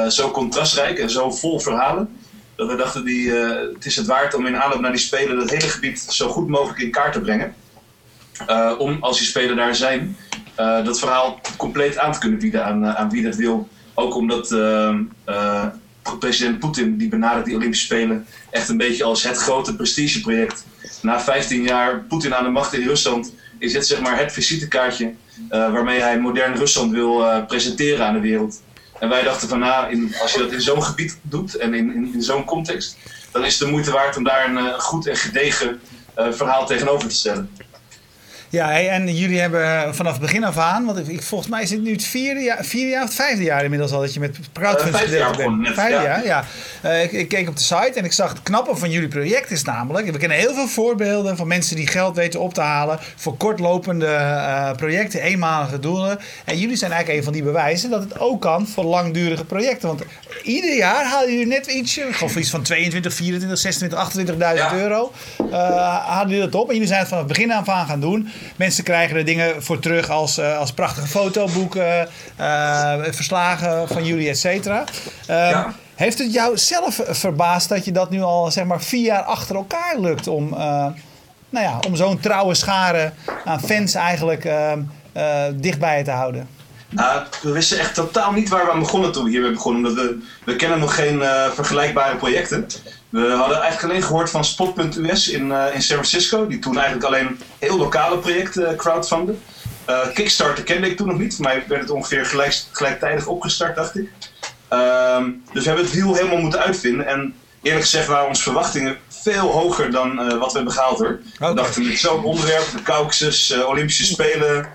zo 0.08 0.30
contrastrijk 0.30 0.98
en 0.98 1.10
zo 1.10 1.30
vol 1.30 1.60
verhalen. 1.60 2.18
Dat 2.56 2.68
we 2.68 2.76
dachten, 2.76 3.04
die, 3.04 3.30
het 3.30 3.84
is 3.84 3.96
het 3.96 4.06
waard 4.06 4.34
om 4.34 4.46
in 4.46 4.56
aanloop 4.56 4.80
naar 4.80 4.90
die 4.90 5.00
Spelen 5.00 5.36
dat 5.36 5.50
hele 5.50 5.68
gebied 5.68 6.00
zo 6.00 6.28
goed 6.28 6.48
mogelijk 6.48 6.78
in 6.78 6.90
kaart 6.90 7.12
te 7.12 7.20
brengen. 7.20 7.54
om 8.78 8.96
als 9.00 9.18
die 9.18 9.26
Spelen 9.26 9.56
daar 9.56 9.74
zijn, 9.74 10.16
uh, 10.60 10.84
dat 10.84 10.98
verhaal 10.98 11.40
compleet 11.56 11.98
aan 11.98 12.12
te 12.12 12.18
kunnen 12.18 12.38
bieden 12.38 12.64
aan, 12.64 12.84
uh, 12.84 12.94
aan 12.94 13.10
wie 13.10 13.22
dat 13.22 13.34
wil. 13.34 13.68
Ook 13.94 14.14
omdat 14.14 14.50
uh, 14.50 15.66
president 16.18 16.58
Poetin, 16.58 16.96
die 16.96 17.08
benadert 17.08 17.44
die 17.44 17.54
Olympische 17.54 17.84
Spelen 17.84 18.26
echt 18.50 18.68
een 18.68 18.76
beetje 18.76 19.04
als 19.04 19.22
het 19.22 19.36
grote 19.36 19.76
prestigeproject. 19.76 20.64
Na 21.02 21.20
15 21.20 21.62
jaar 21.62 22.00
Poetin 22.08 22.34
aan 22.34 22.44
de 22.44 22.50
macht 22.50 22.72
in 22.72 22.86
Rusland 22.86 23.34
is 23.58 23.72
dit 23.72 23.86
zeg 23.86 24.00
maar 24.00 24.18
het 24.18 24.32
visitekaartje 24.32 25.14
waarmee 25.48 26.00
hij 26.00 26.20
modern 26.20 26.56
Rusland 26.56 26.92
wil 26.92 27.44
presenteren 27.46 28.06
aan 28.06 28.14
de 28.14 28.20
wereld. 28.20 28.62
En 28.98 29.08
wij 29.08 29.22
dachten 29.22 29.48
van 29.48 29.58
nou, 29.58 30.10
als 30.22 30.32
je 30.32 30.38
dat 30.38 30.52
in 30.52 30.60
zo'n 30.60 30.82
gebied 30.82 31.18
doet 31.22 31.54
en 31.54 31.74
in, 31.74 31.94
in, 31.94 32.14
in 32.14 32.22
zo'n 32.22 32.44
context, 32.44 32.96
dan 33.32 33.44
is 33.44 33.58
het 33.58 33.62
de 33.62 33.70
moeite 33.70 33.90
waard 33.90 34.16
om 34.16 34.24
daar 34.24 34.50
een 34.50 34.80
goed 34.80 35.06
en 35.06 35.16
gedegen 35.16 35.80
verhaal 36.14 36.66
tegenover 36.66 37.08
te 37.08 37.14
stellen. 37.14 37.50
Ja, 38.52 38.80
en 38.80 39.14
jullie 39.14 39.40
hebben 39.40 39.94
vanaf 39.94 40.12
het 40.12 40.20
begin 40.20 40.44
af 40.44 40.58
aan, 40.58 40.84
want 40.84 41.08
ik, 41.08 41.22
volgens 41.22 41.50
mij 41.50 41.62
is 41.62 41.70
het 41.70 41.82
nu 41.82 41.92
het 41.92 42.04
vierde 42.04 42.40
jaar, 42.40 42.64
vierde 42.64 42.90
jaar 42.90 43.02
of 43.02 43.08
het 43.08 43.16
vijfde 43.16 43.42
jaar 43.42 43.64
inmiddels 43.64 43.92
al 43.92 44.00
dat 44.00 44.14
je 44.14 44.20
met 44.20 44.38
crowdfunding 44.52 45.04
uh, 45.10 45.36
bent. 45.36 45.68
Vijfde 45.74 46.02
jaar, 46.02 46.24
ja. 46.24 46.44
Uh, 46.84 47.02
ik, 47.02 47.12
ik, 47.12 47.28
keek 47.28 47.48
op 47.48 47.56
de 47.56 47.62
site 47.62 47.92
en 47.94 48.04
ik 48.04 48.12
zag 48.12 48.28
het 48.28 48.42
knappe 48.42 48.76
van 48.76 48.90
jullie 48.90 49.08
project 49.08 49.50
is 49.50 49.62
namelijk, 49.62 50.10
we 50.10 50.18
kennen 50.18 50.38
heel 50.38 50.54
veel 50.54 50.66
voorbeelden 50.66 51.36
van 51.36 51.46
mensen 51.46 51.76
die 51.76 51.86
geld 51.86 52.16
weten 52.16 52.40
op 52.40 52.54
te 52.54 52.60
halen 52.60 52.98
voor 53.16 53.36
kortlopende 53.36 54.06
uh, 54.06 54.70
projecten, 54.72 55.20
eenmalige 55.20 55.78
doelen. 55.78 56.18
En 56.44 56.58
jullie 56.58 56.76
zijn 56.76 56.90
eigenlijk 56.90 57.18
een 57.20 57.24
van 57.24 57.34
die 57.34 57.42
bewijzen 57.42 57.90
dat 57.90 58.02
het 58.02 58.18
ook 58.18 58.40
kan 58.40 58.66
voor 58.66 58.84
langdurige 58.84 59.44
projecten. 59.44 59.88
Want 59.88 60.02
ieder 60.42 60.76
jaar 60.76 61.04
halen 61.04 61.30
jullie 61.30 61.46
net 61.46 61.66
ietsje, 61.66 62.06
of 62.22 62.36
iets 62.36 62.50
van 62.50 62.62
22, 62.62 63.14
24, 63.14 63.58
26, 63.58 64.28
28.000 64.28 64.38
ja. 64.38 64.74
euro. 64.74 65.12
halen 65.50 66.28
jullie 66.28 66.50
dat 66.50 66.60
op 66.60 66.66
en 66.68 66.72
jullie 66.72 66.88
zijn 66.88 67.00
het 67.00 67.08
vanaf 67.08 67.24
het 67.24 67.32
begin 67.32 67.52
af 67.52 67.68
aan 67.68 67.86
gaan 67.86 68.00
doen. 68.00 68.28
Mensen 68.56 68.84
krijgen 68.84 69.16
er 69.16 69.24
dingen 69.24 69.62
voor 69.62 69.78
terug 69.78 70.10
als, 70.10 70.38
uh, 70.38 70.58
als 70.58 70.72
prachtige 70.72 71.06
fotoboeken, 71.06 72.08
uh, 72.40 72.94
verslagen 73.10 73.88
van 73.88 74.04
jullie, 74.04 74.28
et 74.28 74.38
cetera. 74.38 74.84
Ja. 75.26 75.74
Heeft 75.94 76.18
het 76.18 76.32
jou 76.32 76.58
zelf 76.58 77.00
verbaasd 77.08 77.68
dat 77.68 77.84
je 77.84 77.92
dat 77.92 78.10
nu 78.10 78.20
al 78.20 78.50
zeg 78.50 78.64
maar 78.64 78.82
vier 78.82 79.04
jaar 79.04 79.22
achter 79.22 79.56
elkaar 79.56 79.98
lukt 79.98 80.26
om, 80.26 80.48
nou 81.50 81.64
ja, 81.66 81.78
om 81.86 81.96
zo'n 81.96 82.20
trouwe 82.20 82.54
schare 82.54 83.12
aan 83.44 83.60
fans 83.60 83.94
eigenlijk 83.94 84.48
dichtbij 85.54 85.98
je 85.98 86.04
te 86.04 86.10
houden? 86.10 86.48
Nou, 86.88 87.22
we 87.42 87.52
wisten 87.52 87.78
echt 87.78 87.94
totaal 87.94 88.32
niet 88.32 88.48
waar 88.48 88.64
we 88.64 88.72
aan 88.72 88.78
begonnen 88.78 89.12
toen 89.12 89.24
we 89.24 89.30
hiermee 89.30 89.52
begonnen. 89.52 89.90
Omdat 89.90 90.04
we, 90.04 90.18
we 90.44 90.56
kennen 90.56 90.78
nog 90.78 90.94
geen 90.94 91.22
vergelijkbare 91.54 92.16
projecten. 92.16 92.66
We 93.10 93.30
hadden 93.30 93.60
eigenlijk 93.60 93.92
alleen 93.92 94.02
gehoord 94.02 94.30
van 94.30 94.44
Spot.us 94.44 95.28
in, 95.28 95.46
uh, 95.46 95.74
in 95.74 95.82
San 95.82 95.96
Francisco, 95.96 96.46
die 96.46 96.58
toen 96.58 96.78
eigenlijk 96.78 97.06
alleen 97.06 97.40
heel 97.58 97.76
lokale 97.76 98.18
projecten 98.18 98.70
uh, 98.70 98.76
crowdfunden. 98.76 99.42
Uh, 99.88 99.98
Kickstarter 100.14 100.64
kende 100.64 100.90
ik 100.90 100.96
toen 100.96 101.06
nog 101.06 101.18
niet, 101.18 101.34
voor 101.34 101.44
mij 101.44 101.64
werd 101.68 101.80
het 101.80 101.90
ongeveer 101.90 102.26
gelijk, 102.26 102.62
gelijktijdig 102.72 103.26
opgestart, 103.26 103.76
dacht 103.76 103.98
ik. 103.98 104.10
Ehm, 104.68 105.30
dus 105.52 105.62
we 105.62 105.68
hebben 105.68 105.84
het 105.84 105.94
wiel 105.94 106.14
helemaal 106.14 106.38
moeten 106.38 106.60
uitvinden. 106.60 107.06
En 107.06 107.34
eerlijk 107.62 107.84
gezegd 107.84 108.06
waren 108.06 108.28
onze 108.28 108.42
verwachtingen 108.42 108.98
veel 109.08 109.50
hoger 109.50 109.90
dan 109.90 110.38
wat 110.38 110.50
we 110.50 110.56
hebben 110.56 110.74
gehaald 110.74 110.98
hoor. 110.98 111.20
Okay. 111.34 111.48
We 111.48 111.54
dachten 111.54 111.86
met 111.86 111.98
zo'n 111.98 112.24
onderwerp, 112.24 112.70
de 112.72 112.82
Caucasus, 112.82 113.62
Olympische 113.64 114.04
Spelen, 114.04 114.68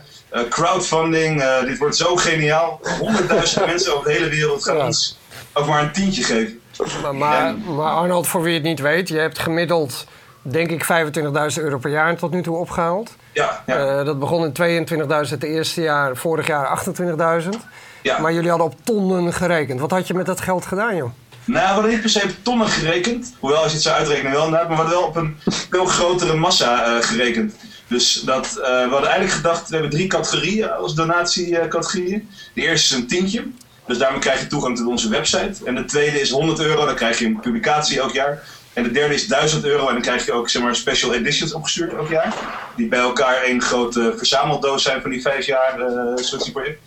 crowdfunding, 0.50 1.44
dit 1.66 1.78
wordt 1.78 1.96
zo 1.96 2.16
geniaal. 2.16 2.80
Honderdduizend 3.00 3.66
mensen 3.72 3.94
over 3.94 4.08
de 4.08 4.14
hele 4.14 4.30
wereld 4.30 4.64
gaan 4.64 4.82
ons 4.82 5.18
ook 5.54 5.68
maar 5.68 5.84
een 5.84 5.92
tientje 5.92 6.24
geven. 6.24 6.60
Maar, 7.02 7.16
maar, 7.16 7.56
maar 7.76 7.92
Arnold, 7.92 8.28
voor 8.28 8.42
wie 8.42 8.54
het 8.54 8.64
niet 8.64 8.80
weet, 8.80 9.08
je 9.08 9.18
hebt 9.18 9.40
gemiddeld, 9.40 10.06
denk 10.42 10.72
ik, 10.72 10.84
25.000 11.58 11.64
euro 11.64 11.78
per 11.78 11.92
jaar 11.92 12.16
tot 12.16 12.32
nu 12.32 12.42
toe 12.42 12.58
opgehaald. 12.58 13.16
Ja, 13.32 13.64
ja. 13.66 13.76
Eh, 13.76 14.06
dat 14.06 14.20
begon 14.20 14.54
in 14.54 14.88
22.000 15.26 15.30
het 15.30 15.44
eerste 15.44 15.82
jaar, 15.82 16.16
vorig 16.16 16.48
jaar 16.48 16.68
28.000. 16.68 17.50
ja. 18.02 18.20
Maar 18.20 18.34
jullie 18.34 18.50
hadden 18.50 18.68
op 18.68 18.76
tonnen 18.84 19.34
gerekend. 19.34 19.80
Wat 19.80 19.92
had 19.92 20.08
je 20.08 20.14
met 20.14 20.26
dat 20.26 20.42
geld 20.42 20.66
gedaan, 20.66 20.96
joh? 20.96 21.10
Nou, 21.46 21.66
we 21.66 21.74
hadden 21.74 21.92
niet 21.92 22.02
per 22.02 22.10
se 22.10 22.24
op 22.24 22.30
tonnen 22.42 22.68
gerekend. 22.68 23.34
Hoewel, 23.40 23.60
als 23.60 23.68
je 23.68 23.74
het 23.74 23.84
zou 23.84 23.96
uitrekenen 23.98 24.32
wel 24.32 24.46
inderdaad. 24.46 24.68
Maar 24.68 24.78
we 24.78 24.84
hadden 24.84 25.00
wel 25.00 25.10
op 25.10 25.16
een 25.16 25.38
veel 25.70 25.86
grotere 25.86 26.36
massa 26.36 26.86
eh, 26.86 27.04
gerekend. 27.04 27.56
Dus 27.88 28.22
dat, 28.22 28.46
eh, 28.46 28.64
we 28.64 28.90
hadden 28.90 29.10
eigenlijk 29.10 29.32
gedacht, 29.32 29.70
we 29.70 29.74
hebben 29.74 29.92
drie 29.92 30.08
categorieën 30.08 30.72
als 30.72 30.96
donatiecategorieën. 30.96 32.30
De 32.54 32.62
eerste 32.62 32.96
is 32.96 33.02
een 33.02 33.08
tientje. 33.08 33.48
Dus 33.88 33.98
daarmee 33.98 34.20
krijg 34.20 34.40
je 34.40 34.48
toegang 34.48 34.78
tot 34.78 34.88
onze 34.88 35.10
website. 35.10 35.66
En 35.66 35.76
de 35.76 35.86
tweede 35.86 36.22
is 36.22 36.30
100 36.30 36.60
euro, 36.60 36.86
dan 36.86 36.96
krijg 36.96 37.20
je 37.20 37.26
een 37.26 37.40
publicatie 37.40 38.00
elk 38.00 38.12
jaar. 38.12 38.44
En 38.74 38.84
de 38.84 38.92
derde 38.92 39.14
is 39.14 39.28
1000 39.28 39.66
euro 39.66 39.88
en 39.88 39.94
dan 39.94 40.02
krijg 40.02 40.26
je 40.26 40.32
ook 40.34 40.50
zeg 40.50 40.62
maar, 40.62 40.76
special 40.76 41.14
editions 41.14 41.54
opgestuurd 41.54 41.94
elk 41.94 42.10
jaar. 42.10 42.34
Die 42.76 42.88
bij 42.88 43.00
elkaar 43.00 43.36
één 43.42 43.62
grote 43.62 44.14
verzameldoos 44.18 44.84
zijn 44.84 45.02
van 45.02 45.10
die 45.10 45.22
vijf 45.22 45.46
jaar 45.46 45.80
uh, 45.80 46.52
project. 46.52 46.80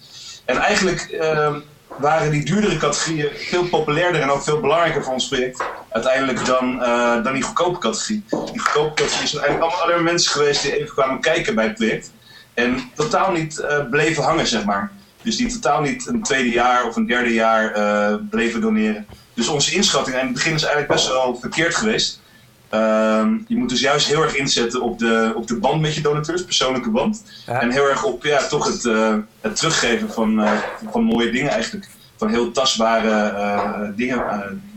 En 0.45 0.59
eigenlijk 0.59 1.01
ehm, 1.01 1.61
waren 1.97 2.31
die 2.31 2.45
duurdere 2.45 2.77
categorieën 2.77 3.31
veel 3.35 3.65
populairder 3.69 4.21
en 4.21 4.31
ook 4.31 4.43
veel 4.43 4.61
belangrijker 4.61 5.05
voor 5.05 5.13
ons 5.13 5.29
project. 5.29 5.63
Uiteindelijk 5.91 6.47
dan, 6.47 6.83
eh, 6.83 7.23
dan 7.23 7.33
die 7.33 7.43
goedkope 7.43 7.79
categorie. 7.79 8.25
Die 8.29 8.61
goedkope 8.61 8.95
categorie 8.95 9.29
zijn 9.29 9.43
eigenlijk 9.43 9.73
allemaal 9.73 9.93
alleen 9.93 10.05
mensen 10.05 10.33
geweest 10.33 10.63
die 10.63 10.77
even 10.77 10.95
kwamen 10.95 11.21
kijken 11.21 11.55
bij 11.55 11.65
het 11.65 11.75
project. 11.75 12.13
En 12.55 12.91
totaal 12.95 13.33
niet 13.33 13.59
eh, 13.59 13.89
bleven 13.91 14.23
hangen, 14.23 14.47
zeg 14.47 14.65
maar. 14.65 14.91
Dus 15.23 15.37
die 15.37 15.53
totaal 15.53 15.81
niet 15.81 16.07
een 16.07 16.23
tweede 16.23 16.51
jaar 16.51 16.87
of 16.87 16.97
een 16.97 17.07
derde 17.07 17.33
jaar 17.33 17.73
eh, 17.73 18.15
bleven 18.31 18.61
doneren. 18.61 19.07
Dus 19.35 19.49
onze 19.49 19.75
inschatting 19.75 20.17
aan 20.17 20.25
het 20.25 20.35
begin 20.35 20.55
is 20.55 20.63
eigenlijk 20.63 20.93
best 20.93 21.09
wel 21.09 21.37
verkeerd 21.37 21.75
geweest. 21.75 22.21
Ehm, 22.69 23.37
je 23.47 23.57
moet 23.57 23.69
dus 23.69 23.81
juist 23.81 24.07
heel 24.07 24.23
erg 24.23 24.37
inzetten 24.37 24.83
op 24.83 24.99
de, 24.99 25.33
op 25.35 25.47
de 25.47 25.59
band 25.59 25.81
met 25.81 25.95
je 25.95 26.01
donateurs, 26.01 26.45
persoonlijke 26.45 26.91
band. 26.91 27.23
Ja. 27.47 27.61
En 27.61 27.71
heel 27.71 27.89
erg 27.89 28.05
op 28.05 28.25
ja, 28.25 28.47
toch 28.47 28.67
het, 28.67 28.85
eh, 28.85 29.17
het 29.41 29.57
teruggeven 29.57 30.11
van, 30.11 30.41
eh, 30.41 30.53
van 30.91 31.03
mooie 31.03 31.31
dingen 31.31 31.51
eigenlijk. 31.51 31.89
Van 32.17 32.29
heel 32.29 32.51
tastbare 32.51 33.93
dingen 33.97 34.23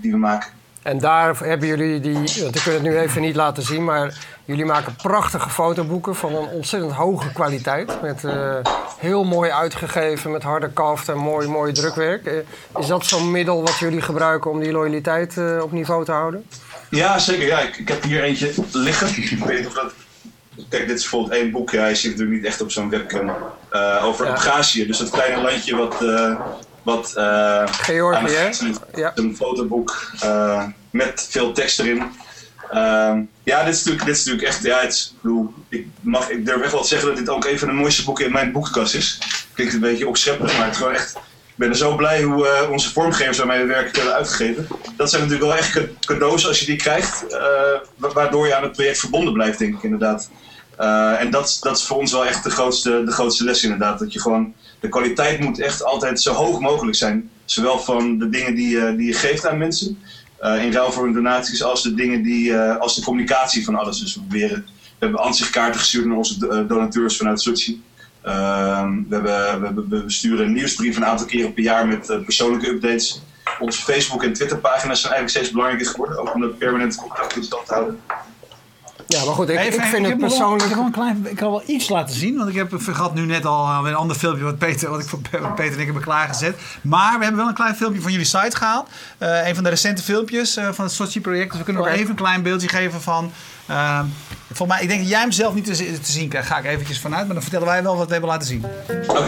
die 0.01 0.11
we 0.11 0.17
maken. 0.17 0.49
En 0.81 0.99
daar 0.99 1.37
hebben 1.37 1.67
jullie 1.67 1.99
die, 1.99 2.13
want 2.13 2.55
ik 2.55 2.61
kan 2.63 2.73
het 2.73 2.81
nu 2.81 2.97
even 2.97 3.21
niet 3.21 3.35
laten 3.35 3.63
zien, 3.63 3.83
maar 3.83 4.17
jullie 4.45 4.65
maken 4.65 4.95
prachtige 4.95 5.49
fotoboeken 5.49 6.15
van 6.15 6.35
een 6.35 6.47
ontzettend 6.47 6.91
hoge 6.91 7.31
kwaliteit. 7.31 8.01
Met 8.01 8.23
eh, 8.23 8.55
heel 8.97 9.23
mooi 9.23 9.51
uitgegeven, 9.51 10.31
met 10.31 10.43
harde 10.43 10.69
kaft 10.69 11.09
en 11.09 11.17
mooi, 11.17 11.47
mooi 11.47 11.73
drukwerk. 11.73 12.25
Eh, 12.25 12.33
is 12.79 12.87
dat 12.87 13.05
zo'n 13.05 13.31
middel 13.31 13.61
wat 13.61 13.77
jullie 13.77 14.01
gebruiken 14.01 14.51
om 14.51 14.59
die 14.59 14.71
loyaliteit 14.71 15.37
eh, 15.37 15.59
op 15.61 15.71
niveau 15.71 16.05
te 16.05 16.11
houden? 16.11 16.45
Ja, 16.89 17.19
zeker. 17.19 17.47
Ja, 17.47 17.59
ik, 17.59 17.77
ik 17.77 17.87
heb 17.87 18.03
hier 18.03 18.23
eentje 18.23 18.53
liggen. 18.71 19.07
Ik 19.37 19.43
weet 19.45 19.57
niet 19.57 19.67
of 19.67 19.73
dat... 19.73 19.93
Kijk, 20.69 20.87
dit 20.87 20.97
is 20.97 21.01
bijvoorbeeld 21.01 21.33
één 21.33 21.51
boek. 21.51 21.69
Ja, 21.69 21.85
je 21.85 21.95
ziet 21.95 22.11
natuurlijk 22.11 22.37
niet 22.37 22.45
echt 22.45 22.61
op 22.61 22.71
zo'n 22.71 22.89
webcam. 22.89 23.31
over 24.01 24.25
Ja. 24.25 24.31
Abhazie, 24.31 24.87
dus 24.87 24.97
dat 24.97 25.09
kleine 25.09 25.41
landje 25.41 25.75
wat... 25.75 25.95
wat 26.83 27.13
eh, 27.15 27.63
Georgië, 27.67 28.33
hè? 28.33 28.49
ligt. 28.59 28.79
Ja. 28.95 29.11
Een 29.15 29.35
fotoboek 29.35 30.11
eh, 30.19 30.63
met 30.89 31.27
veel 31.29 31.51
tekst 31.53 31.79
erin. 31.79 32.03
Ehm, 32.71 33.21
ja, 33.43 33.63
dit 33.63 33.73
is, 33.73 33.77
natuurlijk, 33.83 34.05
dit 34.05 34.15
is 34.17 34.25
natuurlijk 34.25 34.47
echt... 34.53 34.63
Ja, 34.63 34.79
het 34.79 34.93
is, 34.93 35.11
ik, 35.15 35.21
bedoel, 35.21 35.53
ik, 35.69 35.87
mag, 36.01 36.29
ik 36.29 36.45
durf 36.45 36.61
echt 36.61 36.71
wel 36.71 36.81
te 36.81 36.87
zeggen 36.87 37.07
dat 37.07 37.17
dit 37.17 37.29
ook 37.29 37.45
een 37.45 37.59
van 37.59 37.67
de 37.67 37.73
mooiste 37.73 38.03
boeken 38.03 38.25
in 38.25 38.31
mijn 38.31 38.51
boekenkast 38.51 38.93
is. 38.95 39.19
Klinkt 39.53 39.73
een 39.73 39.79
beetje 39.79 40.07
opscheppelijk, 40.07 40.53
maar 40.57 40.63
het 40.65 40.71
is 40.73 40.77
gewoon 40.77 40.93
echt... 40.93 41.15
Ik 41.47 41.67
ben 41.67 41.69
er 41.69 41.75
zo 41.75 41.95
blij 41.95 42.21
hoe 42.21 42.47
eh, 42.47 42.69
onze 42.71 42.91
vormgevers 42.91 43.37
waarmee 43.37 43.59
we 43.59 43.65
werken 43.67 43.95
hebben 43.95 44.13
uitgegeven. 44.13 44.67
Dat 44.97 45.09
zijn 45.09 45.21
natuurlijk 45.21 45.49
wel 45.51 45.57
echt 45.59 45.71
ca- 45.71 45.87
cadeaus 46.05 46.47
als 46.47 46.59
je 46.59 46.65
die 46.65 46.75
krijgt, 46.75 47.25
wa- 47.97 48.11
waardoor 48.13 48.47
je 48.47 48.55
aan 48.55 48.63
het 48.63 48.71
project 48.71 48.99
verbonden 48.99 49.33
blijft, 49.33 49.59
denk 49.59 49.75
ik 49.75 49.83
inderdaad. 49.83 50.29
En 51.17 51.29
dat, 51.31 51.57
dat 51.61 51.77
is 51.77 51.83
voor 51.83 51.97
ons 51.97 52.11
wel 52.11 52.25
echt 52.25 52.43
de 52.43 52.49
grootste, 52.49 53.03
de 53.05 53.11
grootste 53.11 53.43
les 53.43 53.63
inderdaad. 53.63 53.99
Dat 53.99 54.13
je 54.13 54.21
gewoon, 54.21 54.53
de 54.81 54.89
kwaliteit 54.89 55.39
moet 55.39 55.59
echt 55.59 55.83
altijd 55.83 56.21
zo 56.21 56.33
hoog 56.33 56.59
mogelijk 56.59 56.97
zijn. 56.97 57.29
Zowel 57.45 57.79
van 57.79 58.17
de 58.17 58.29
dingen 58.29 58.55
die, 58.55 58.69
je- 58.69 58.93
die 58.97 59.07
je 59.07 59.13
geeft 59.13 59.47
aan 59.47 59.57
mensen, 59.57 59.97
eh, 60.39 60.63
in 60.65 60.71
ruil 60.73 60.91
voor 60.91 61.03
hun 61.03 61.13
donaties, 61.13 61.63
als 61.63 61.83
de 61.83 61.93
dingen 61.93 62.23
die, 62.23 62.53
eh, 62.57 62.77
als 62.77 62.95
de 62.95 63.01
communicatie 63.03 63.65
van 63.65 63.75
alles. 63.75 63.99
Dus 63.99 64.13
we 64.15 64.19
proberen, 64.19 64.65
we 64.67 65.05
hebben 65.05 65.19
ansichtkaarten 65.19 65.79
gestuurd 65.79 66.05
naar 66.05 66.17
onze 66.17 66.39
do- 66.39 66.49
eh, 66.49 66.67
donateurs 66.67 67.17
vanuit 67.17 67.41
Sochi. 67.41 67.81
Ehm, 68.21 68.93
we, 69.09 69.15
hebben, 69.15 69.75
we, 69.89 70.03
we 70.03 70.11
sturen 70.11 70.45
een 70.45 70.53
nieuwsbrief 70.53 70.95
een 70.97 71.05
aantal 71.05 71.25
keren 71.25 71.53
per 71.53 71.63
jaar 71.63 71.87
met 71.87 72.09
eh, 72.09 72.19
persoonlijke 72.23 72.69
updates. 72.69 73.21
Onze 73.59 73.81
Facebook- 73.81 74.23
en 74.23 74.33
Twitterpagina's 74.33 75.01
zijn 75.01 75.13
eigenlijk 75.13 75.29
steeds 75.29 75.51
belangrijker 75.51 75.87
geworden, 75.91 76.19
ook 76.19 76.33
om 76.33 76.41
dat 76.41 76.57
permanente 76.57 76.97
contact 76.97 77.35
in 77.35 77.43
stand 77.43 77.67
te 77.67 77.73
houden. 77.73 77.99
Ja, 79.11 79.25
maar 79.25 79.33
goed, 79.33 79.49
ik, 79.49 79.57
Even- 79.59 79.73
ik 79.83 79.85
vind 79.89 80.07
het 80.07 80.17
wel- 80.19 80.27
persoonlijk... 80.29 80.61
ik, 80.63 80.67
heb 80.69 80.77
wel 80.77 80.85
een 80.85 80.91
klein, 80.91 81.27
ik 81.29 81.35
kan 81.35 81.49
wel 81.51 81.63
iets 81.65 81.89
laten 81.89 82.15
zien. 82.15 82.37
Want 82.37 82.49
ik 82.49 82.55
heb 82.55 82.73
vergat 82.75 83.13
nu 83.13 83.25
net 83.25 83.45
al 83.45 83.65
eh, 83.67 83.79
een 83.89 83.95
ander 83.95 84.15
filmpje 84.15 84.43
wat, 84.43 84.57
Peter, 84.57 84.89
wat 84.89 84.99
ik 84.99 85.07
voor 85.07 85.19
Peter 85.55 85.73
en 85.73 85.79
ik 85.79 85.85
hebben 85.85 86.03
klaargezet. 86.03 86.55
Maar 86.81 87.13
we 87.17 87.23
hebben 87.23 87.39
wel 87.39 87.47
een 87.49 87.53
klein 87.55 87.75
filmpje 87.75 88.01
van 88.01 88.11
jullie 88.11 88.25
site 88.25 88.57
gehaald. 88.57 88.89
Eh, 89.17 89.47
een 89.47 89.55
van 89.55 89.63
de 89.63 89.69
recente 89.69 90.03
filmpjes 90.03 90.57
eh, 90.57 90.69
van 90.71 90.85
het 90.85 90.93
Sochi-project. 90.93 91.49
Dus 91.49 91.57
we 91.57 91.63
kunnen 91.63 91.83
nog 91.83 91.91
even 91.91 92.09
een 92.09 92.15
klein 92.15 92.41
beeldje 92.41 92.67
geven 92.67 93.01
van... 93.01 93.31
volgens 94.47 94.67
mij, 94.69 94.81
ik 94.81 94.87
denk 94.87 94.99
dat 95.01 95.09
jij 95.09 95.19
hem 95.19 95.31
zelf 95.31 95.53
niet 95.53 95.65
te, 95.65 95.99
te 96.01 96.11
zien 96.11 96.29
krijgt. 96.29 96.47
Ga 96.47 96.57
ik 96.57 96.65
eventjes 96.65 96.99
vanuit. 96.99 97.25
Maar 97.25 97.33
dan 97.33 97.43
vertellen 97.43 97.67
wij 97.67 97.83
wel 97.83 97.97
wat 97.97 98.05
we 98.05 98.11
hebben 98.11 98.29
laten 98.29 98.47
zien. 98.47 98.65
Oké. 99.07 99.27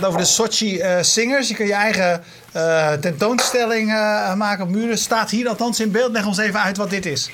Gaat 0.00 0.08
over 0.08 0.20
de 0.20 0.26
Sochi 0.26 0.78
eh, 0.78 1.02
Singers. 1.02 1.48
Je 1.48 1.54
kan 1.54 1.66
je 1.66 1.72
eigen 1.72 2.22
eh, 2.52 2.92
tentoonstelling 2.92 3.90
eh, 3.90 4.34
maken 4.34 4.64
op 4.64 4.70
muren. 4.70 4.98
Staat 4.98 5.30
hier 5.30 5.48
althans 5.48 5.80
in 5.80 5.90
beeld. 5.90 6.12
Leg 6.12 6.26
ons 6.26 6.38
even 6.38 6.60
uit 6.60 6.76
wat 6.76 6.90
dit 6.90 7.06
is. 7.06 7.30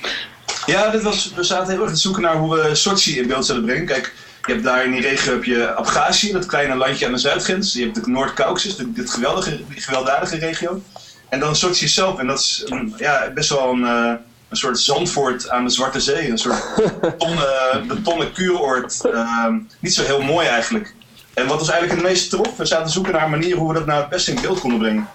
Ja, 0.66 0.90
dit 0.90 1.02
was, 1.02 1.32
we 1.34 1.42
zaten 1.42 1.72
heel 1.72 1.82
erg 1.82 1.90
te 1.90 1.96
zoeken 1.96 2.22
naar 2.22 2.36
hoe 2.36 2.56
we 2.56 2.74
Sochi 2.74 3.18
in 3.18 3.26
beeld 3.26 3.46
zullen 3.46 3.64
brengen. 3.64 3.86
Kijk, 3.86 4.14
je 4.46 4.52
hebt 4.52 4.64
daar 4.64 4.84
in 4.84 4.90
die 4.90 5.00
regio 5.00 5.32
heb 5.32 5.44
je 5.44 5.74
Abhazie, 5.74 6.32
dat 6.32 6.46
kleine 6.46 6.74
landje 6.74 7.06
aan 7.06 7.12
de 7.12 7.18
zuidgrens. 7.18 7.72
Je 7.72 7.82
hebt 7.82 8.04
de 8.04 8.10
Noord-Caucasus, 8.10 8.76
dit 8.76 8.96
dit 8.96 9.10
geweldige, 9.10 9.60
die 9.68 9.80
gewelddadige 9.80 10.36
regio. 10.36 10.82
En 11.28 11.40
dan 11.40 11.56
Sochi 11.56 11.88
zelf, 11.88 12.18
en 12.18 12.26
dat 12.26 12.38
is 12.38 12.62
een, 12.66 12.94
ja, 12.96 13.30
best 13.34 13.48
wel 13.48 13.70
een, 13.70 13.84
eh, 13.84 14.12
een 14.48 14.56
soort 14.56 14.78
Zandvoort 14.78 15.50
aan 15.50 15.64
de 15.64 15.70
Zwarte 15.70 16.00
Zee. 16.00 16.30
Een 16.30 16.38
soort 16.38 16.62
betonnen, 17.00 17.86
betonnen 17.86 18.32
kuuroord. 18.32 19.04
Ehm, 19.04 19.58
niet 19.80 19.94
zo 19.94 20.02
heel 20.02 20.22
mooi 20.22 20.46
eigenlijk. 20.46 20.94
En 21.36 21.46
wat 21.46 21.60
ons 21.60 21.70
eigenlijk 21.70 22.00
het 22.00 22.10
meest 22.10 22.30
trof, 22.30 22.56
we 22.56 22.64
zaten 22.64 22.86
te 22.86 22.92
zoeken 22.92 23.12
naar 23.12 23.24
een 23.24 23.30
manier 23.30 23.56
hoe 23.56 23.68
we 23.68 23.74
dat 23.74 23.86
nou 23.86 24.00
het 24.00 24.08
beste 24.08 24.32
in 24.32 24.40
beeld 24.40 24.60
konden 24.60 24.78
brengen. 24.78 25.08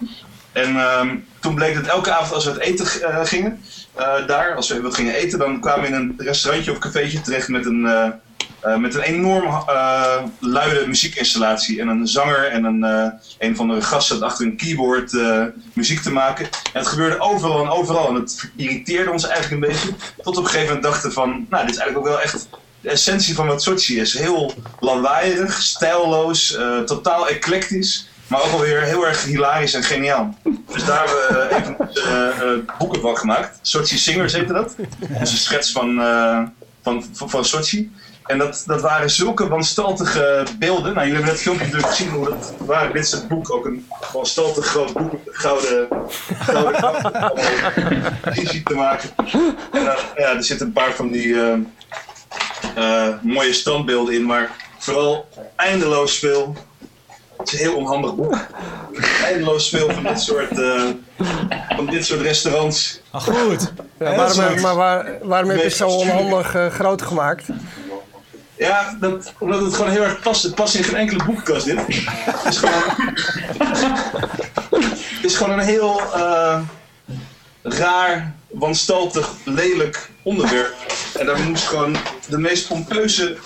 En 0.51 0.77
ehm, 0.77 1.15
toen 1.39 1.55
bleek 1.55 1.75
dat 1.75 1.85
elke 1.85 2.11
avond 2.11 2.33
als 2.33 2.45
we 2.45 2.51
het 2.51 2.59
eten 2.59 3.01
eh, 3.01 3.25
gingen, 3.25 3.61
eh, 3.93 4.27
daar, 4.27 4.55
als 4.55 4.69
we 4.69 4.81
wat 4.81 4.95
gingen 4.95 5.13
eten, 5.13 5.39
dan 5.39 5.59
kwamen 5.59 5.81
we 5.81 5.87
in 5.87 5.93
een 5.93 6.13
restaurantje 6.17 6.71
of 6.71 6.77
cafeetje 6.77 7.21
terecht 7.21 7.47
met 7.47 7.65
een, 7.65 7.85
eh, 7.85 8.77
met 8.77 8.95
een 8.95 9.01
enorm 9.01 9.63
luide 10.39 10.87
muziekinstallatie. 10.87 11.79
En 11.79 11.87
een 11.87 12.07
zanger 12.07 12.47
en 12.47 12.63
een, 12.63 13.13
een 13.39 13.55
van 13.55 13.67
de 13.67 13.81
gasten 13.81 14.17
zat 14.17 14.29
achter 14.29 14.45
een 14.45 14.57
keyboard 14.57 15.11
muziek 15.73 16.01
te 16.01 16.11
maken. 16.11 16.45
En 16.45 16.79
het 16.79 16.87
gebeurde 16.87 17.19
overal 17.19 17.63
en 17.63 17.69
overal. 17.69 18.07
En 18.07 18.15
het 18.15 18.51
irriteerde 18.55 19.11
ons 19.11 19.27
eigenlijk 19.27 19.63
een 19.63 19.69
beetje. 19.69 19.89
Tot 20.23 20.37
op 20.37 20.43
een 20.43 20.49
gegeven 20.49 20.65
moment 20.65 20.83
dachten 20.83 21.11
van, 21.11 21.29
nou, 21.49 21.65
dit 21.65 21.75
is 21.75 21.81
eigenlijk 21.81 21.97
ook 21.97 22.13
wel 22.13 22.21
echt 22.21 22.47
de 22.81 22.89
essentie 22.89 23.35
van 23.35 23.47
wat 23.47 23.63
Sochi 23.63 23.99
is. 23.99 24.17
Heel 24.17 24.53
langwaarig, 24.79 25.61
stijlloos, 25.61 26.55
uh, 26.57 26.79
totaal 26.79 27.29
eclectisch. 27.29 28.09
Maar 28.27 28.41
ook 28.41 28.51
alweer 28.51 28.81
heel 28.81 29.07
erg 29.07 29.23
hilarisch 29.23 29.73
en 29.73 29.83
geniaal. 29.83 30.35
Dus 30.73 30.85
daar 30.85 31.07
hebben 31.07 31.47
we 31.47 31.55
even 31.55 31.77
uh, 32.65 32.77
boeken 32.77 33.01
van 33.01 33.17
gemaakt. 33.17 33.59
Sochi 33.61 33.97
Singers 33.97 34.33
heette 34.33 34.53
dat. 34.53 34.75
Onze 35.13 35.37
schets 35.37 35.71
van, 35.71 36.01
van, 36.81 37.05
van, 37.13 37.29
van 37.29 37.45
Sochi. 37.45 37.91
En 38.25 38.37
dat, 38.37 38.63
dat 38.65 38.81
waren 38.81 39.09
zulke 39.09 39.47
wanstaltige 39.47 40.45
beelden. 40.59 40.93
Nou, 40.93 41.07
jullie 41.07 41.13
hebben 41.13 41.31
net 41.33 41.41
filmpje 41.41 41.65
natuurlijk 41.65 41.93
gezien 41.93 42.09
hoe 42.09 42.29
dat 42.29 42.53
waren. 42.57 42.93
Dit 42.93 43.03
is 43.03 43.11
het 43.11 43.27
boek, 43.27 43.53
ook 43.53 43.65
een 43.65 43.87
wanstaltig 44.13 44.65
groot 44.65 44.93
boek 44.93 45.13
gouden, 45.25 45.87
gouden 46.39 47.31
ziet 48.33 48.65
te 48.65 48.73
maken. 48.73 49.09
En 49.71 49.83
ja, 50.15 50.35
er 50.35 50.43
zitten 50.43 50.67
een 50.67 50.73
paar 50.73 50.93
van 50.93 51.11
die 51.11 51.35
mooie 53.21 53.53
standbeelden 53.53 54.13
in, 54.13 54.25
maar 54.25 54.51
vooral 54.77 55.27
eindeloos 55.55 56.17
veel. 56.17 56.55
Het 57.37 57.53
is 57.53 57.59
een 57.59 57.65
heel 57.65 57.75
onhandig 57.75 58.15
boek. 58.15 58.37
Eindeloos 59.23 59.69
veel 59.69 59.91
van 59.93 60.03
dit 60.03 60.21
soort, 60.21 60.61
van 61.75 61.85
dit 61.85 62.05
soort 62.05 62.21
restaurants. 62.21 63.01
Ah, 63.11 63.21
goed. 63.21 63.73
Ja, 63.99 64.15
waarom, 64.15 64.61
maar 64.61 64.75
waar, 64.75 65.17
waarom 65.21 65.49
heb 65.49 65.57
je 65.57 65.63
het 65.63 65.75
zo 65.75 65.87
onhandig 65.87 66.55
groot 66.69 67.01
gemaakt? 67.01 67.45
Ja, 68.61 68.97
dat, 68.99 69.33
omdat 69.39 69.61
het 69.61 69.73
gewoon 69.73 69.91
heel 69.91 70.03
erg 70.03 70.19
past. 70.19 70.43
Het 70.43 70.55
past 70.55 70.75
in 70.75 70.83
geen 70.83 70.95
enkele 70.95 71.23
boekenkast 71.23 71.65
dit. 71.65 71.77
Het 71.77 72.53
is 72.53 72.57
gewoon, 72.57 72.83
het 75.15 75.23
is 75.23 75.35
gewoon 75.35 75.59
een 75.59 75.65
heel 75.65 76.01
uh, 76.15 76.59
raar, 77.61 78.33
wanstaltig, 78.47 79.29
lelijk 79.43 80.09
onderwerp. 80.23 80.75
En 81.19 81.25
daar 81.25 81.39
moest 81.39 81.67
gewoon 81.67 81.97
de 82.29 82.37
meest 82.37 82.67
pompeuze 82.67 83.37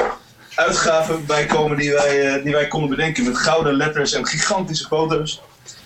uitgaven 0.55 1.25
bij 1.25 1.45
komen 1.45 1.77
die 1.77 1.91
wij, 1.91 2.37
uh, 2.37 2.43
die 2.43 2.53
wij 2.53 2.67
konden 2.67 2.89
bedenken. 2.89 3.23
Met 3.23 3.37
gouden 3.37 3.73
letters 3.73 4.13
en 4.13 4.27
gigantische 4.27 4.87
foto's. 4.87 5.41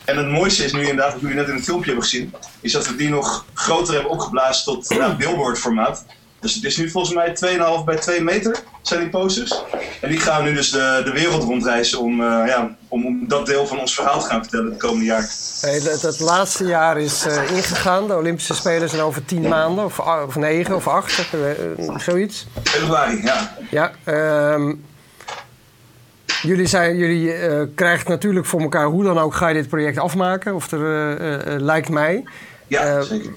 En 0.05 0.17
het 0.17 0.27
mooiste 0.27 0.63
is 0.63 0.73
nu 0.73 0.79
inderdaad, 0.79 1.11
wat 1.11 1.21
jullie 1.21 1.35
net 1.35 1.47
in 1.47 1.55
het 1.55 1.63
filmpje 1.63 1.91
hebben 1.91 2.09
gezien, 2.09 2.33
is 2.61 2.71
dat 2.71 2.87
we 2.87 2.95
die 2.95 3.09
nog 3.09 3.45
groter 3.53 3.93
hebben 3.93 4.11
opgeblazen 4.11 4.63
tot 4.63 4.89
nou, 4.89 5.15
billboard 5.15 5.59
formaat. 5.59 6.05
Dus 6.39 6.53
het 6.53 6.63
is 6.63 6.77
nu 6.77 6.89
volgens 6.89 7.15
mij 7.15 7.57
2,5 7.79 7.85
bij 7.85 7.95
2 7.95 8.21
meter 8.21 8.55
zijn 8.81 8.99
die 8.99 9.09
posters. 9.09 9.63
En 10.01 10.09
die 10.09 10.19
gaan 10.19 10.43
nu 10.43 10.53
dus 10.53 10.71
de, 10.71 11.01
de 11.03 11.11
wereld 11.11 11.43
rondreizen 11.43 11.99
om, 11.99 12.21
uh, 12.21 12.43
ja, 12.47 12.75
om, 12.87 13.05
om, 13.05 13.27
dat 13.27 13.45
deel 13.45 13.67
van 13.67 13.79
ons 13.79 13.95
verhaal 13.95 14.19
te 14.19 14.25
gaan 14.25 14.41
vertellen 14.41 14.69
het 14.69 14.79
komende 14.79 15.05
jaar. 15.05 15.29
Hey, 15.61 15.73
het, 15.73 16.19
laatste 16.19 16.65
jaar 16.65 16.99
is 16.99 17.25
uh, 17.27 17.51
ingegaan. 17.51 18.07
De 18.07 18.15
Olympische 18.15 18.53
Spelen 18.53 18.89
zijn 18.89 19.01
over 19.01 19.25
10 19.25 19.47
maanden, 19.47 19.85
of, 19.85 19.99
of 19.99 20.35
9 20.35 20.75
of 20.75 20.87
8, 20.87 21.27
uh, 21.33 21.97
zoiets. 21.97 22.47
Februari, 22.63 23.23
ja. 23.23 23.55
Ja, 23.69 23.91
um, 24.53 24.87
Jullie, 26.41 26.67
zijn, 26.67 26.97
jullie 26.97 27.33
krijgen 27.73 28.09
natuurlijk 28.09 28.45
voor 28.45 28.61
elkaar 28.61 28.85
hoe 28.85 29.03
dan 29.03 29.17
ook 29.17 29.35
ga 29.35 29.47
je 29.47 29.53
dit 29.53 29.67
project 29.67 29.97
afmaken. 29.97 30.55
Of 30.55 30.71
er 30.71 31.61
lijkt 31.61 31.89
mij. 31.89 32.23
Ja, 32.67 33.01
zeker. 33.01 33.31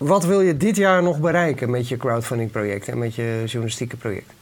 Wat 0.00 0.24
wil 0.24 0.40
je 0.40 0.56
dit 0.56 0.76
jaar 0.76 1.02
nog 1.02 1.20
bereiken 1.20 1.70
met 1.70 1.88
je 1.88 1.96
crowdfunding 1.96 2.50
project 2.50 2.88
en 2.88 2.98
met 2.98 3.14
je 3.14 3.42
journalistieke 3.44 3.96
project? 3.96 4.32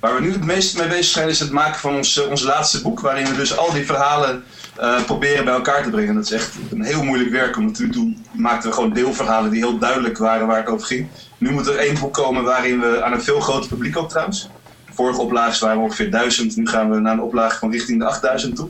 Waar 0.00 0.14
we 0.14 0.20
nu 0.20 0.32
het 0.32 0.44
meest 0.44 0.78
mee 0.78 0.88
bezig 0.88 1.04
zijn 1.04 1.28
is 1.28 1.40
het 1.40 1.50
maken 1.50 1.80
van 1.80 1.94
ons, 1.94 2.26
ons 2.26 2.42
laatste 2.42 2.82
boek. 2.82 3.00
Waarin 3.00 3.26
we 3.26 3.36
dus 3.36 3.56
al 3.56 3.72
die 3.72 3.86
verhalen 3.86 4.44
uh, 4.80 5.04
proberen 5.04 5.44
bij 5.44 5.54
elkaar 5.54 5.82
te 5.82 5.90
brengen. 5.90 6.14
Dat 6.14 6.24
is 6.24 6.30
echt 6.30 6.54
een 6.70 6.82
heel 6.82 7.04
moeilijk 7.04 7.30
werk. 7.30 7.56
Omdat 7.56 7.92
toen 7.92 8.24
maakten 8.32 8.68
we 8.68 8.74
gewoon 8.74 8.92
deelverhalen 8.92 9.50
die 9.50 9.60
heel 9.60 9.78
duidelijk 9.78 10.18
waren 10.18 10.46
waar 10.46 10.56
het 10.60 10.68
over 10.68 10.86
ging. 10.86 11.08
Nu 11.38 11.50
moet 11.50 11.66
er 11.66 11.76
één 11.76 11.98
boek 12.00 12.14
komen 12.14 12.44
waarin 12.44 12.80
we 12.80 13.02
aan 13.02 13.12
een 13.12 13.22
veel 13.22 13.40
groter 13.40 13.68
publiek 13.68 13.96
ook 13.96 14.08
trouwens. 14.08 14.48
Vorige 14.90 15.20
oplages 15.20 15.58
waren 15.58 15.82
ongeveer 15.82 16.10
1000. 16.10 16.56
Nu 16.56 16.66
gaan 16.66 16.90
we 16.90 16.98
naar 16.98 17.12
een 17.12 17.22
oplage 17.22 17.58
van 17.58 17.70
richting 17.70 17.98
de 17.98 18.06
8000 18.06 18.56
toe. 18.56 18.68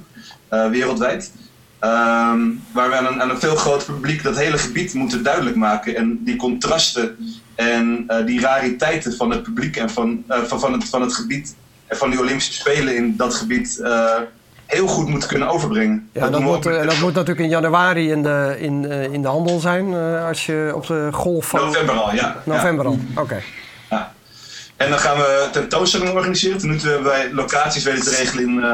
Uh, 0.50 0.68
wereldwijd. 0.70 1.32
Um, 1.80 2.62
waar 2.72 2.88
we 2.88 2.96
aan 2.96 3.06
een, 3.06 3.22
aan 3.22 3.30
een, 3.30 3.40
veel 3.40 3.56
groter 3.56 3.92
publiek 3.92 4.22
dat 4.22 4.36
hele 4.36 4.58
gebied 4.58 4.94
moeten 4.94 5.22
duidelijk 5.22 5.56
maken. 5.56 5.96
En 5.96 6.18
die 6.24 6.36
contrasten 6.36 7.16
en 7.54 8.04
uh, 8.08 8.26
die 8.26 8.40
rariteiten 8.40 9.16
van 9.16 9.30
het 9.30 9.42
publiek 9.42 9.76
en 9.76 9.90
van, 9.90 10.24
uh, 10.28 10.42
van, 10.42 10.60
van, 10.60 10.72
het, 10.72 10.84
van 10.84 11.00
het 11.02 11.14
gebied 11.14 11.54
en 11.86 11.96
van 11.96 12.10
die 12.10 12.20
Olympische 12.20 12.52
Spelen 12.52 12.96
in 12.96 13.16
dat 13.16 13.34
gebied 13.34 13.78
uh, 13.80 14.10
heel 14.66 14.86
goed 14.86 15.08
moeten 15.08 15.28
kunnen 15.28 15.48
overbrengen. 15.48 16.08
Ja, 16.12 16.20
dat, 16.20 16.32
dat 16.32 16.40
moet, 16.40 16.62
dat 16.62 17.00
moet 17.00 17.14
natuurlijk 17.14 17.38
in 17.38 17.48
januari 17.48 18.10
in 18.10 18.22
de, 18.22 18.56
in, 18.58 18.84
in 19.12 19.22
de 19.22 19.28
handel 19.28 19.60
zijn 19.60 19.94
als 20.26 20.46
je 20.46 20.72
op 20.74 20.86
de 20.86 21.08
golf 21.12 21.46
van... 21.46 21.60
November 21.60 21.94
al, 21.94 22.14
ja. 22.14 22.42
November 22.44 22.84
ja. 22.84 22.90
al, 22.90 22.98
oké. 23.10 23.20
Okay. 23.20 23.42
Ja. 23.90 24.12
En 24.76 24.90
dan 24.90 24.98
gaan 24.98 25.16
we 25.16 25.48
tentoonstellingen 25.52 26.14
organiseren. 26.14 26.58
Ten 26.58 26.68
nu 26.68 26.78
hebben 26.78 27.02
wij 27.02 27.32
locaties 27.32 27.84
weten 27.84 28.02
te 28.02 28.16
regelen 28.16 28.44
in 28.44 28.64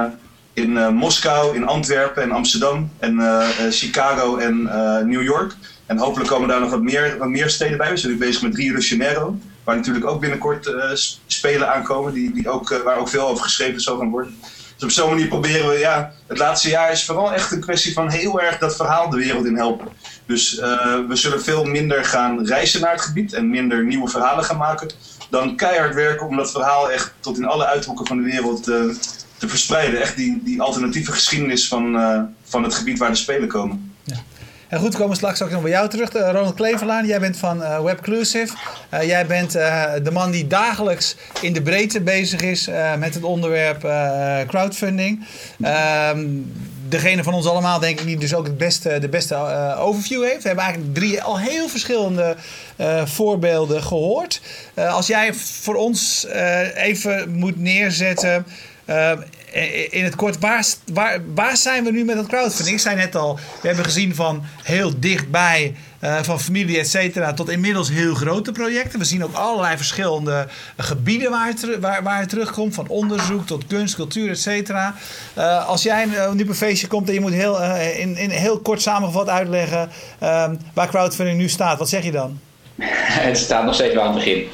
in 0.55 0.71
uh, 0.71 0.89
Moskou, 0.89 1.57
in 1.57 1.67
Antwerpen 1.67 2.23
en 2.23 2.31
Amsterdam 2.31 2.91
en 2.99 3.15
uh, 3.15 3.49
Chicago 3.71 4.37
en 4.37 4.63
New 5.09 5.23
York. 5.23 5.55
En 5.87 5.99
hopelijk 5.99 6.31
komen 6.31 6.49
daar 6.49 6.61
nog 6.61 6.71
wat 6.71 6.83
meer, 6.83 7.19
wat 7.19 7.29
meer 7.29 7.51
steden 7.51 7.79
bij. 7.79 7.91
We 7.91 7.97
zijn 7.97 8.13
nu 8.13 8.19
bezig 8.19 8.43
met 8.43 8.55
Rio 8.55 8.75
de 8.75 8.87
Janeiro, 8.87 9.39
waar 9.65 9.77
natuurlijk 9.77 10.07
ook 10.07 10.21
binnenkort 10.21 10.75
spelen 11.27 11.73
aankomen, 11.73 12.13
die, 12.13 12.33
die 12.33 12.49
ook, 12.49 12.81
waar 12.85 12.97
ook 12.97 13.09
veel 13.09 13.29
over 13.29 13.45
geschreven 13.45 13.81
zal 13.81 13.99
gaan 13.99 14.11
worden. 14.11 14.37
Dus 14.75 14.85
op 14.85 14.91
zo'n 14.91 15.11
manier 15.11 15.29
proberen 15.29 15.69
we, 15.69 15.79
ja, 15.79 16.13
het 16.27 16.39
laatste 16.39 16.69
jaar 16.69 16.93
is 16.93 17.05
vooral 17.05 17.33
echt 17.33 17.53
een 17.53 17.61
kwestie 17.61 17.93
van 17.93 18.11
heel 18.11 18.41
erg 18.41 18.59
dat 18.59 18.77
verhaal 18.77 19.11
de 19.11 19.17
wereld 19.17 19.47
in 19.47 19.57
helpen. 19.57 19.89
Dus 20.27 20.55
we 21.09 21.17
zullen 21.17 21.43
veel 21.43 21.65
minder 21.65 22.05
gaan 22.05 22.47
reizen 22.47 22.81
naar 22.81 22.93
het 22.93 23.01
gebied 23.01 23.33
en 23.33 23.51
minder 23.51 23.85
nieuwe 23.85 24.09
verhalen 24.09 24.45
gaan 24.45 24.57
maken. 24.57 24.91
Dan 25.31 25.57
keihard 25.57 25.95
werken 25.95 26.27
om 26.27 26.37
dat 26.37 26.51
verhaal 26.51 26.91
echt 26.91 27.13
tot 27.21 27.39
in 27.39 27.47
alle 27.47 27.67
uithoeken 27.67 28.07
van 28.07 28.17
de 28.17 28.23
wereld 28.23 28.71
te 29.39 29.49
verspreiden. 29.49 30.01
Echt 30.01 30.17
die, 30.17 30.41
die 30.45 30.61
alternatieve 30.61 31.13
geschiedenis 31.13 31.69
van, 31.69 31.97
uh, 31.97 32.21
van 32.45 32.63
het 32.63 32.75
gebied 32.75 32.99
waar 32.99 33.11
de 33.11 33.17
Spelen 33.17 33.49
komen. 33.49 33.95
Ja. 34.05 34.17
En 34.69 34.81
goed, 34.81 34.93
we 34.93 34.99
komen 34.99 35.17
straks 35.17 35.43
ook 35.43 35.51
nog 35.51 35.63
bij 35.63 35.71
jou 35.71 35.89
terug. 35.89 36.15
Uh, 36.15 36.31
Ronald 36.31 36.55
Kleverlaan, 36.55 37.07
jij 37.07 37.21
bent 37.21 37.37
van 37.37 37.61
uh, 37.61 37.81
Webclusive. 37.81 38.55
jij 38.91 39.27
bent 39.27 39.53
de 40.03 40.11
man 40.13 40.31
die 40.31 40.47
dagelijks 40.47 41.17
in 41.41 41.53
de 41.53 41.63
breedte 41.63 42.01
bezig 42.01 42.41
is 42.41 42.69
met 42.99 43.15
het 43.15 43.23
onderwerp 43.23 43.81
crowdfunding. 44.47 45.27
Ehm, 45.61 46.27
degene 46.89 47.23
van 47.23 47.35
ons 47.35 47.47
allemaal, 47.47 47.79
denk 47.79 48.01
ik, 48.01 48.07
die 48.07 48.19
dus 48.19 48.35
ook 48.35 48.47
het 48.47 48.59
beste, 48.59 48.99
de 48.99 49.09
beste 49.09 49.37
overview 49.79 50.23
heeft. 50.23 50.43
We 50.43 50.47
hebben 50.47 50.65
eigenlijk 50.65 50.95
drie 50.95 51.23
al 51.23 51.39
heel 51.39 51.69
verschillende 51.69 52.37
voorbeelden 53.05 53.83
gehoord. 53.83 54.41
als 54.75 55.07
jij 55.07 55.35
voor 55.35 55.75
ons 55.75 56.27
even 56.75 57.31
moet 57.31 57.59
neerzetten... 57.59 58.45
Uh, 58.87 59.13
in 59.91 60.05
het 60.05 60.15
kort, 60.15 60.39
waar, 60.39 60.65
waar, 61.35 61.57
zijn 61.57 61.85
we 61.85 61.91
nu 61.91 62.05
met 62.05 62.17
dat 62.17 62.27
crowdfunding? 62.27 62.77
Ik 62.77 62.83
zei 62.83 62.97
net 62.97 63.15
al, 63.15 63.39
we 63.61 63.67
hebben 63.67 63.85
gezien 63.85 64.15
van 64.15 64.43
heel 64.63 64.93
dichtbij, 65.01 65.75
uh, 66.01 66.23
van 66.23 66.41
familie 66.41 66.79
et 66.79 66.89
cetera, 66.89 67.33
tot 67.33 67.49
inmiddels 67.49 67.91
heel 67.91 68.15
grote 68.15 68.53
projecten. 68.53 68.99
We 68.99 69.05
zien 69.05 69.25
ook 69.25 69.35
allerlei 69.35 69.77
verschillende 69.77 70.47
gebieden 70.77 71.31
waar 71.31 71.47
het, 71.47 71.79
waar, 71.81 72.19
het 72.19 72.29
terugkomt, 72.29 72.75
van 72.75 72.89
onderzoek 72.89 73.47
tot 73.47 73.67
kunst, 73.67 73.95
cultuur 73.95 74.31
et 74.31 74.41
cetera. 74.41 74.95
Uh, 75.39 75.69
als 75.69 75.83
jij 75.83 76.05
nu 76.35 76.43
op 76.43 76.49
een 76.49 76.55
feestje 76.55 76.87
komt 76.87 77.09
en 77.09 77.15
je 77.15 77.21
moet 77.21 77.33
heel, 77.33 77.63
in, 77.97 78.17
in 78.17 78.31
heel 78.31 78.59
kort 78.59 78.83
samengevat 78.83 79.29
uitleggen 79.29 79.91
waar 80.75 80.89
crowdfunding 80.89 81.39
nu 81.39 81.49
staat, 81.49 81.79
wat 81.79 81.89
zeg 81.89 82.05
je 82.05 82.13
dan? 82.13 82.41
Het 83.29 83.39
staat 83.39 83.65
nog 83.65 83.75
steeds 83.75 83.95
wel 83.95 84.03
aan 84.03 84.15
het 84.15 84.25
begin. 84.25 84.47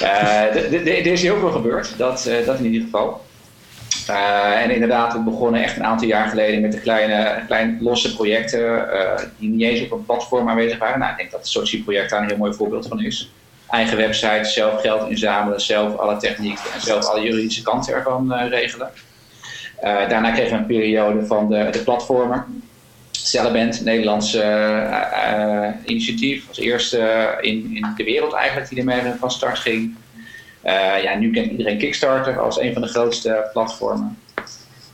er 0.00 1.06
is 1.06 1.22
heel 1.22 1.38
veel 1.38 1.50
gebeurd, 1.50 1.94
dat, 1.96 2.30
dat 2.46 2.58
in 2.58 2.64
ieder 2.64 2.82
geval. 2.82 3.30
Uh, 4.10 4.62
en 4.62 4.70
inderdaad, 4.70 5.12
we 5.12 5.18
begonnen 5.18 5.62
echt 5.62 5.76
een 5.76 5.84
aantal 5.84 6.08
jaar 6.08 6.28
geleden 6.28 6.60
met 6.60 6.72
de 6.72 6.80
kleine, 6.80 7.76
losse 7.80 8.14
projecten 8.14 8.60
uh, 8.60 9.18
die 9.38 9.48
niet 9.48 9.62
eens 9.62 9.80
op 9.80 9.92
een 9.92 10.04
platform 10.04 10.48
aanwezig 10.48 10.78
waren. 10.78 10.98
Nou, 10.98 11.10
ik 11.10 11.16
denk 11.16 11.30
dat 11.30 11.40
het 11.40 11.48
Sochi-project 11.48 12.10
daar 12.10 12.22
een 12.22 12.28
heel 12.28 12.36
mooi 12.36 12.52
voorbeeld 12.52 12.86
van 12.86 13.04
is. 13.04 13.30
Eigen 13.70 13.96
website, 13.96 14.44
zelf 14.44 14.80
geld 14.80 15.10
inzamelen, 15.10 15.60
zelf 15.60 15.96
alle 15.96 16.16
techniek 16.16 16.58
en 16.74 16.80
zelf 16.80 17.04
alle 17.04 17.22
juridische 17.22 17.62
kanten 17.62 17.94
ervan 17.94 18.32
uh, 18.32 18.48
regelen. 18.48 18.90
daarna 19.80 20.30
kregen 20.30 20.52
we 20.52 20.58
een 20.58 20.66
periode 20.66 21.26
van 21.26 21.48
de, 21.48 21.80
platformen. 21.84 22.62
Celeband, 23.10 23.84
Nederlands 23.84 24.38
initiatief, 25.84 26.48
als 26.48 26.58
eerste 26.58 27.34
in, 27.40 27.70
in 27.74 27.86
de 27.96 28.04
wereld 28.04 28.32
eigenlijk 28.32 28.68
die 28.68 28.78
ermee 28.78 29.12
van 29.18 29.30
start 29.30 29.58
ging. 29.58 29.96
Uh, 30.64 31.02
ja, 31.02 31.14
nu 31.18 31.30
kent 31.30 31.50
iedereen 31.50 31.78
Kickstarter 31.78 32.40
als 32.40 32.60
een 32.60 32.72
van 32.72 32.82
de 32.82 32.88
grootste 32.88 33.48
platformen. 33.52 34.18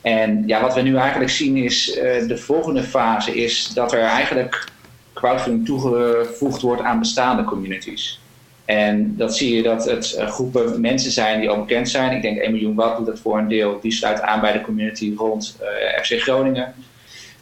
En 0.01 0.43
ja, 0.47 0.61
wat 0.61 0.73
we 0.73 0.81
nu 0.81 0.95
eigenlijk 0.95 1.31
zien 1.31 1.57
is, 1.57 1.97
uh, 1.97 2.27
de 2.27 2.37
volgende 2.37 2.83
fase 2.83 3.35
is 3.35 3.67
dat 3.73 3.93
er 3.93 4.01
eigenlijk 4.01 4.67
crowdfunding 5.13 5.65
toegevoegd 5.65 6.61
wordt 6.61 6.81
aan 6.81 6.99
bestaande 6.99 7.43
communities. 7.43 8.21
En 8.65 9.17
dat 9.17 9.35
zie 9.35 9.55
je 9.55 9.63
dat 9.63 9.85
het 9.85 10.15
uh, 10.19 10.27
groepen 10.27 10.81
mensen 10.81 11.11
zijn 11.11 11.39
die 11.39 11.49
al 11.49 11.59
bekend 11.59 11.89
zijn. 11.89 12.15
Ik 12.15 12.21
denk 12.21 12.37
1 12.37 12.51
miljoen 12.51 12.75
watt 12.75 12.97
doet 12.97 13.05
dat 13.05 13.19
voor 13.19 13.37
een 13.37 13.47
deel. 13.47 13.79
Die 13.81 13.91
sluit 13.91 14.21
aan 14.21 14.41
bij 14.41 14.51
de 14.51 14.61
community 14.61 15.13
rond 15.17 15.57
FC 16.01 16.19
Groningen. 16.21 16.73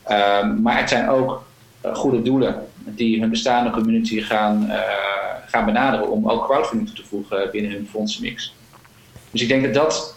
Ehm, 0.04 0.62
maar 0.62 0.78
het 0.80 0.90
zijn 0.90 1.10
ook 1.10 1.46
goede 1.94 2.22
doelen 2.22 2.68
die 2.96 3.20
hun 3.20 3.30
bestaande 3.30 3.70
community 3.70 4.22
gaan 4.22 4.72
gaan 5.48 5.66
benaderen 5.66 6.10
om 6.10 6.30
ook 6.30 6.46
crowdfunding 6.46 6.90
toe 6.90 6.98
te 6.98 7.10
voegen 7.10 7.52
binnen 7.52 7.72
hun 7.72 7.88
fondsenmix. 7.92 8.54
Dus 9.32 9.42
ik 9.42 9.48
denk 9.48 9.64
dat 9.64 9.74
dat 9.74 10.16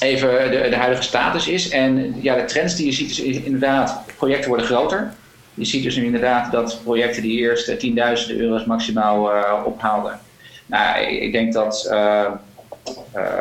even 0.00 0.50
de, 0.50 0.66
de 0.70 0.76
huidige 0.76 1.02
status 1.02 1.48
is. 1.48 1.68
En 1.68 2.14
ja, 2.22 2.34
de 2.34 2.44
trends 2.44 2.76
die 2.76 2.86
je 2.86 2.92
ziet 2.92 3.10
is 3.10 3.20
inderdaad, 3.20 4.02
projecten 4.16 4.48
worden 4.48 4.66
groter. 4.66 5.12
Je 5.54 5.64
ziet 5.64 5.82
dus 5.82 5.96
nu 5.96 6.04
inderdaad 6.04 6.52
dat 6.52 6.80
projecten 6.84 7.22
die 7.22 7.38
eerst 7.38 7.78
tienduizenden 7.78 8.42
euro's 8.42 8.64
maximaal 8.64 9.36
uh, 9.36 9.52
ophaalden. 9.64 10.20
Nou, 10.66 11.00
ik 11.00 11.32
denk 11.32 11.52
dat 11.52 11.88
uh, 11.90 12.30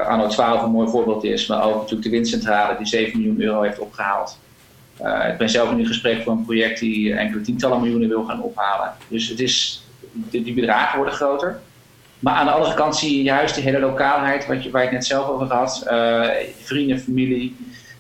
Anno 0.08 0.28
12 0.28 0.62
een 0.62 0.72
mooi 0.72 0.90
voorbeeld 0.90 1.24
is, 1.24 1.48
maar 1.48 1.64
ook 1.64 1.76
natuurlijk 1.76 2.04
de 2.04 2.10
windcentrale 2.10 2.78
die 2.78 2.88
7 2.88 3.20
miljoen 3.20 3.42
euro 3.42 3.62
heeft 3.62 3.80
opgehaald. 3.80 4.38
Ik 5.32 5.38
ben 5.38 5.50
zelf 5.50 5.72
nu 5.72 5.80
in 5.80 5.86
gesprek 5.86 6.24
voor 6.24 6.32
een 6.32 6.46
project 6.46 6.80
die 6.80 7.14
enkele 7.14 7.42
tientallen 7.42 7.82
miljoenen 7.82 8.10
wil 8.10 8.24
gaan 8.24 8.42
ophalen. 8.42 8.94
Dus 9.08 9.28
het 9.28 9.40
is, 9.40 9.86
die 10.12 10.54
bedragen 10.54 10.98
worden 10.98 11.16
groter. 11.16 11.60
Maar 12.20 12.34
aan 12.34 12.46
de 12.46 12.52
andere 12.52 12.74
kant 12.74 12.96
zie 12.96 13.18
je 13.18 13.24
juist 13.24 13.56
de 13.56 13.62
hele 13.62 13.80
lokaalheid, 13.80 14.48
wat 14.48 14.64
je, 14.64 14.72
waar 14.72 14.82
je 14.82 14.88
het 14.88 14.98
net 14.98 15.06
zelf 15.06 15.28
over 15.28 15.48
had, 15.48 15.86
uh, 15.92 16.28
vrienden, 16.62 17.00
familie, 17.00 17.56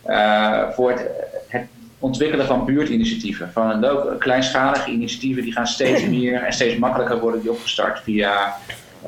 uh, 0.07 0.69
voor 0.69 0.91
het, 0.91 1.09
het, 1.47 1.67
ontwikkelen 1.99 2.45
van 2.45 2.65
buurtinitiatieven. 2.65 3.51
Van 3.51 3.83
een 3.83 4.17
kleinschalige 4.17 4.91
initiatieven 4.91 5.43
die 5.43 5.51
gaan 5.51 5.67
steeds 5.67 6.05
meer 6.17 6.43
en 6.43 6.53
steeds 6.53 6.77
makkelijker 6.77 7.19
worden 7.19 7.41
die 7.41 7.51
opgestart 7.51 7.99
via 7.99 8.55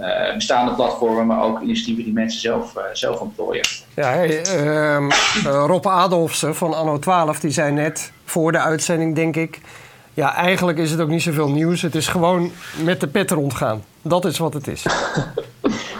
uh, 0.01 0.33
bestaande 0.33 0.71
platformen, 0.71 1.25
maar 1.25 1.43
ook 1.43 1.61
initiatieven 1.61 2.03
die 2.03 2.13
mensen 2.13 2.39
zelf, 2.39 2.73
zelf 2.93 3.19
ontplooien. 3.19 3.65
Ja, 3.93 4.09
hey, 4.09 4.41
ehm, 4.41 5.09
Rob 5.43 5.87
Adolfsen 5.87 6.55
van 6.55 6.73
Anno 6.73 6.99
12 6.99 7.39
die 7.39 7.51
zei 7.51 7.71
net 7.71 8.11
voor 8.25 8.51
de 8.51 8.59
uitzending, 8.59 9.15
denk 9.15 9.35
ik. 9.35 9.59
Ja, 10.13 10.35
eigenlijk 10.35 10.77
is 10.77 10.91
het 10.91 10.99
ook 10.99 11.09
niet 11.09 11.21
zoveel 11.21 11.49
nieuws. 11.49 11.81
Het 11.81 11.95
is 11.95 12.07
gewoon 12.07 12.51
met 12.83 12.99
de 12.99 13.07
pet 13.07 13.31
rondgaan. 13.31 13.83
Dat 14.01 14.25
is 14.25 14.37
wat 14.37 14.53
het 14.53 14.67
is. 14.67 14.85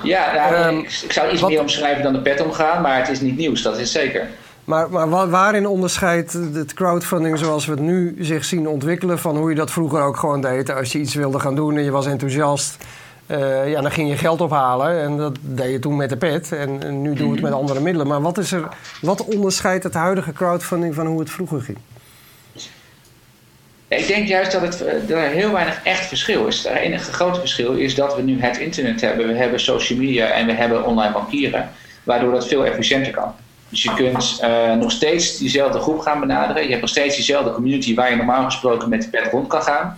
Ja, 0.03 0.33
nou, 0.33 0.67
um, 0.67 0.79
ik, 0.79 0.99
ik, 1.03 1.11
zou 1.11 1.31
iets 1.31 1.41
wat... 1.41 1.49
meer 1.49 1.59
omschrijven 1.59 2.03
dan 2.03 2.13
de 2.13 2.21
pet 2.21 2.41
omgaan, 2.41 2.81
maar 2.81 2.97
het 2.97 3.09
is 3.09 3.21
niet 3.21 3.37
nieuws, 3.37 3.61
dat 3.61 3.77
is 3.77 3.91
zeker. 3.91 4.27
Maar, 4.63 4.89
maar 4.89 5.29
waarin 5.29 5.67
onderscheidt 5.67 6.33
het 6.33 6.73
crowdfunding 6.73 7.37
zoals 7.37 7.65
we 7.65 7.71
het 7.71 7.81
nu 7.81 8.15
zich 8.19 8.45
zien 8.45 8.67
ontwikkelen... 8.67 9.19
van 9.19 9.37
hoe 9.37 9.49
je 9.49 9.55
dat 9.55 9.71
vroeger 9.71 10.01
ook 10.01 10.17
gewoon 10.17 10.41
deed? 10.41 10.71
Als 10.71 10.91
je 10.91 10.99
iets 10.99 11.13
wilde 11.13 11.39
gaan 11.39 11.55
doen 11.55 11.77
en 11.77 11.83
je 11.83 11.91
was 11.91 12.05
enthousiast... 12.05 12.77
Uh, 13.27 13.69
ja, 13.69 13.81
dan 13.81 13.91
ging 13.91 14.09
je 14.09 14.17
geld 14.17 14.41
ophalen 14.41 15.01
en 15.01 15.17
dat 15.17 15.37
deed 15.41 15.71
je 15.71 15.79
toen 15.79 15.95
met 15.95 16.09
de 16.09 16.17
pet. 16.17 16.51
En, 16.51 16.83
en 16.83 17.01
nu 17.01 17.13
doen 17.13 17.27
we 17.27 17.33
het 17.33 17.43
met 17.43 17.53
andere 17.53 17.79
middelen. 17.79 18.07
Maar 18.07 18.21
wat, 18.21 18.37
is 18.37 18.51
er, 18.51 18.67
wat 19.01 19.25
onderscheidt 19.25 19.83
het 19.83 19.93
huidige 19.93 20.33
crowdfunding 20.33 20.95
van 20.95 21.05
hoe 21.05 21.19
het 21.19 21.29
vroeger 21.29 21.61
ging? 21.61 21.77
Ik 23.87 24.07
denk 24.07 24.27
juist 24.27 24.51
dat, 24.51 24.61
het, 24.61 24.77
dat 25.07 25.17
er 25.17 25.29
heel 25.29 25.51
weinig 25.51 25.79
echt 25.83 26.05
verschil 26.05 26.47
is. 26.47 26.63
Het 26.63 26.77
enige 26.77 27.11
grote 27.11 27.39
verschil 27.39 27.73
is 27.73 27.95
dat 27.95 28.15
we 28.15 28.21
nu 28.21 28.41
het 28.41 28.57
internet 28.57 29.01
hebben, 29.01 29.27
we 29.27 29.33
hebben 29.33 29.59
social 29.59 29.99
media 29.99 30.25
en 30.25 30.45
we 30.45 30.53
hebben 30.53 30.85
online 30.85 31.13
bankieren, 31.13 31.69
waardoor 32.03 32.31
dat 32.31 32.47
veel 32.47 32.65
efficiënter 32.65 33.11
kan. 33.11 33.33
Dus 33.69 33.83
je 33.83 33.93
kunt 33.93 34.39
uh, 34.43 34.73
nog 34.73 34.91
steeds 34.91 35.37
diezelfde 35.37 35.79
groep 35.79 35.99
gaan 35.99 36.19
benaderen. 36.19 36.63
Je 36.63 36.69
hebt 36.69 36.81
nog 36.81 36.89
steeds 36.89 37.15
diezelfde 37.15 37.51
community 37.51 37.95
waar 37.95 38.09
je 38.09 38.15
normaal 38.15 38.43
gesproken 38.43 38.89
met 38.89 39.01
de 39.01 39.09
pet 39.09 39.31
rond 39.31 39.47
kan 39.47 39.61
gaan. 39.61 39.97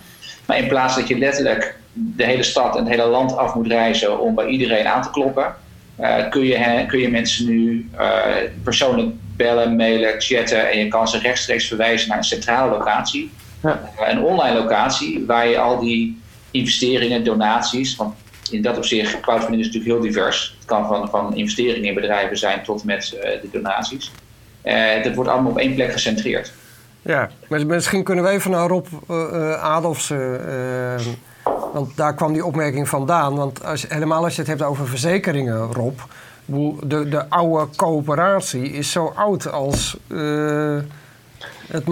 Maar 0.49 0.57
in 0.57 0.67
plaats 0.67 0.95
dat 0.95 1.07
je 1.07 1.17
letterlijk 1.17 1.75
de 1.93 2.23
hele 2.23 2.43
stad 2.43 2.75
en 2.75 2.83
het 2.83 2.89
hele 2.89 3.07
land 3.07 3.37
af 3.37 3.55
moet 3.55 3.67
reizen 3.67 4.19
om 4.19 4.35
bij 4.35 4.47
iedereen 4.47 4.87
aan 4.87 5.01
te 5.01 5.11
kloppen, 5.11 5.55
uh, 5.99 6.29
kun, 6.29 6.45
je, 6.45 6.85
kun 6.87 6.99
je 6.99 7.09
mensen 7.09 7.45
nu 7.45 7.89
uh, 7.99 8.25
persoonlijk 8.63 9.15
bellen, 9.35 9.75
mailen, 9.75 10.21
chatten 10.21 10.71
en 10.71 10.79
je 10.79 10.87
kan 10.87 11.07
ze 11.07 11.19
rechtstreeks 11.19 11.67
verwijzen 11.67 12.09
naar 12.09 12.17
een 12.17 12.23
centrale 12.23 12.71
locatie 12.71 13.31
ja. 13.61 13.79
Een 13.97 14.23
online 14.23 14.59
locatie 14.59 15.25
waar 15.25 15.47
je 15.47 15.57
al 15.57 15.79
die 15.79 16.21
investeringen, 16.51 17.23
donaties, 17.23 17.95
want 17.95 18.15
in 18.51 18.61
dat 18.61 18.77
opzicht, 18.77 19.19
crowdfunding 19.19 19.61
is 19.61 19.65
natuurlijk 19.65 19.93
heel 19.93 20.11
divers. 20.11 20.55
Het 20.57 20.65
kan 20.65 20.87
van, 20.87 21.09
van 21.09 21.35
investeringen 21.35 21.87
in 21.87 21.93
bedrijven 21.93 22.37
zijn 22.37 22.63
tot 22.63 22.83
met 22.83 23.09
de 23.41 23.49
donaties. 23.51 24.11
Dat 25.03 25.15
wordt 25.15 25.29
allemaal 25.29 25.51
op 25.51 25.57
één 25.57 25.75
plek 25.75 25.91
gecentreerd. 25.91 26.51
Ja, 27.09 27.29
misschien 27.47 28.03
kunnen 28.03 28.23
we 28.23 28.29
even 28.29 28.51
naar 28.51 28.67
Rob 28.67 28.85
uh, 29.11 29.63
Adolfs, 29.63 30.13
want 31.73 31.97
daar 31.97 32.15
kwam 32.15 32.33
die 32.33 32.45
opmerking 32.45 32.89
vandaan. 32.89 33.35
Want 33.35 33.65
als, 33.65 33.85
helemaal 33.87 34.23
als 34.23 34.35
je 34.35 34.41
het 34.41 34.49
hebt 34.49 34.61
over 34.61 34.87
verzekeringen, 34.87 35.73
Rob, 35.73 35.99
de, 36.83 37.09
de 37.09 37.29
oude 37.29 37.67
coöperatie 37.75 38.71
is 38.71 38.91
zo 38.91 39.13
oud 39.15 39.51
als 39.51 39.97
het. 41.67 41.83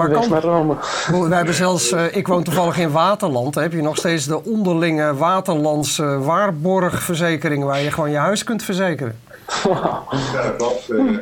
We 1.11 1.27
hebben 1.29 1.53
zelfs, 1.53 1.91
uh, 1.91 2.15
ik 2.15 2.27
woon 2.27 2.43
toevallig 2.43 2.77
in 2.77 2.91
Waterland. 2.91 3.53
Dan 3.53 3.63
heb 3.63 3.71
je 3.71 3.81
nog 3.81 3.97
steeds 3.97 4.25
de 4.25 4.43
onderlinge 4.43 5.15
Waterlandse 5.15 6.19
waarborgverzekering 6.19 7.63
waar 7.63 7.81
je 7.81 7.91
gewoon 7.91 8.11
je 8.11 8.17
huis 8.17 8.43
kunt 8.43 8.63
verzekeren. 8.63 9.19
Ja, 9.63 10.49
klopt. 10.57 10.89
Uh, 10.89 11.17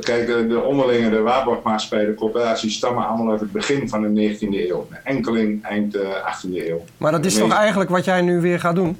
kijk, 0.00 0.26
de, 0.26 0.46
de 0.46 0.60
onderlinge, 0.60 1.10
de 1.10 2.14
coöperaties 2.16 2.74
stammen 2.74 3.06
allemaal 3.06 3.30
uit 3.30 3.40
het 3.40 3.52
begin 3.52 3.88
van 3.88 4.14
de 4.14 4.36
19e 4.36 4.40
eeuw. 4.40 4.88
Enkeling 5.04 5.62
eind 5.64 5.96
uh, 5.96 6.02
eh, 6.02 6.36
18e 6.36 6.68
eeuw. 6.68 6.84
Maar 6.96 7.12
dat 7.12 7.24
is 7.24 7.34
toch 7.34 7.52
eigenlijk 7.52 7.90
wat 7.90 8.04
jij 8.04 8.22
nu 8.22 8.40
weer 8.40 8.60
gaat 8.60 8.74
doen? 8.74 8.98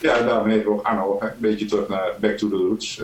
Ja, 0.00 0.22
daarom 0.22 0.48
heet 0.48 0.64
we 0.64 0.70
ook 0.70 0.86
Anno. 0.86 1.18
Een 1.20 1.28
beetje 1.38 1.66
terug 1.66 1.88
naar 1.88 2.10
back 2.20 2.36
to 2.36 2.48
the 2.48 2.56
roots. 2.56 3.02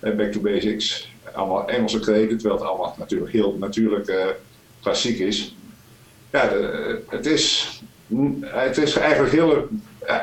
back 0.00 0.32
to 0.32 0.40
basics 0.40 1.12
allemaal 1.34 1.68
Engelse 1.68 2.00
kreten, 2.00 2.38
terwijl 2.38 2.60
het 2.60 2.68
allemaal 2.68 2.94
natuurlijk 2.98 3.32
heel 3.32 3.56
natuurlijk 3.58 4.08
uh, 4.08 4.24
klassiek 4.82 5.18
is. 5.18 5.56
Ja, 6.30 6.48
de, 6.48 7.02
het, 7.08 7.26
is, 7.26 7.70
het 8.42 8.78
is 8.78 8.96
eigenlijk 8.96 9.32
heel 9.32 9.68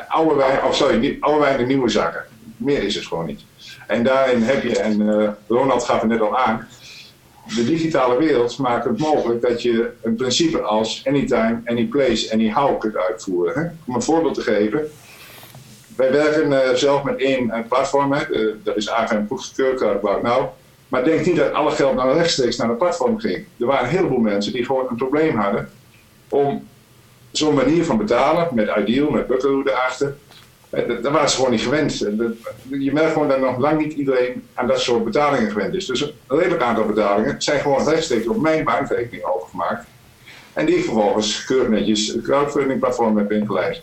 oude 0.08 0.34
wijn, 0.34 0.64
of 0.64 0.76
sorry, 0.76 0.98
niet, 0.98 1.20
oude 1.20 1.40
wijn 1.40 1.60
in 1.60 1.66
nieuwe 1.66 1.88
zakken. 1.88 2.24
Meer 2.56 2.82
is 2.82 2.94
het 2.94 3.06
gewoon 3.06 3.26
niet. 3.26 3.40
En 3.86 4.02
daarin 4.02 4.42
heb 4.42 4.62
je, 4.62 4.78
en 4.78 5.00
uh, 5.00 5.28
Ronald 5.48 5.84
gaf 5.84 6.00
het 6.00 6.10
net 6.10 6.20
al 6.20 6.38
aan, 6.38 6.68
de 7.54 7.64
digitale 7.64 8.18
wereld 8.18 8.58
maakt 8.58 8.84
het 8.84 8.98
mogelijk 8.98 9.42
dat 9.42 9.62
je 9.62 9.90
een 10.02 10.14
principe 10.14 10.60
als 10.60 11.02
anytime, 11.06 11.60
anyplace, 11.64 12.32
anyhow 12.32 12.80
kunt 12.80 12.96
uitvoeren. 12.96 13.62
Hè? 13.62 13.68
Om 13.84 13.94
een 13.94 14.02
voorbeeld 14.02 14.34
te 14.34 14.40
geven. 14.40 14.90
Wij 15.96 16.12
werken 16.12 16.78
zelf 16.78 17.02
met 17.02 17.18
één 17.18 17.64
platform, 17.68 18.12
hè? 18.12 18.24
dat 18.62 18.76
is 18.76 18.90
AGM 18.90 19.26
goedgekeurd, 19.26 20.02
nou. 20.22 20.46
Maar 20.88 21.04
denk 21.04 21.26
niet 21.26 21.36
dat 21.36 21.52
alle 21.52 21.70
geld 21.70 21.94
nou 21.94 22.14
rechtstreeks 22.14 22.56
naar 22.56 22.68
de 22.68 22.74
platform 22.74 23.18
ging. 23.18 23.44
Er 23.60 23.66
waren 23.66 23.84
een 23.84 23.96
heleboel 23.96 24.18
mensen 24.18 24.52
die 24.52 24.64
gewoon 24.64 24.86
een 24.88 24.96
probleem 24.96 25.36
hadden 25.36 25.70
om 26.28 26.68
zo'n 27.30 27.54
manier 27.54 27.84
van 27.84 27.98
betalen, 27.98 28.48
met 28.52 28.70
Ideal, 28.78 29.10
met 29.10 29.26
Buckaroo 29.26 29.62
erachter. 29.62 30.16
Eh, 30.72 31.02
daar 31.02 31.12
waren 31.12 31.30
ze 31.30 31.36
gewoon 31.36 31.50
niet 31.50 31.60
gewend. 31.60 31.98
Je 32.68 32.92
merkt 32.92 33.12
gewoon 33.12 33.28
dat 33.28 33.40
nog 33.40 33.58
lang 33.58 33.80
niet 33.80 33.92
iedereen 33.92 34.44
aan 34.54 34.66
dat 34.66 34.80
soort 34.80 35.04
betalingen 35.04 35.50
gewend 35.50 35.74
is. 35.74 35.86
Dus 35.86 36.00
een 36.00 36.12
redelijk 36.26 36.62
aantal 36.62 36.86
betalingen 36.86 37.42
zijn 37.42 37.60
gewoon 37.60 37.88
rechtstreeks 37.88 38.26
op 38.26 38.40
mijn 38.40 38.64
bankrekening 38.64 39.24
overgemaakt. 39.24 39.86
En 40.52 40.66
die 40.66 40.84
vervolgens 40.84 41.44
keurig 41.44 41.68
netjes 41.68 42.16
crowdfunding 42.22 42.80
platform 42.80 43.16
heb 43.16 43.32
ingeleid. 43.32 43.82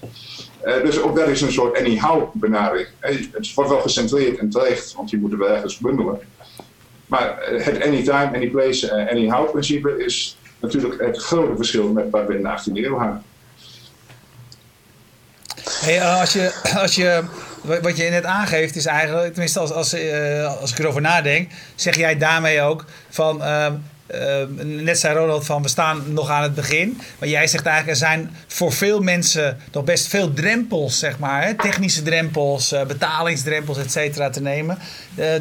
Uh, 0.65 0.81
dus 0.83 1.01
ook 1.01 1.15
dat 1.15 1.27
is 1.27 1.41
een 1.41 1.51
soort 1.51 1.77
anyhow 1.77 2.29
benadering. 2.33 2.87
Het 2.99 3.53
wordt 3.53 3.69
wel 3.69 3.81
gecentreerd 3.81 4.37
en 4.37 4.49
terecht, 4.49 4.93
want 4.93 5.09
je 5.09 5.17
moet 5.17 5.31
er 5.31 5.37
wel 5.37 5.49
ergens 5.49 5.77
bundelen. 5.77 6.19
Maar 7.05 7.37
eh, 7.37 7.65
het 7.65 7.83
anytime, 7.83 8.31
anyplace, 8.33 9.09
anyhow 9.09 9.51
principe 9.51 10.03
is 10.05 10.37
natuurlijk 10.59 11.01
het 11.01 11.17
grote 11.17 11.55
verschil 11.55 11.91
met 11.91 12.09
wat 12.09 12.27
we 12.27 12.35
in 12.35 12.43
de 12.43 12.49
18e 12.49 12.73
eeuw 12.73 12.97
hadden. 12.97 13.23
Hey, 15.79 15.97
uh, 15.97 16.19
als, 16.19 16.33
je, 16.33 16.53
als 16.81 16.95
je, 16.95 17.23
wat 17.61 17.97
je 17.97 18.09
net 18.09 18.25
aangeeft 18.25 18.75
is 18.75 18.85
eigenlijk, 18.85 19.29
tenminste 19.29 19.59
als, 19.59 19.71
als, 19.71 19.95
als 20.59 20.71
ik 20.71 20.79
erover 20.79 21.01
nadenk, 21.01 21.51
zeg 21.75 21.95
jij 21.95 22.17
daarmee 22.17 22.61
ook 22.61 22.85
van 23.09 23.43
ehm, 23.43 23.73
uh, 24.15 24.63
net 24.63 24.99
zei 24.99 25.17
Ronald 25.17 25.45
van 25.45 25.61
we 25.61 25.67
staan 25.67 26.03
nog 26.13 26.29
aan 26.29 26.43
het 26.43 26.55
begin. 26.55 27.01
Maar 27.19 27.29
jij 27.29 27.47
zegt 27.47 27.65
eigenlijk 27.65 27.99
er 27.99 28.07
zijn 28.07 28.31
voor 28.47 28.71
veel 28.71 29.01
mensen 29.01 29.57
nog 29.71 29.83
best 29.83 30.07
veel 30.07 30.33
drempels, 30.33 30.99
zeg 30.99 31.19
maar. 31.19 31.43
Hè? 31.43 31.53
Technische 31.53 32.01
drempels, 32.01 32.73
uh, 32.73 32.83
betalingsdrempels, 32.83 33.77
et 33.77 33.91
cetera, 33.91 34.29
te 34.29 34.41
nemen. 34.41 34.77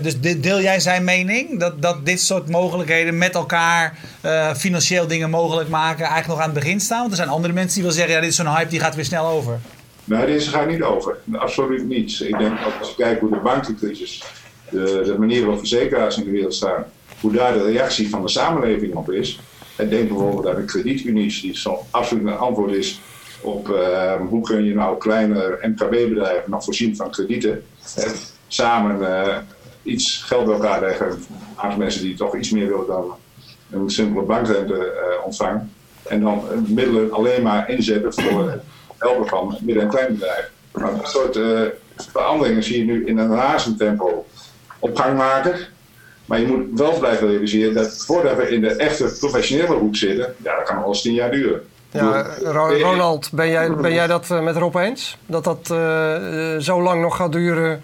Dus 0.01 0.21
deel 0.21 0.61
jij 0.61 0.81
zijn 0.81 1.05
mening 1.05 1.61
dat, 1.61 1.83
dat 1.83 2.07
dit 2.07 2.21
soort 2.21 2.49
mogelijkheden 2.49 3.19
met 3.19 3.35
elkaar 3.35 3.95
financieel 4.57 5.07
dingen 5.07 5.31
mogelijk 5.31 5.69
maken 5.69 6.05
eigenlijk 6.05 6.29
nog 6.29 6.39
aan 6.39 6.55
het 6.55 6.65
begin 6.65 6.81
staan? 6.81 6.99
Want 6.99 7.11
er 7.11 7.17
zijn 7.17 7.29
andere 7.29 7.53
mensen 7.53 7.75
die 7.75 7.83
wel 7.83 7.93
zeggen 7.93 8.15
ja 8.15 8.21
dit 8.21 8.31
is 8.31 8.37
zo'n 8.37 8.55
hype 8.57 8.71
die 8.71 8.81
gaat 8.81 8.95
weer 8.95 9.05
snel 9.05 9.27
over. 9.27 9.61
Nee, 10.09 10.27
deze 10.27 10.51
gaat 10.51 10.69
niet 10.69 10.83
over. 10.83 11.17
Absoluut 11.33 11.89
niet. 11.89 12.21
Ik 12.21 12.39
denk 12.39 12.59
als 12.79 12.89
je 12.89 12.95
kijkt 12.97 13.21
hoe 13.21 13.31
de 13.31 13.37
bankencrisis, 13.37 14.25
de, 14.71 15.15
manier 15.19 15.41
waarop 15.41 15.59
verzekeraars 15.59 16.19
in 16.19 16.25
de 16.25 16.31
wereld 16.31 16.55
staan 16.55 16.85
hoe 17.21 17.33
daar 17.33 17.53
de 17.53 17.63
reactie 17.63 18.11
van 18.11 18.23
de 18.23 18.29
samenleving 18.29 18.95
op 18.95 19.11
is. 19.11 19.41
En 19.77 19.89
denk 19.89 20.09
bijvoorbeeld 20.09 20.47
aan 20.47 20.55
de 20.55 20.65
kredietunies, 20.65 21.41
die 21.41 21.59
zo 21.59 21.79
absoluut 21.91 22.27
een 22.27 22.37
antwoord 22.37 22.73
is 22.73 23.01
op 23.41 23.69
uh, 23.69 24.15
hoe 24.29 24.43
kun 24.43 24.65
je 24.65 24.75
nou 24.75 24.99
kleine 24.99 25.59
MKB-bedrijven 25.63 26.51
nog 26.51 26.65
voorzien 26.65 26.97
van 26.97 27.11
kredieten. 27.11 27.65
En 27.97 28.13
samen 28.49 29.01
uh, 29.01 29.37
iets 29.83 30.23
geld 30.27 30.45
bij 30.45 30.55
elkaar 30.55 30.81
leggen. 30.81 31.23
Een 31.63 31.79
mensen 31.79 32.03
die 32.03 32.17
toch 32.17 32.37
iets 32.37 32.51
meer 32.51 32.69
willen 32.69 32.87
dan 32.87 33.15
een 33.71 33.91
simpele 33.91 34.23
bankrente 34.23 34.75
uh, 34.75 35.25
ontvangen. 35.25 35.73
En 36.03 36.21
dan 36.21 36.43
middelen 36.67 37.13
alleen 37.13 37.43
maar 37.43 37.71
inzetten 37.71 38.13
voor 38.13 38.61
helpen 38.99 39.29
van 39.29 39.59
midden- 39.61 39.83
en 39.83 39.89
kleinbedrijven. 39.89 40.51
Dat 40.73 41.09
soort 41.09 41.39
veranderingen 41.97 42.63
zie 42.63 42.79
je 42.79 42.85
nu 42.85 43.07
in 43.07 43.19
een 43.19 43.35
razend 43.35 43.79
tempo 43.79 44.27
op 44.79 44.97
gang 44.97 45.17
maken. 45.17 45.55
Maar 46.25 46.41
je 46.41 46.47
moet 46.47 46.67
wel 46.75 46.99
blijven 46.99 47.29
realiseren 47.29 47.75
dat 47.75 48.05
voordat 48.07 48.37
we 48.37 48.49
in 48.49 48.61
de 48.61 48.77
echte 48.77 49.17
professionele 49.19 49.75
hoek 49.75 49.97
zitten, 49.97 50.35
ja, 50.45 50.57
dat 50.57 50.69
kan 50.69 50.83
alles 50.83 51.03
tien 51.03 51.15
jaar 51.15 51.31
duren. 51.31 51.63
Ja, 51.91 52.27
Ronald, 52.81 53.31
ben 53.33 53.49
jij, 53.49 53.71
ben 53.71 53.93
jij 53.93 54.07
dat 54.07 54.29
met 54.29 54.57
Rob 54.57 54.77
eens? 54.77 55.17
Dat 55.27 55.45
dat 55.45 55.69
uh, 55.73 56.57
zo 56.59 56.83
lang 56.83 57.03
nog 57.03 57.17
gaat 57.17 57.33
duren 57.33 57.83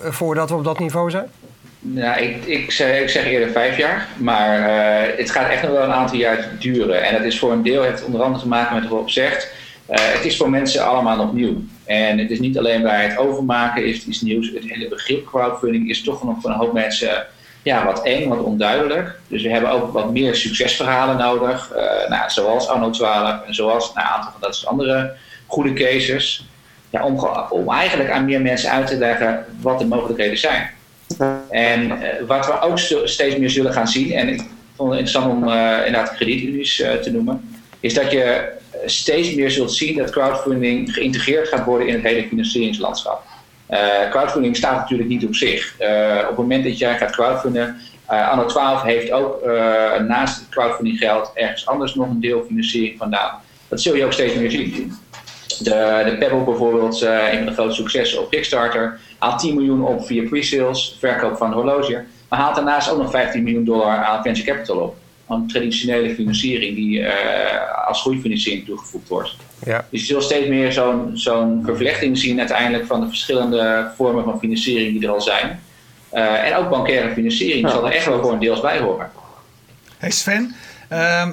voordat 0.00 0.50
we 0.50 0.56
op 0.56 0.64
dat 0.64 0.78
niveau 0.78 1.10
zijn? 1.10 1.30
Nou, 1.78 2.20
ik, 2.20 2.44
ik, 2.44 2.70
zeg, 2.70 3.00
ik 3.00 3.08
zeg 3.08 3.24
eerder 3.24 3.48
vijf 3.50 3.76
jaar, 3.76 4.08
maar 4.16 4.58
uh, 4.58 5.18
het 5.18 5.30
gaat 5.30 5.50
echt 5.50 5.62
nog 5.62 5.70
wel 5.70 5.82
een 5.82 5.92
aantal 5.92 6.18
jaar 6.18 6.48
duren. 6.58 7.02
En 7.02 7.14
dat 7.14 7.24
is 7.24 7.38
voor 7.38 7.52
een 7.52 7.62
deel, 7.62 7.82
heeft 7.82 8.04
onder 8.04 8.22
andere 8.22 8.42
te 8.42 8.48
maken 8.48 8.74
met 8.74 8.88
wat 8.88 8.98
Rob 8.98 9.08
zegt. 9.08 9.52
Uh, 9.92 9.98
het 9.98 10.24
is 10.24 10.36
voor 10.36 10.50
mensen 10.50 10.86
allemaal 10.86 11.16
nog 11.16 11.32
nieuw. 11.32 11.54
En 11.84 12.18
het 12.18 12.30
is 12.30 12.40
niet 12.40 12.58
alleen 12.58 12.82
bij 12.82 13.04
het 13.04 13.18
overmaken 13.18 13.86
is 13.86 14.06
iets 14.06 14.20
nieuws. 14.20 14.50
Het 14.54 14.64
hele 14.64 14.88
begrip 14.88 15.26
crowdfunding 15.26 15.88
is 15.88 16.02
toch 16.02 16.24
nog 16.24 16.40
voor 16.40 16.50
een 16.50 16.56
hoop 16.56 16.72
mensen 16.72 17.26
ja, 17.62 17.84
wat 17.84 18.02
eng, 18.02 18.28
wat 18.28 18.38
onduidelijk. 18.38 19.18
Dus 19.28 19.42
we 19.42 19.50
hebben 19.50 19.70
ook 19.70 19.92
wat 19.92 20.12
meer 20.12 20.34
succesverhalen 20.34 21.16
nodig. 21.16 21.72
Uh, 21.76 22.08
nou, 22.08 22.30
zoals 22.30 22.68
Anno 22.68 22.90
12 22.90 23.46
en 23.46 23.54
zoals 23.54 23.92
een 23.94 24.02
aantal 24.02 24.30
van 24.30 24.40
dat 24.40 24.62
andere 24.66 25.12
goede 25.46 25.72
cases. 25.72 26.46
Ja, 26.90 27.04
om, 27.04 27.28
om 27.50 27.70
eigenlijk 27.70 28.10
aan 28.10 28.24
meer 28.24 28.40
mensen 28.40 28.70
uit 28.70 28.86
te 28.86 28.96
leggen 28.96 29.44
wat 29.60 29.78
de 29.78 29.86
mogelijkheden 29.86 30.38
zijn. 30.38 30.70
En 31.50 31.86
uh, 31.86 31.92
wat 32.26 32.46
we 32.46 32.60
ook 32.60 32.78
steeds 33.04 33.36
meer 33.36 33.50
zullen 33.50 33.72
gaan 33.72 33.88
zien, 33.88 34.12
en 34.12 34.28
ik 34.28 34.42
vond 34.76 34.90
het 34.90 34.98
interessant 34.98 35.32
om 35.32 35.48
inderdaad 35.84 36.14
kredietunies 36.14 36.76
te 36.76 37.10
noemen, 37.12 37.51
is 37.82 37.94
dat 37.94 38.10
je 38.10 38.48
steeds 38.86 39.34
meer 39.34 39.50
zult 39.50 39.72
zien 39.72 39.96
dat 39.96 40.10
crowdfunding 40.10 40.94
geïntegreerd 40.94 41.48
gaat 41.48 41.64
worden 41.64 41.86
in 41.86 41.94
het 41.94 42.02
hele 42.02 42.28
financieringslandschap. 42.28 43.22
Uh, 43.70 44.10
crowdfunding 44.10 44.56
staat 44.56 44.76
natuurlijk 44.76 45.08
niet 45.08 45.24
op 45.24 45.34
zich. 45.34 45.74
Uh, 45.80 46.18
op 46.20 46.28
het 46.28 46.36
moment 46.36 46.64
dat 46.64 46.78
jij 46.78 46.98
gaat 46.98 47.10
crowdfunden, 47.10 47.76
uh, 48.10 48.30
Anno 48.30 48.46
12 48.46 48.82
heeft 48.82 49.10
ook 49.10 49.44
naast 50.06 50.40
het 50.40 50.48
crowdfunding 50.48 50.98
geld 50.98 51.30
ergens 51.34 51.66
anders 51.66 51.94
nog 51.94 52.08
een 52.08 52.20
deel 52.20 52.44
financiering 52.46 52.98
vandaan. 52.98 53.40
Dat 53.68 53.80
zul 53.80 53.96
je 53.96 54.04
ook 54.04 54.12
steeds 54.12 54.34
meer 54.34 54.50
zien. 54.50 54.92
De, 55.58 56.02
de 56.04 56.16
Pebble 56.18 56.44
bijvoorbeeld, 56.44 57.00
een 57.00 57.36
van 57.36 57.46
de 57.46 57.52
grote 57.52 57.74
successen 57.74 58.20
op 58.20 58.30
Kickstarter, 58.30 58.98
haalt 59.18 59.40
10 59.40 59.54
miljoen 59.54 59.84
op 59.84 60.06
via 60.06 60.28
pre-sales, 60.28 60.96
verkoop 60.98 61.36
van 61.36 61.52
horloge, 61.52 62.04
maar 62.28 62.38
haalt 62.38 62.54
daarnaast 62.54 62.90
ook 62.90 62.98
nog 62.98 63.10
15 63.10 63.42
miljoen 63.42 63.64
dollar 63.64 63.96
aan 63.96 64.22
venture 64.22 64.52
capital 64.52 64.76
op. 64.76 64.96
Een 65.28 65.48
traditionele 65.48 66.14
financiering 66.14 66.74
die 66.74 67.06
als 67.86 68.00
groeifinanciering 68.00 68.64
toegevoegd 68.64 69.08
wordt. 69.08 69.36
Ja. 69.64 69.86
Dus 69.90 70.00
je 70.00 70.06
zult 70.06 70.22
steeds 70.22 70.48
meer 70.48 70.72
zo'n 70.72 71.10
zo'n 71.14 71.62
vervlechting 71.64 72.18
zien 72.18 72.38
uiteindelijk 72.38 72.86
van 72.86 73.00
de 73.00 73.06
verschillende 73.06 73.90
vormen 73.96 74.24
van 74.24 74.38
financiering 74.38 74.92
die 74.92 75.08
er 75.08 75.14
al 75.14 75.20
zijn. 75.20 75.60
Uh, 76.12 76.46
en 76.46 76.56
ook 76.56 76.70
bankaire 76.70 77.12
financiering 77.12 77.70
zal 77.70 77.86
er 77.86 77.92
echt 77.92 78.06
wel 78.06 78.22
voor 78.22 78.32
een 78.32 78.38
deels 78.38 78.60
bij 78.60 78.78
horen. 78.78 79.10
Hey 79.98 80.10
Sven, 80.10 80.42
um, 80.42 80.50
uh, 80.90 81.30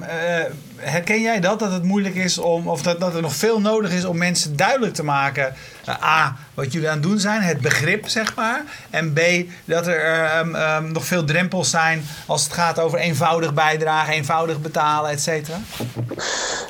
herken 0.75 1.21
jij 1.21 1.39
dat? 1.39 1.59
Dat 1.59 1.71
het 1.71 1.83
moeilijk 1.83 2.15
is 2.15 2.37
om, 2.37 2.67
of 2.67 2.81
dat, 2.81 2.99
dat 2.99 3.15
er 3.15 3.21
nog 3.21 3.35
veel 3.35 3.61
nodig 3.61 3.91
is 3.91 4.05
om 4.05 4.17
mensen 4.17 4.55
duidelijk 4.55 4.93
te 4.93 5.03
maken. 5.03 5.53
Uh, 5.89 6.03
A, 6.03 6.37
wat 6.60 6.74
jullie 6.74 6.89
aan 6.89 6.93
het 6.93 7.03
doen 7.03 7.20
zijn, 7.20 7.41
het 7.41 7.62
begrip 7.62 8.07
zeg 8.07 8.36
maar. 8.36 8.64
En 8.89 9.14
B, 9.14 9.20
dat 9.66 9.88
er 9.88 10.39
um, 10.39 10.55
um, 10.55 10.91
nog 10.91 11.05
veel 11.05 11.24
drempels 11.24 11.70
zijn 11.70 12.03
als 12.26 12.43
het 12.43 12.53
gaat 12.53 12.80
over 12.80 12.99
eenvoudig 12.99 13.53
bijdragen, 13.53 14.14
eenvoudig 14.14 14.62
betalen, 14.62 15.12
et 15.12 15.22
cetera. 15.22 15.57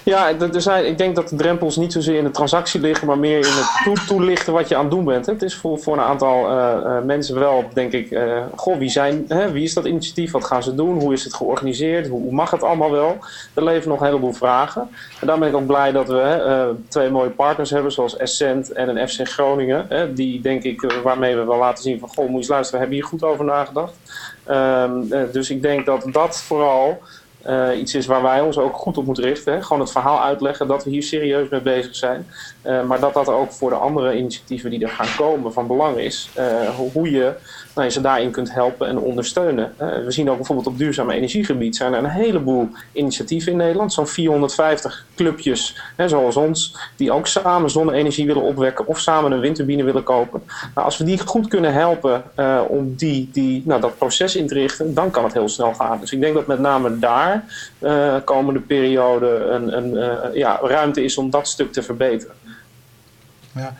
Ja, 0.03 0.39
er 0.39 0.61
zijn, 0.61 0.85
ik 0.85 0.97
denk 0.97 1.15
dat 1.15 1.29
de 1.29 1.35
drempels 1.35 1.75
niet 1.75 1.93
zozeer 1.93 2.17
in 2.17 2.23
de 2.23 2.31
transactie 2.31 2.79
liggen, 2.79 3.07
maar 3.07 3.17
meer 3.17 3.37
in 3.37 3.53
het 3.53 4.07
toelichten 4.07 4.53
wat 4.53 4.67
je 4.67 4.75
aan 4.75 4.81
het 4.81 4.91
doen 4.91 5.05
bent. 5.05 5.25
Het 5.25 5.41
is 5.41 5.55
voor, 5.55 5.79
voor 5.79 5.93
een 5.93 6.03
aantal 6.03 6.51
uh, 6.51 6.73
uh, 6.83 7.01
mensen 7.05 7.39
wel, 7.39 7.69
denk 7.73 7.91
ik, 7.91 8.11
uh, 8.11 8.37
goh, 8.55 8.77
wie, 8.77 8.89
zijn, 8.89 9.25
hè, 9.27 9.51
wie 9.51 9.63
is 9.63 9.73
dat 9.73 9.85
initiatief? 9.85 10.31
Wat 10.31 10.45
gaan 10.45 10.63
ze 10.63 10.75
doen? 10.75 10.99
Hoe 10.99 11.13
is 11.13 11.23
het 11.23 11.33
georganiseerd? 11.33 12.07
Hoe, 12.07 12.31
mag 12.31 12.51
het 12.51 12.63
allemaal 12.63 12.91
wel? 12.91 13.17
Er 13.53 13.63
leven 13.63 13.89
nog 13.89 13.99
een 13.99 14.05
heleboel 14.05 14.33
vragen. 14.33 14.89
En 15.19 15.27
dan 15.27 15.39
ben 15.39 15.47
ik 15.49 15.55
ook 15.55 15.65
blij 15.65 15.91
dat 15.91 16.07
we 16.07 16.75
twee 16.87 17.09
mooie 17.09 17.29
partners 17.29 17.69
hebben, 17.69 17.91
zoals 17.91 18.17
Essent 18.17 18.71
en 18.71 18.97
een 18.97 19.09
FC 19.09 19.27
Groningen. 19.27 19.78
Die, 20.13 20.41
denk 20.41 20.63
ik, 20.63 20.91
waarmee 21.03 21.35
we 21.35 21.43
wel 21.43 21.57
laten 21.57 21.83
zien 21.83 21.99
van, 21.99 22.09
goh, 22.09 22.17
moet 22.17 22.31
je 22.31 22.37
eens 22.37 22.47
luisteren, 22.47 22.79
hebben 22.79 22.97
hier 22.97 23.07
goed 23.07 23.23
over 23.23 23.45
nagedacht. 23.45 23.93
Um, 24.49 25.07
dus 25.31 25.49
ik 25.49 25.61
denk 25.61 25.85
dat 25.85 26.05
dat 26.11 26.41
vooral 26.41 27.01
uh, 27.47 27.79
iets 27.79 27.95
is 27.95 28.05
waar 28.05 28.21
wij 28.21 28.41
ons 28.41 28.57
ook 28.57 28.75
goed 28.75 28.97
op 28.97 29.05
moeten 29.05 29.23
richten. 29.23 29.53
Hè? 29.53 29.61
Gewoon 29.61 29.81
het 29.81 29.91
verhaal 29.91 30.23
uitleggen 30.23 30.67
dat 30.67 30.83
we 30.83 30.89
hier 30.89 31.03
serieus 31.03 31.49
mee 31.49 31.61
bezig 31.61 31.95
zijn. 31.95 32.27
Maar 32.87 32.99
dat 32.99 33.13
dat 33.13 33.27
ook 33.27 33.51
voor 33.51 33.69
de 33.69 33.75
andere 33.75 34.17
initiatieven 34.17 34.69
die 34.69 34.83
er 34.83 34.89
gaan 34.89 35.15
komen 35.17 35.53
van 35.53 35.67
belang 35.67 35.97
is. 35.97 36.29
Hoe 36.93 37.11
je 37.11 37.33
nou, 37.75 37.87
je 37.87 37.93
ze 37.93 38.01
daarin 38.01 38.31
kunt 38.31 38.53
helpen 38.53 38.87
en 38.87 38.99
ondersteunen. 38.99 39.73
we 39.77 40.11
zien 40.11 40.29
ook 40.29 40.35
bijvoorbeeld 40.35 40.67
op 40.67 40.77
duurzame 40.77 41.13
energiegebied 41.13 41.75
zijn 41.75 41.93
er 41.93 41.99
een 41.99 42.09
heleboel 42.09 42.69
initiatieven 42.91 43.51
in 43.51 43.57
Nederland. 43.57 43.93
Zo'n 43.93 44.07
450 44.07 45.05
clubjes, 45.15 45.81
zoals 46.05 46.35
ons, 46.35 46.77
die 46.95 47.11
ook 47.11 47.27
samen 47.27 47.69
zonne-energie 47.69 48.25
willen 48.25 48.43
opwekken 48.43 48.87
of 48.87 48.99
samen 48.99 49.31
een 49.31 49.39
windturbine 49.39 49.83
willen 49.83 50.03
kopen. 50.03 50.41
Nou, 50.73 50.85
als 50.85 50.97
we 50.97 51.03
die 51.03 51.19
goed 51.19 51.47
kunnen 51.47 51.73
helpen 51.73 52.23
om 52.67 52.95
die, 52.95 53.29
die, 53.31 53.63
nou, 53.65 53.81
dat 53.81 53.97
proces 53.97 54.35
in 54.35 54.47
te 54.47 54.53
richten, 54.53 54.93
dan 54.93 55.11
kan 55.11 55.23
het 55.23 55.33
heel 55.33 55.49
snel 55.49 55.73
gaan. 55.73 55.99
Dus 55.99 56.11
ik 56.11 56.21
denk 56.21 56.33
dat 56.33 56.47
met 56.47 56.59
name 56.59 56.99
daar 56.99 57.43
uh, 57.79 58.15
komende 58.23 58.59
periode 58.59 59.27
een, 59.27 59.77
een 59.77 59.93
uh, 59.93 60.35
ja, 60.35 60.59
ruimte 60.61 61.03
is 61.03 61.17
om 61.17 61.29
dat 61.29 61.47
stuk 61.47 61.71
te 61.73 61.83
verbeteren. 61.83 62.35
Ja. 63.51 63.75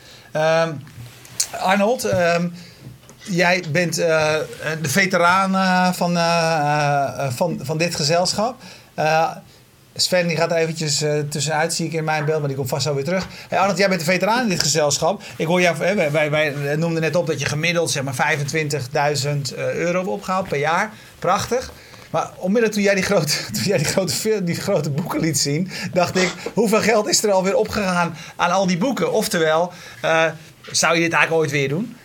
Um, 0.63 0.81
Arnold, 1.59 2.03
um, 2.03 2.53
jij 3.30 3.63
bent 3.71 3.99
uh, 3.99 4.34
de 4.82 4.89
veteraan 4.89 5.93
van, 5.93 6.17
van, 7.34 7.59
van 7.61 7.77
dit 7.77 7.95
gezelschap. 7.95 8.55
Sven 9.95 10.27
die 10.27 10.38
gaat 10.38 10.51
eventjes 10.51 11.03
tussenuit, 11.30 11.73
zie 11.73 11.86
ik 11.86 11.93
in 11.93 12.03
mijn 12.03 12.25
beeld, 12.25 12.39
maar 12.39 12.47
die 12.47 12.57
komt 12.57 12.69
vast 12.69 12.84
zo 12.84 12.93
weer 12.93 13.03
terug. 13.03 13.27
Hey 13.47 13.59
Arnold, 13.59 13.77
jij 13.77 13.88
bent 13.88 13.99
de 13.99 14.05
veteraan 14.05 14.43
in 14.43 14.49
dit 14.49 14.59
gezelschap. 14.59 15.21
Ik 15.38 15.45
hoor 15.45 15.61
jou, 15.61 15.77
wij, 15.77 16.11
wij, 16.11 16.32
wij 16.32 16.75
noemden 16.75 17.01
net 17.01 17.15
op 17.15 17.27
dat 17.27 17.39
je 17.39 17.45
gemiddeld 17.45 17.91
zeg 17.91 18.03
maar 18.03 18.38
25.000 19.53 19.55
euro 19.55 20.03
opgehaald 20.03 20.47
per 20.47 20.59
jaar. 20.59 20.91
Prachtig. 21.19 21.71
Maar 22.09 22.30
onmiddellijk 22.36 22.73
toen 22.73 22.84
jij 22.84 22.95
die 22.95 23.03
grote, 23.03 23.34
toen 23.53 23.63
jij 23.63 23.77
die 23.77 23.88
grote, 23.88 24.43
die 24.43 24.55
grote 24.55 24.89
boeken 24.89 25.19
liet 25.19 25.39
zien, 25.39 25.71
dacht 25.93 26.15
ik: 26.15 26.34
hoeveel 26.53 26.82
geld 26.82 27.07
is 27.07 27.23
er 27.23 27.32
alweer 27.32 27.55
opgegaan 27.55 28.15
aan 28.36 28.51
al 28.51 28.67
die 28.67 28.77
boeken? 28.77 29.11
Oftewel, 29.11 29.71
zou 30.71 30.95
je 30.95 31.01
dit 31.01 31.13
eigenlijk 31.13 31.32
ooit 31.32 31.51
weer 31.51 31.69
doen? 31.69 31.95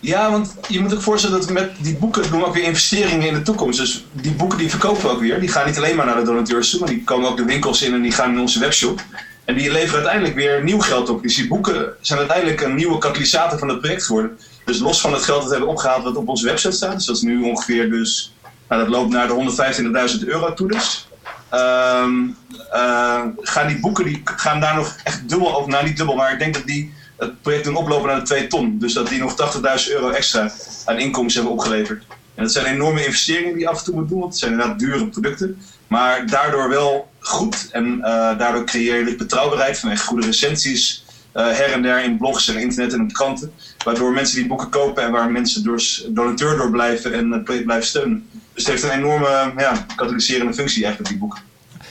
Ja, 0.00 0.30
want 0.30 0.54
je 0.68 0.80
moet 0.80 0.94
ook 0.94 1.02
voorstellen 1.02 1.40
dat 1.40 1.50
met 1.50 1.70
die 1.78 1.96
boeken 1.96 2.30
doen 2.30 2.40
we 2.40 2.46
ook 2.46 2.54
weer 2.54 2.64
investeringen 2.64 3.26
in 3.26 3.34
de 3.34 3.42
toekomst. 3.42 3.78
Dus 3.78 4.04
die 4.12 4.32
boeken 4.32 4.58
die 4.58 4.70
verkopen 4.70 5.02
we 5.02 5.08
ook 5.08 5.20
weer. 5.20 5.40
Die 5.40 5.48
gaan 5.48 5.66
niet 5.66 5.76
alleen 5.76 5.96
maar 5.96 6.06
naar 6.06 6.16
de 6.16 6.22
donateurs 6.22 6.70
toe, 6.70 6.80
maar 6.80 6.88
die 6.88 7.04
komen 7.04 7.28
ook 7.28 7.36
de 7.36 7.44
winkels 7.44 7.82
in 7.82 7.94
en 7.94 8.02
die 8.02 8.12
gaan 8.12 8.32
in 8.32 8.40
onze 8.40 8.58
webshop. 8.58 9.02
En 9.44 9.54
die 9.54 9.70
leveren 9.70 9.94
uiteindelijk 9.94 10.34
weer 10.34 10.64
nieuw 10.64 10.80
geld 10.80 11.08
op. 11.08 11.22
Dus 11.22 11.34
die 11.34 11.48
boeken 11.48 11.92
zijn 12.00 12.18
uiteindelijk 12.18 12.60
een 12.60 12.74
nieuwe 12.74 12.98
katalysator 12.98 13.58
van 13.58 13.68
het 13.68 13.80
project 13.80 14.04
geworden. 14.04 14.38
Dus 14.64 14.78
los 14.78 15.00
van 15.00 15.12
het 15.12 15.22
geld 15.22 15.38
dat 15.38 15.48
we 15.48 15.54
hebben 15.54 15.70
opgehaald 15.70 16.02
wat 16.02 16.16
op 16.16 16.28
onze 16.28 16.44
website 16.44 16.76
staat, 16.76 16.92
dus 16.92 17.04
dat 17.04 17.16
is 17.16 17.22
nu 17.22 17.42
ongeveer 17.42 17.90
dus 17.90 18.34
nou, 18.68 18.82
dat 18.82 18.90
loopt 18.90 19.10
naar 19.10 19.28
de 19.28 20.16
125.000 20.20 20.28
euro 20.28 20.54
toe 20.54 20.68
dus. 20.68 21.08
Um, 21.54 22.36
uh, 22.72 23.22
gaan 23.40 23.66
die 23.66 23.80
boeken 23.80 24.04
die 24.04 24.22
gaan 24.24 24.60
daar 24.60 24.74
nog 24.74 24.96
echt 25.04 25.28
dubbel 25.28 25.56
over, 25.56 25.70
nou 25.70 25.84
niet 25.84 25.96
dubbel, 25.96 26.14
maar 26.14 26.32
ik 26.32 26.38
denk 26.38 26.54
dat 26.54 26.66
die 26.66 26.92
het 27.20 27.42
project 27.42 27.64
doen 27.64 27.76
oplopen 27.76 28.08
naar 28.08 28.18
de 28.18 28.24
2 28.24 28.46
ton. 28.46 28.78
Dus 28.78 28.92
dat 28.92 29.08
die 29.08 29.18
nog 29.18 29.54
80.000 29.86 29.92
euro 29.92 30.10
extra 30.10 30.52
aan 30.84 30.98
inkomsten 30.98 31.42
hebben 31.42 31.58
opgeleverd. 31.58 32.04
En 32.34 32.42
dat 32.42 32.52
zijn 32.52 32.66
enorme 32.66 33.04
investeringen 33.04 33.54
die 33.54 33.68
af 33.68 33.78
en 33.78 33.84
toe 33.84 33.94
moet 33.94 34.08
doen, 34.08 34.18
want 34.18 34.30
het 34.30 34.40
zijn 34.40 34.52
inderdaad 34.52 34.78
dure 34.78 35.06
producten. 35.06 35.58
Maar 35.86 36.26
daardoor 36.26 36.68
wel 36.68 37.10
goed 37.18 37.68
en 37.72 37.84
uh, 37.98 38.02
daardoor 38.38 38.64
creëer 38.64 39.08
je 39.08 39.16
betrouwbaarheid 39.16 39.78
van 39.78 39.90
echt 39.90 40.04
goede 40.04 40.26
recensies. 40.26 41.04
Uh, 41.36 41.42
her 41.46 41.72
en 41.72 41.82
der 41.82 42.04
in 42.04 42.18
blogs 42.18 42.48
en 42.48 42.58
internet 42.58 42.92
en 42.92 43.02
op 43.02 43.12
kranten. 43.12 43.52
Waardoor 43.84 44.12
mensen 44.12 44.36
die 44.36 44.46
boeken 44.46 44.68
kopen 44.68 45.02
en 45.02 45.10
waar 45.10 45.30
mensen 45.30 45.64
door 45.64 45.82
donateur 46.08 46.56
door 46.56 46.70
blijven 46.70 47.12
en 47.12 47.30
het 47.30 47.44
project 47.44 47.64
blijven 47.64 47.86
steunen. 47.86 48.28
Dus 48.54 48.64
het 48.64 48.72
heeft 48.72 48.82
een 48.82 48.98
enorme 48.98 49.52
ja, 49.56 49.86
katalyserende 49.96 50.54
functie 50.54 50.84
eigenlijk, 50.84 51.08
die 51.10 51.18
boeken. 51.18 51.49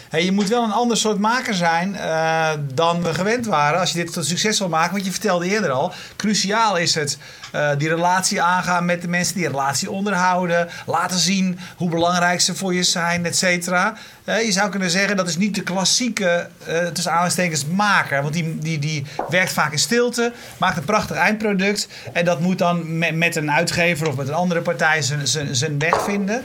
Hey, 0.10 0.26
je 0.26 0.32
moet 0.32 0.47
wel 0.47 0.64
een 0.64 0.72
ander 0.72 0.97
soort 0.97 1.20
maker 1.20 1.53
zijn 1.53 1.93
uh, 1.93 2.49
dan 2.74 3.03
we 3.03 3.14
gewend 3.14 3.45
waren 3.45 3.80
als 3.80 3.91
je 3.91 3.97
dit 4.03 4.14
tot 4.14 4.26
succes 4.26 4.60
wil 4.60 4.70
maken. 4.70 4.91
Want 4.91 5.05
je 5.05 5.12
vertelde 5.12 5.47
eerder 5.47 5.72
al, 5.72 5.93
cruciaal 6.16 6.78
is 6.78 6.95
het 6.95 7.18
uh, 7.55 7.70
die 7.78 7.89
relatie 7.89 8.41
aangaan 8.41 8.86
met 8.86 9.01
de 9.01 9.07
mensen, 9.07 9.36
die 9.36 9.47
relatie 9.47 9.91
onderhouden, 9.91 10.70
laten 10.86 11.20
zien 11.20 11.60
hoe 11.78 11.89
belangrijk 11.89 12.41
ze 12.41 12.55
voor 12.55 12.74
je 12.74 12.84
zijn, 12.84 13.26
et 13.26 13.38
cetera. 13.38 13.93
Uh, 14.26 14.45
je 14.45 14.51
zou 14.51 14.70
kunnen 14.70 14.89
zeggen 14.89 15.18
dat 15.18 15.28
is 15.28 15.38
niet 15.38 15.55
de 15.55 15.64
klassieke, 15.64 16.49
tussen 16.93 17.12
aanhalingstekens, 17.12 17.66
maker. 17.66 18.22
Want 18.22 18.34
die, 18.34 18.57
die, 18.60 18.80
die 18.80 19.05
werkt 19.30 19.53
vaak 19.53 19.72
in 19.72 19.80
stilte, 19.80 20.34
maakt 20.57 20.78
een 20.78 20.84
prachtig 20.84 21.18
eindproduct 21.18 21.88
en 22.14 22.26
dat 22.26 22.39
moet 22.39 22.57
dan 22.57 22.97
met, 22.97 23.16
met 23.16 23.36
een 23.36 23.51
uitgever 23.51 24.07
of 24.07 24.16
met 24.16 24.28
een 24.28 24.34
andere 24.34 24.62
partij 24.62 25.01
zijn 25.51 25.80
weg 25.80 26.03
vinden. 26.03 26.43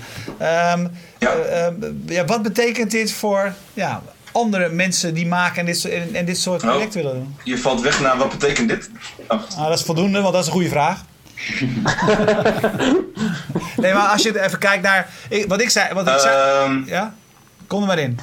Um, 0.74 0.90
ja. 1.30 1.72
ja, 2.06 2.24
wat 2.24 2.42
betekent 2.42 2.90
dit 2.90 3.12
voor 3.12 3.54
ja, 3.74 4.02
andere 4.32 4.68
mensen 4.68 5.14
die 5.14 5.26
maken 5.26 5.58
en 5.58 5.66
dit, 5.66 5.84
en, 5.84 6.14
en 6.14 6.24
dit 6.24 6.38
soort 6.38 6.60
projecten 6.60 7.02
willen 7.02 7.14
doen? 7.16 7.36
Je 7.44 7.58
valt 7.58 7.80
weg 7.80 8.00
naar 8.00 8.16
wat 8.16 8.30
betekent 8.30 8.68
dit? 8.68 8.90
Oh. 9.28 9.40
Nou, 9.56 9.68
dat 9.68 9.78
is 9.78 9.84
voldoende, 9.84 10.20
want 10.20 10.32
dat 10.32 10.40
is 10.42 10.46
een 10.48 10.52
goede 10.54 10.68
vraag. 10.68 11.00
nee, 13.76 13.92
maar 13.92 14.08
als 14.08 14.22
je 14.22 14.42
even 14.42 14.58
kijkt 14.58 14.82
naar 14.82 15.08
ik- 15.28 15.48
wat 15.48 15.60
ik 15.60 15.70
zei. 15.70 15.94
Wat 15.94 16.08
ik 16.08 16.18
zei 16.18 16.34
Ehm, 16.64 16.82
ja? 16.86 17.14
Kom 17.66 17.80
er 17.80 17.86
maar 17.86 17.98
in. 17.98 18.18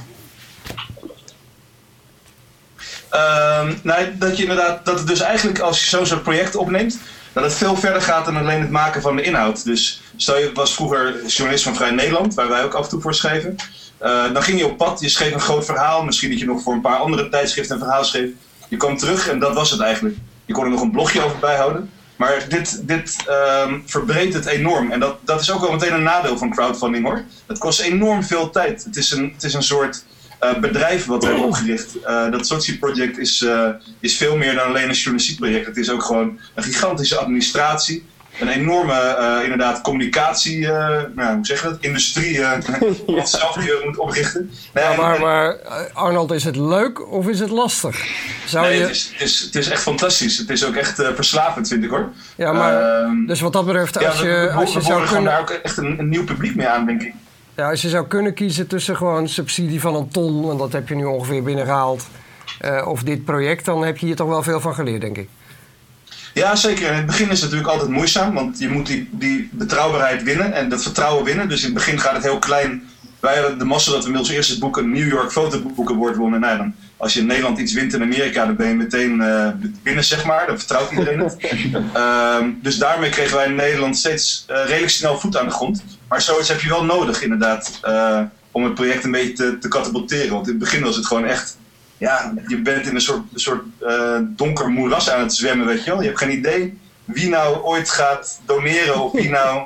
Ehm, 3.09 3.73
nou, 3.83 4.17
dat 4.17 4.37
je 4.37 4.41
inderdaad, 4.43 4.85
dat 4.85 4.97
het 4.99 5.07
dus 5.07 5.19
eigenlijk 5.19 5.59
als 5.59 5.79
je 5.83 5.85
zo'n 5.89 6.05
soort 6.05 6.23
project 6.23 6.55
opneemt, 6.55 6.99
dat 7.33 7.43
het 7.43 7.53
veel 7.53 7.75
verder 7.75 8.01
gaat 8.01 8.25
dan 8.25 8.37
alleen 8.37 8.61
het 8.61 8.69
maken 8.69 9.01
van 9.01 9.15
de 9.15 9.21
inhoud. 9.21 9.63
Dus 9.63 10.01
stel 10.15 10.37
je 10.37 10.51
was 10.53 10.73
vroeger 10.73 11.25
journalist 11.25 11.63
van 11.63 11.75
Vrij 11.75 11.91
Nederland, 11.91 12.33
waar 12.33 12.49
wij 12.49 12.63
ook 12.63 12.73
af 12.73 12.83
en 12.83 12.89
toe 12.89 13.01
voor 13.01 13.13
schreven. 13.13 13.55
Eh, 13.97 14.33
dan 14.33 14.43
ging 14.43 14.59
je 14.59 14.65
op 14.65 14.77
pad, 14.77 14.99
je 14.99 15.09
schreef 15.09 15.33
een 15.33 15.39
groot 15.39 15.65
verhaal, 15.65 16.03
misschien 16.03 16.29
dat 16.29 16.39
je 16.39 16.45
nog 16.45 16.61
voor 16.61 16.73
een 16.73 16.81
paar 16.81 16.97
andere 16.97 17.29
tijdschriften 17.29 17.75
een 17.75 17.81
verhaal 17.81 18.03
schreef. 18.03 18.29
Je 18.67 18.77
kwam 18.77 18.97
terug 18.97 19.27
en 19.27 19.39
dat 19.39 19.53
was 19.53 19.71
het 19.71 19.79
eigenlijk. 19.79 20.15
Je 20.45 20.53
kon 20.53 20.63
er 20.63 20.69
nog 20.69 20.81
een 20.81 20.91
blogje 20.91 21.23
over 21.23 21.39
bijhouden. 21.39 21.89
Maar 22.15 22.45
dit, 22.49 22.87
dit 22.87 23.15
ehm, 23.27 23.79
verbreedt 23.85 24.33
het 24.33 24.45
enorm. 24.45 24.91
En 24.91 24.99
dat, 24.99 25.17
dat 25.21 25.41
is 25.41 25.51
ook 25.51 25.61
wel 25.61 25.71
meteen 25.71 25.93
een 25.93 26.03
nadeel 26.03 26.37
van 26.37 26.49
crowdfunding 26.49 27.05
hoor. 27.05 27.23
Het 27.47 27.57
kost 27.57 27.79
enorm 27.79 28.23
veel 28.23 28.49
tijd. 28.49 28.83
Het 28.83 28.95
is 28.95 29.11
een, 29.11 29.31
het 29.33 29.43
is 29.43 29.53
een 29.53 29.63
soort 29.63 30.03
eh, 30.41 30.57
bedrijf 30.59 31.05
wat 31.05 31.21
we 31.23 31.27
hebben 31.29 31.45
opgericht. 31.47 32.01
Eh, 32.03 32.31
dat 32.31 32.47
Sochi 32.47 32.79
Project 32.79 33.17
is, 33.17 33.41
eh, 33.41 33.67
is 33.99 34.17
veel 34.17 34.37
meer 34.37 34.55
dan 34.55 34.67
alleen 34.67 34.89
een 34.89 34.95
journalistiek 34.95 35.39
project. 35.39 35.65
Het 35.65 35.77
is 35.77 35.89
ook 35.91 36.03
gewoon 36.03 36.39
een 36.55 36.63
gigantische 36.63 37.15
administratie. 37.17 38.09
Een 38.39 38.47
enorme, 38.47 38.93
eh, 38.93 39.43
inderdaad, 39.43 39.81
communicatie, 39.81 40.67
eh, 40.71 40.99
nou, 41.15 41.35
hoe 41.35 41.45
zeg 41.45 41.61
je 41.61 41.67
dat? 41.67 41.77
Industrie, 41.79 42.41
eh 42.41 42.51
wat 43.07 43.29
zelf 43.29 43.55
je 43.55 43.81
moet 43.85 43.97
oprichten. 43.97 44.51
Nee, 44.73 44.83
Ja, 44.83 44.93
maar, 44.95 45.15
en- 45.15 45.21
maar 45.21 45.57
Arnold, 45.93 46.31
is 46.31 46.43
het 46.43 46.55
leuk 46.55 47.11
of 47.11 47.27
is 47.27 47.39
het 47.39 47.49
lastig? 47.49 48.05
Zou 48.45 48.65
nee, 48.65 48.75
je... 48.77 48.81
het, 48.81 48.89
is, 48.91 49.09
het, 49.13 49.21
is, 49.21 49.39
het 49.39 49.55
is 49.55 49.69
echt 49.69 49.81
fantastisch. 49.81 50.37
Het 50.37 50.49
is 50.49 50.65
ook 50.65 50.75
echt 50.75 50.99
eh, 50.99 51.09
verslavend, 51.15 51.67
vind 51.67 51.83
ik 51.83 51.89
hoor. 51.89 52.09
Ja, 52.35 52.51
maar 52.51 52.81
Ehm, 53.03 53.25
dus 53.25 53.39
wat 53.41 53.53
dat 53.53 53.65
betreft, 53.65 53.99
ja, 53.99 54.07
als 54.09 54.21
we- 54.21 54.27
je, 54.27 54.51
als 54.51 54.73
je 54.73 54.79
we 54.79 54.85
zou 54.85 55.05
kunnen... 55.05 55.23
daar 55.23 55.39
ook 55.39 55.49
echt 55.49 55.77
een, 55.77 55.99
een 55.99 56.09
nieuw 56.09 56.23
publiek 56.23 56.55
mee 56.55 56.67
aan, 56.67 56.85
denk 56.85 57.01
ik. 57.01 57.13
Ja, 57.55 57.69
als 57.69 57.81
je 57.81 57.89
zou 57.89 58.07
kunnen 58.07 58.33
kiezen 58.33 58.67
tussen 58.67 58.97
gewoon 58.97 59.29
subsidie 59.29 59.81
van 59.81 59.95
een 59.95 60.09
ton, 60.09 60.45
want 60.45 60.59
dat 60.59 60.71
heb 60.71 60.87
je 60.87 60.95
nu 60.95 61.03
ongeveer 61.03 61.43
binnengehaald, 61.43 62.07
eh, 62.59 62.87
of 62.87 63.03
dit 63.03 63.25
project, 63.25 63.65
dan 63.65 63.85
heb 63.85 63.97
je 63.97 64.05
hier 64.05 64.15
toch 64.15 64.27
wel 64.27 64.43
veel 64.43 64.61
van 64.61 64.73
geleerd, 64.73 65.01
denk 65.01 65.17
ik. 65.17 65.29
Ja, 66.33 66.55
zeker. 66.55 66.87
In 66.87 66.93
het 66.93 67.05
begin 67.05 67.29
is 67.29 67.41
het 67.41 67.51
natuurlijk 67.51 67.73
altijd 67.73 67.89
moeizaam, 67.89 68.33
want 68.33 68.59
je 68.59 68.69
moet 68.69 68.87
die, 68.87 69.09
die 69.11 69.49
betrouwbaarheid 69.51 70.23
winnen 70.23 70.53
en 70.53 70.69
dat 70.69 70.83
vertrouwen 70.83 71.23
winnen. 71.23 71.49
Dus 71.49 71.59
in 71.59 71.65
het 71.65 71.73
begin 71.73 71.99
gaat 71.99 72.13
het 72.13 72.23
heel 72.23 72.39
klein. 72.39 72.83
Wij 73.19 73.57
de 73.57 73.65
massa 73.65 73.91
dat 73.91 74.03
we 74.03 74.11
met 74.11 74.19
ons 74.19 74.29
eerste 74.29 74.59
boek 74.59 74.77
een 74.77 74.91
New 74.91 75.07
York 75.07 75.31
Fotoboek 75.31 75.91
Award 75.91 76.15
wonnen. 76.15 76.39
Nou, 76.39 76.57
dan, 76.57 76.75
als 77.01 77.13
je 77.13 77.19
in 77.19 77.25
Nederland 77.25 77.59
iets 77.59 77.73
wint 77.73 77.93
in 77.93 78.01
Amerika, 78.01 78.45
dan 78.45 78.55
ben 78.55 78.67
je 78.67 78.75
meteen 78.75 79.21
eh, 79.21 79.49
binnen, 79.83 80.03
zeg 80.03 80.25
maar. 80.25 80.47
Dan 80.47 80.57
vertrouwt 80.57 80.91
iedereen 80.91 81.19
het. 81.19 81.37
Ehm, 81.93 82.49
dus 82.61 82.77
daarmee 82.77 83.09
kregen 83.09 83.35
wij 83.35 83.45
in 83.45 83.55
Nederland 83.55 83.97
steeds 83.97 84.45
eh, 84.47 84.65
redelijk 84.65 84.91
snel 84.91 85.19
voet 85.19 85.37
aan 85.37 85.45
de 85.45 85.51
grond. 85.51 85.83
Maar 86.07 86.21
zoiets 86.21 86.49
heb 86.49 86.61
je 86.61 86.69
wel 86.69 86.83
nodig, 86.83 87.23
inderdaad, 87.23 87.79
eh, 87.81 88.21
om 88.51 88.63
het 88.63 88.73
project 88.73 89.03
een 89.03 89.11
beetje 89.11 89.33
te, 89.33 89.57
te 89.57 89.67
katapulteren. 89.67 90.31
Want 90.31 90.45
in 90.45 90.51
het 90.51 90.61
begin 90.61 90.83
was 90.83 90.95
het 90.95 91.05
gewoon 91.05 91.25
echt 91.25 91.57
ja, 92.01 92.33
je 92.47 92.61
bent 92.61 92.87
in 92.87 92.95
een 92.95 93.01
soort, 93.01 93.21
een 93.33 93.39
soort 93.39 93.63
eh, 93.79 94.17
donker 94.21 94.69
moeras 94.69 95.09
aan 95.09 95.21
het 95.21 95.33
zwemmen, 95.33 95.65
weet 95.65 95.83
je 95.83 95.89
wel. 95.89 95.99
Je 95.99 96.07
hebt 96.07 96.17
geen 96.17 96.31
idee 96.31 96.79
wie 97.05 97.29
nou 97.29 97.57
ooit 97.63 97.89
gaat 97.89 98.39
doneren 98.45 99.03
of 99.03 99.11
wie 99.11 99.29
nou 99.29 99.63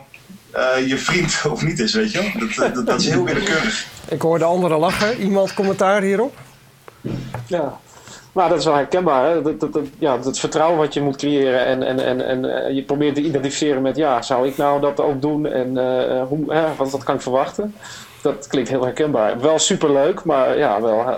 eh, 0.52 0.88
je 0.88 0.98
vriend 0.98 1.42
of 1.52 1.64
niet 1.64 1.80
is, 1.80 1.94
weet 1.94 2.12
je 2.12 2.18
wel. 2.22 2.48
Dat, 2.48 2.76
dat, 2.76 2.86
dat 2.86 3.00
is 3.00 3.10
heel 3.10 3.24
willekeurig. 3.24 3.88
Ik 4.10 4.22
hoor 4.22 4.40
de 4.40 4.46
anderen 4.46 4.80
lachen. 4.80 5.22
Iemand 5.22 5.54
commentaar 5.54 6.02
hierop? 6.02 6.38
Ja. 7.48 7.78
Maar 8.32 8.50
dat 8.50 8.60
is 8.60 8.66
wel 8.66 8.76
herkenbaar. 8.76 9.30
Hè? 9.30 9.42
Dat, 9.42 9.60
dat, 9.60 9.74
dat- 9.74 9.84
ja, 10.00 10.20
het 10.20 10.40
vertrouwen 10.40 10.78
wat 10.78 10.94
je 10.94 11.02
moet 11.02 11.16
creëren. 11.18 11.66
En, 11.66 11.84
en, 11.84 12.06
en, 12.06 12.26
en 12.28 12.66
eh, 12.66 12.76
je 12.76 12.84
probeert 12.84 13.16
te 13.16 13.22
identificeren 13.22 13.82
met... 13.82 13.96
Ja, 13.96 14.22
zou 14.22 14.48
ik 14.48 14.58
nou 14.58 14.82
dat 14.82 15.00
ook 15.00 15.22
doen? 15.22 15.46
En 15.48 15.78
eh, 15.78 16.24
hoe, 16.28 16.54
hè, 16.54 16.64
wat, 16.78 17.04
kan 17.04 17.16
ik 17.16 17.22
verwachten? 17.22 17.76
Dat 18.22 18.48
klinkt 18.48 18.70
heel 18.70 18.84
herkenbaar. 18.84 19.40
Wel 19.40 19.60
superleuk, 19.60 20.24
maar 20.24 20.58
ja, 20.58 20.82
wel, 20.82 21.00
eh, 21.10 21.16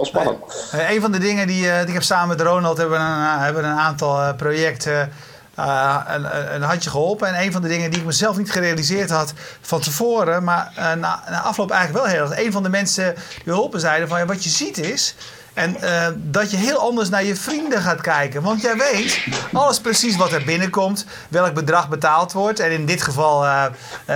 spannend. 0.00 0.38
Eh, 0.72 0.90
een 0.90 1.00
van 1.00 1.12
de 1.12 1.18
dingen 1.18 1.46
die, 1.46 1.68
eh, 1.70 1.80
ik 1.88 1.92
heb 1.92 2.02
samen 2.02 2.28
met 2.36 2.40
Ronald 2.46 2.76
hebben 2.78 2.98
we 2.98 3.04
een, 3.04 3.10
eh, 3.10 3.42
hebben 3.42 3.64
een 3.64 3.78
aantal 3.78 4.18
eh, 4.20 4.34
projecten 4.36 5.12
eh, 5.58 5.96
een, 6.06 6.54
een- 6.54 6.62
handje 6.62 6.90
geholpen. 6.90 7.28
En 7.28 7.42
een 7.44 7.52
van 7.52 7.62
de 7.62 7.68
dingen 7.68 7.90
die 7.90 8.00
ik 8.00 8.06
mezelf 8.06 8.36
niet 8.36 8.50
gerealiseerd 8.50 9.10
had 9.10 9.32
van 9.60 9.80
tevoren, 9.80 10.44
maar 10.44 10.72
eh, 10.76 10.84
na, 10.84 11.22
na 11.30 11.40
afloop 11.40 11.70
eigenlijk 11.70 12.04
wel 12.04 12.14
heel 12.14 12.30
erg. 12.30 12.44
Een 12.46 12.52
van 12.52 12.62
de 12.62 12.68
mensen 12.68 13.14
die 13.14 13.52
geholpen 13.52 13.80
zeiden 13.80 14.08
van 14.08 14.18
ja, 14.18 14.26
wat 14.26 14.44
je 14.44 14.50
ziet 14.50 14.78
is. 14.78 15.14
En 15.54 15.80
eh, 15.82 16.06
dat 16.16 16.50
je 16.50 16.56
heel 16.56 16.78
anders 16.78 17.08
naar 17.08 17.24
je 17.24 17.36
vrienden 17.36 17.82
gaat 17.82 18.00
kijken. 18.00 18.42
Want 18.42 18.60
jij 18.60 18.76
weet 18.76 19.24
alles 19.52 19.80
precies 19.80 20.16
wat 20.16 20.32
er 20.32 20.44
binnenkomt, 20.44 21.04
welk 21.28 21.54
bedrag 21.54 21.88
betaald 21.88 22.32
wordt. 22.32 22.60
En 22.60 22.70
in 22.70 22.86
dit 22.86 23.02
geval 23.02 23.46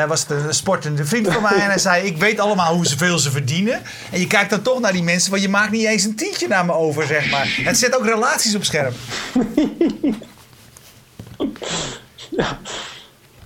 was 0.08 0.20
het 0.20 0.30
een 0.30 0.54
sportende 0.54 1.04
vriend 1.04 1.32
van 1.32 1.42
mij. 1.42 1.52
En 1.54 1.66
hij 1.66 1.78
zei: 1.78 2.06
Ik 2.06 2.16
weet 2.16 2.40
allemaal 2.40 2.74
hoeveel 2.74 3.18
ze 3.18 3.30
verdienen. 3.30 3.80
En 4.10 4.20
je 4.20 4.26
kijkt 4.26 4.50
dan 4.50 4.62
toch 4.62 4.80
naar 4.80 4.92
die 4.92 5.02
mensen, 5.02 5.30
want 5.30 5.42
je 5.42 5.48
maakt 5.48 5.70
niet 5.70 5.86
eens 5.86 6.04
een 6.04 6.16
tientje 6.16 6.48
naar 6.48 6.64
me 6.64 6.72
over, 6.72 7.06
zeg 7.06 7.30
maar. 7.30 7.58
Het 7.62 7.78
zet 7.78 7.96
ook 7.96 8.04
relaties 8.04 8.54
op 8.54 8.64
scherp. 8.64 8.94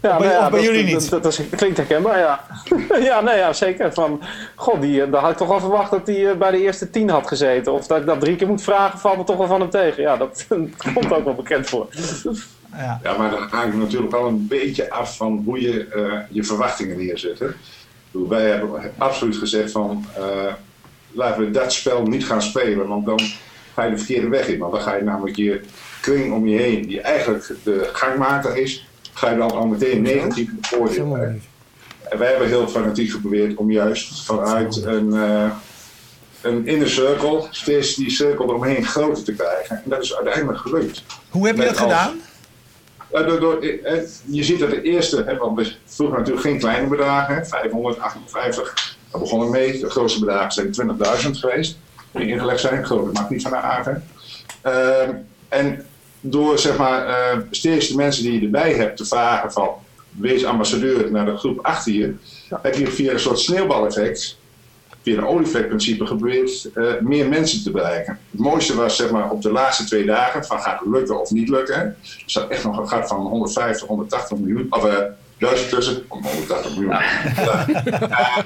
Ja, 0.02 0.16
bij- 0.18 0.28
nou 0.28 0.40
ja, 0.42 0.50
bij 0.50 0.60
dat, 0.60 0.68
jullie 0.68 0.92
dat- 0.92 1.00
niet? 1.00 1.22
Dat, 1.22 1.40
klinkt 1.56 1.76
herkenbaar, 1.76 2.18
ja. 2.18 2.44
ja, 3.08 3.20
nee, 3.20 3.36
ja, 3.36 3.52
zeker. 3.52 3.92
Van, 3.92 4.20
god, 4.54 4.80
die, 4.80 5.02
eh, 5.02 5.12
daar 5.12 5.20
had 5.20 5.30
ik 5.30 5.36
toch 5.36 5.50
al 5.50 5.60
verwacht 5.60 5.90
dat 5.90 6.06
hij 6.06 6.30
eh, 6.30 6.36
bij 6.36 6.50
de 6.50 6.60
eerste 6.62 6.90
tien 6.90 7.08
had 7.10 7.28
gezeten. 7.28 7.72
Of 7.72 7.86
dat 7.86 7.98
ik 8.00 8.06
dat 8.06 8.20
drie 8.20 8.36
keer 8.36 8.46
moet 8.48 8.62
vragen, 8.62 8.98
valt 8.98 9.18
er 9.18 9.24
toch 9.24 9.36
wel 9.36 9.46
van 9.46 9.60
hem 9.60 9.70
tegen. 9.70 10.02
Ja, 10.02 10.16
dat 10.16 10.46
komt 10.94 11.12
ook 11.12 11.24
wel 11.24 11.34
bekend 11.34 11.68
voor. 11.68 11.86
Ja. 12.76 13.00
Ja, 13.02 13.16
maar 13.16 13.30
dan 13.30 13.38
hangt 13.50 13.66
het 13.72 13.76
natuurlijk 13.82 14.12
wel 14.12 14.26
een 14.26 14.46
beetje 14.46 14.90
af 14.90 15.16
van 15.16 15.42
hoe 15.44 15.60
je 15.60 15.86
eh, 15.86 16.18
je 16.30 16.44
verwachtingen 16.44 16.96
neerzet. 16.98 17.38
Hè? 17.38 17.46
Wij 18.10 18.48
hebben 18.50 18.92
absoluut 18.98 19.36
gezegd 19.36 19.70
van 19.70 20.04
eh, 20.16 20.52
laten 21.12 21.44
we 21.44 21.50
dat 21.50 21.72
spel 21.72 22.02
niet 22.02 22.26
gaan 22.26 22.42
spelen, 22.42 22.86
want 22.88 23.06
dan 23.06 23.20
ga 23.74 23.84
je 23.84 23.90
de 23.90 23.96
verkeerde 23.98 24.28
weg 24.28 24.46
in. 24.48 24.58
Want 24.58 24.72
dan 24.72 24.80
ga 24.82 24.94
je 24.94 25.02
namelijk 25.02 25.36
je 25.36 25.60
kring 26.06 26.32
om 26.32 26.46
je 26.46 26.58
heen, 26.58 26.86
die 26.86 27.00
eigenlijk 27.00 27.50
de 27.62 27.88
gangmaker 27.92 28.56
is, 28.56 28.86
ga 29.12 29.30
je 29.30 29.36
dan 29.36 29.50
al 29.50 29.66
meteen 29.66 30.02
negatief 30.02 30.50
beoordelen. 30.70 31.42
En 32.10 32.18
wij 32.18 32.28
hebben 32.28 32.48
heel 32.48 32.68
fanatiek 32.68 33.10
geprobeerd 33.10 33.54
om 33.56 33.70
juist 33.70 34.24
vanuit 34.24 34.84
een, 34.84 35.12
eh, 35.14 35.50
een 36.42 36.66
inner 36.66 36.88
circle 36.88 37.46
steeds 37.50 37.94
die 37.94 38.10
cirkel 38.10 38.44
eromheen 38.48 38.84
groter 38.84 39.24
te 39.24 39.32
krijgen. 39.34 39.76
En 39.84 39.90
dat 39.90 40.02
is 40.02 40.14
uiteindelijk 40.16 40.58
gelukt. 40.58 41.02
Hoe 41.30 41.46
heb 41.46 41.56
je 41.56 41.62
dat 41.62 41.70
als- 41.70 41.80
gedaan? 41.80 42.20
Eh, 43.10 43.26
door, 43.26 43.40
door, 43.40 43.62
eh, 43.62 44.02
je 44.24 44.44
ziet 44.44 44.58
dat 44.58 44.70
de 44.70 44.82
eerste, 44.82 45.22
hè, 45.26 45.36
want 45.36 45.58
we 45.58 45.72
vroegen 45.86 46.18
natuurlijk 46.18 46.46
geen 46.46 46.58
kleine 46.58 46.86
bedragen, 46.86 47.34
hè, 47.34 47.44
558, 47.44 48.96
daar 49.10 49.20
begon 49.20 49.44
ik 49.44 49.50
mee. 49.50 49.78
De 49.80 49.90
grootste 49.90 50.20
bedragen 50.20 50.52
zijn 50.52 50.70
20.000 50.72 51.36
geweest, 51.36 51.78
die 52.10 52.26
ingelegd 52.26 52.60
zijn. 52.60 52.84
Grote 52.84 53.10
mag 53.12 53.30
niet 53.30 53.42
van 53.42 53.50
de 53.50 53.56
aard. 53.56 53.88
Ehm, 54.62 55.10
en 55.48 55.86
door 56.30 56.58
zeg 56.58 56.76
maar, 56.76 57.06
eh, 57.06 57.38
steeds 57.50 57.88
de 57.88 57.96
mensen 57.96 58.22
die 58.22 58.32
je 58.32 58.44
erbij 58.44 58.72
hebt 58.72 58.96
te 58.96 59.04
vragen 59.04 59.52
van 59.52 59.68
wees 60.10 60.44
ambassadeur 60.44 61.10
naar 61.10 61.24
de 61.26 61.36
groep 61.36 61.58
achter 61.62 61.92
je, 61.92 62.14
heb 62.62 62.74
je 62.74 62.86
via 62.86 63.12
een 63.12 63.20
soort 63.20 63.38
sneeuwbaleffect, 63.38 64.36
via 65.02 65.16
een 65.16 65.26
olieflekprincipe 65.26 66.06
geprobeerd 66.06 66.70
eh, 66.74 66.84
meer 67.00 67.28
mensen 67.28 67.62
te 67.62 67.70
bereiken. 67.70 68.18
Het 68.30 68.40
mooiste 68.40 68.74
was 68.74 68.96
zeg 68.96 69.10
maar, 69.10 69.30
op 69.30 69.42
de 69.42 69.52
laatste 69.52 69.84
twee 69.84 70.04
dagen 70.04 70.44
van 70.44 70.60
gaat 70.60 70.80
het 70.80 70.88
lukken 70.88 71.20
of 71.20 71.30
niet 71.30 71.48
lukken. 71.48 71.76
Er 71.76 71.96
staat 72.26 72.50
echt 72.50 72.64
nog 72.64 72.78
een 72.78 72.88
gat 72.88 73.08
van 73.08 73.20
150, 73.20 73.86
180 73.86 74.38
miljoen, 74.38 74.66
of 74.70 74.84
eh, 74.84 75.04
duizend 75.38 75.70
tussen, 75.70 76.04
oh, 76.08 76.24
180 76.24 76.76
miljoen. 76.76 76.92
Ja. 76.92 77.66
Ja, 78.08 78.44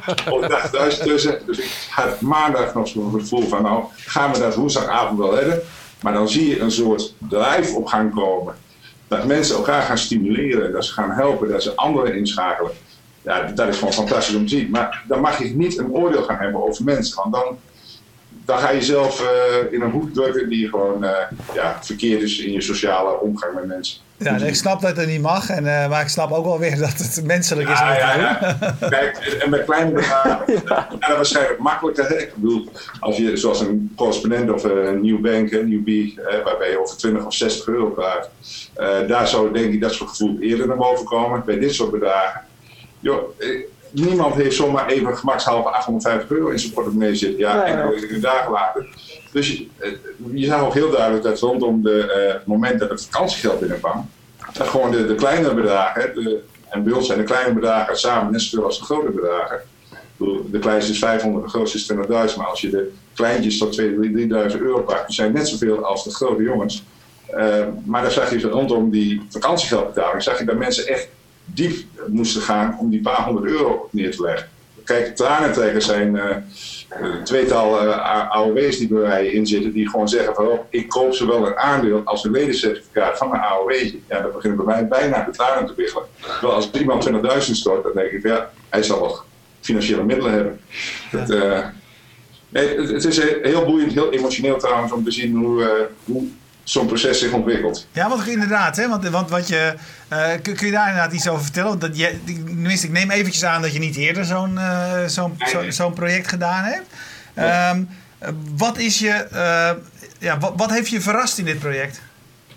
180.000 0.91 1.03
tussen. 1.03 1.39
Dus 1.47 1.59
ik 1.59 1.89
had 1.91 2.21
maandag 2.21 2.75
nog 2.75 2.89
zo'n 2.89 3.21
gevoel 3.21 3.49
van 3.49 3.63
nou 3.63 3.85
gaan 3.97 4.33
we 4.33 4.39
dat 4.39 4.55
woensdagavond 4.55 5.19
wel 5.19 5.35
redden. 5.35 5.63
Maar 6.03 6.13
dan 6.13 6.29
zie 6.29 6.49
je 6.49 6.61
een 6.61 6.71
soort 6.71 7.15
drive 7.29 7.77
op 7.77 7.87
gang 7.87 8.15
komen. 8.15 8.55
Dat 9.09 9.27
mensen 9.27 9.57
elkaar 9.57 9.83
gaan 9.83 9.99
stimuleren, 9.99 10.73
dat 10.73 10.85
ze 10.85 10.93
gaan 10.93 11.11
helpen, 11.11 11.49
dat 11.49 11.63
ze 11.63 11.77
anderen 11.77 12.17
inschakelen. 12.17 12.73
Ja, 13.23 13.43
dat 13.43 13.69
is 13.69 13.79
gewoon 13.79 13.93
fantastisch 13.93 14.35
om 14.35 14.47
te 14.47 14.57
zien. 14.57 14.71
Maar 14.71 15.05
dan 15.09 15.21
mag 15.21 15.39
je 15.39 15.45
niet 15.45 15.79
een 15.79 15.91
oordeel 15.91 16.23
gaan 16.23 16.39
hebben 16.39 16.63
over 16.63 16.85
mensen. 16.85 17.17
Want 17.17 17.33
dan, 17.35 17.59
dan 18.45 18.59
ga 18.59 18.71
je 18.71 18.83
zelf 18.83 19.21
eh, 19.21 19.73
in 19.73 19.81
een 19.81 19.91
hoek 19.91 20.15
drukken 20.15 20.49
die 20.49 20.69
gewoon 20.69 21.05
eh, 21.05 21.11
ja, 21.55 21.79
verkeerd 21.83 22.23
is 22.23 22.39
in 22.39 22.53
je 22.53 22.61
sociale 22.61 23.21
omgang 23.21 23.55
met 23.55 23.67
mensen. 23.67 23.99
Ja, 24.17 24.37
nee, 24.37 24.49
ik 24.49 24.55
snap 24.55 24.81
dat 24.81 24.97
het 24.97 25.07
niet 25.07 25.21
mag. 25.21 25.51
En, 25.51 25.67
eh, 25.67 25.89
maar 25.89 26.03
ik 26.03 26.09
snap 26.09 26.33
ook 26.33 26.45
wel 26.45 26.59
weer 26.59 26.79
dat 26.79 26.99
het 26.99 27.21
menselijk 27.25 27.69
is. 27.69 27.79
Ja, 27.79 27.97
ja, 27.97 28.17
ja. 28.17 28.57
Kijk, 28.89 29.17
en 29.17 29.51
bij 29.51 29.65
kleine 29.65 29.91
bedragen 29.91 30.53
ja. 30.67 30.89
dat 30.99 31.17
waarschijnlijk 31.17 31.59
makkelijker. 31.59 32.09
Hè? 32.09 32.19
Ik 32.19 32.35
bedoel, 32.35 32.69
als 33.01 33.17
je 33.17 33.37
zoals 33.37 33.61
een 33.61 33.93
correspondent 33.97 34.51
of 34.51 34.65
een 34.65 35.01
nieuw 35.01 35.21
bank, 35.21 35.53
een 35.53 35.69
nieuw 35.69 35.83
B, 35.83 36.21
waarbij 36.45 36.71
je 36.71 36.81
over 36.81 36.97
20 36.97 37.27
of 37.27 37.35
60 37.35 37.67
euro 37.67 37.87
praat, 37.87 38.31
daar 39.09 39.29
zou 39.29 39.53
denk 39.53 39.73
ik 39.73 39.81
dat 39.81 39.93
soort 39.93 40.11
gevoel 40.11 40.39
eerder 40.41 40.67
naar 40.67 40.77
boven 40.77 41.05
komen. 41.05 41.43
Bij 41.47 41.59
dit 41.59 41.75
soort 41.75 41.91
bedragen, 41.91 42.41
joh, 43.01 43.39
niemand 43.91 44.35
heeft 44.35 44.57
zomaar 44.57 44.89
even 44.89 45.19
gemakshalve 45.19 45.69
850 45.69 46.31
euro 46.31 46.49
in 46.49 46.59
zijn 46.59 46.73
portemonnee 46.73 47.15
zitten. 47.15 47.39
Ja, 47.39 47.65
Nee, 47.65 47.95
enkele 47.95 48.19
dagen 48.19 48.51
later. 48.51 48.87
Dus 49.33 49.49
je, 49.49 49.67
eh, 49.79 49.91
je 50.33 50.47
zag 50.47 50.61
ook 50.61 50.75
heel 50.75 50.91
duidelijk 50.91 51.23
dat 51.23 51.39
rondom 51.39 51.83
de, 51.83 52.13
eh, 52.13 52.33
het 52.33 52.47
moment 52.47 52.81
dat 52.81 52.91
het 52.91 53.05
vakantiegeld 53.05 53.61
binnenkwam, 53.61 54.11
dat 54.53 54.69
gewoon 54.69 54.91
de, 54.91 55.07
de 55.07 55.15
kleinere 55.15 55.55
bedragen, 55.55 56.15
de, 56.15 56.41
en 56.69 56.83
bij 56.83 56.93
ons 56.93 57.07
zijn 57.07 57.19
de 57.19 57.25
kleine 57.25 57.55
bedragen 57.55 57.99
samen 57.99 58.33
net 58.33 58.43
zoveel 58.43 58.67
als 58.67 58.79
de 58.79 58.85
grote 58.85 59.11
bedragen. 59.11 59.61
De 60.51 60.59
kleinste 60.59 60.93
is 60.93 60.99
500, 60.99 61.45
de 61.45 61.51
grootste 61.51 61.77
is 61.79 61.87
20.000. 61.87 62.37
Maar 62.37 62.47
als 62.47 62.61
je 62.61 62.71
de 62.71 62.93
kleintjes 63.15 63.59
tot 63.59 63.81
2.000, 63.81 64.53
3.000 64.53 64.61
euro 64.61 64.83
pakt, 64.83 65.07
die 65.07 65.15
zijn 65.15 65.33
net 65.33 65.49
zoveel 65.49 65.85
als 65.85 66.05
de 66.05 66.11
grote 66.11 66.43
jongens. 66.43 66.85
Eh, 67.27 67.65
maar 67.85 68.03
dan 68.03 68.11
zag 68.11 68.31
je 68.31 68.49
rondom 68.49 68.91
die 68.91 69.23
vakantiegeldbetaling, 69.29 70.23
zag 70.23 70.39
je 70.39 70.45
dat 70.45 70.57
mensen 70.57 70.87
echt 70.87 71.09
diep 71.55 71.77
moesten 72.09 72.43
gaan 72.43 72.77
om 72.79 72.91
die 72.91 73.01
paar 73.01 73.25
honderd 73.25 73.51
euro 73.51 73.89
neer 73.93 74.11
te 74.11 74.23
leggen. 74.23 74.49
Kijk, 74.85 75.17
tranentrekkers 75.17 75.87
zijn 75.87 76.17
eh, 76.17 76.37
een 76.89 77.25
tweetal 77.25 77.81
eh, 77.81 78.31
AOW's 78.31 78.79
die 78.79 78.89
bij 78.89 79.09
mij 79.09 79.27
in 79.27 79.47
zitten, 79.47 79.73
die 79.73 79.89
gewoon 79.89 80.09
zeggen 80.09 80.35
van 80.35 80.47
oh, 80.47 80.59
ik 80.71 80.89
koop 80.89 81.15
zowel 81.15 81.47
een 81.47 81.57
aandeel 81.57 82.03
als 82.05 82.25
een 82.25 82.31
ledencertificaat 82.31 83.19
van 83.19 83.33
een 83.33 83.41
AOW. 83.41 83.73
Ja, 84.09 84.21
dat 84.21 84.33
begint 84.33 84.57
bij 84.57 84.65
mij 84.65 84.89
bijna 84.89 85.25
de 85.25 85.31
tranen 85.31 85.67
te 85.67 85.75
wiggelen. 85.77 86.07
Terwijl 86.21 86.53
als 86.53 86.71
iemand 86.71 87.11
20.000 87.11 87.17
stort, 87.39 87.83
dan 87.83 87.93
denk 87.95 88.11
ik 88.11 88.23
ja, 88.23 88.51
hij 88.69 88.83
zal 88.83 89.01
wel 89.01 89.21
financiële 89.61 90.05
middelen 90.05 90.33
hebben. 90.33 90.61
Het, 91.11 91.31
eh, 91.31 91.67
nee, 92.49 92.77
het, 92.77 92.89
het 92.91 93.05
is 93.05 93.21
heel 93.43 93.65
boeiend, 93.65 93.93
heel 93.93 94.13
emotioneel 94.13 94.59
trouwens 94.59 94.93
om 94.93 95.05
te 95.05 95.11
zien 95.11 95.37
hoe, 95.37 95.65
eh, 95.65 95.85
hoe 96.05 96.29
zo'n 96.65 96.87
proces 96.87 97.19
zich 97.19 97.33
ontwikkelt. 97.33 97.87
Ja, 97.93 98.09
want 98.09 98.27
inderdaad, 98.27 98.77
hè, 98.77 98.89
want, 98.89 99.09
want 99.09 99.31
wat 99.31 99.49
je, 99.49 99.75
eh, 100.09 100.29
kun, 100.43 100.55
kun 100.55 100.67
je 100.67 100.73
daar 100.73 100.89
inderdaad 100.89 101.13
iets 101.13 101.29
over 101.29 101.43
vertellen? 101.43 101.69
Want 101.69 101.81
Dat 101.81 101.99
je, 101.99 102.19
tenminste, 102.25 102.87
ik 102.87 102.93
neem 102.93 103.11
eventjes 103.11 103.45
aan 103.45 103.63
dat 103.63 103.73
je 103.73 103.79
niet 103.79 103.97
eerder 103.97 104.25
zo'n 104.25 104.59
eh, 104.59 105.05
zo'n 105.07 105.35
zo, 105.39 105.71
zo'n 105.71 105.93
project 105.93 106.29
gedaan 106.29 106.65
hebt. 106.65 106.87
Ehm, 107.35 107.83
eh, 108.19 108.29
wat 108.57 108.79
is 108.79 108.99
je, 108.99 109.11
eh, 109.11 109.71
ja, 110.19 110.39
wat, 110.39 110.53
wat 110.57 110.71
heeft 110.71 110.89
je 110.89 111.01
verrast 111.01 111.39
in 111.39 111.45
dit 111.45 111.59
project? 111.59 112.01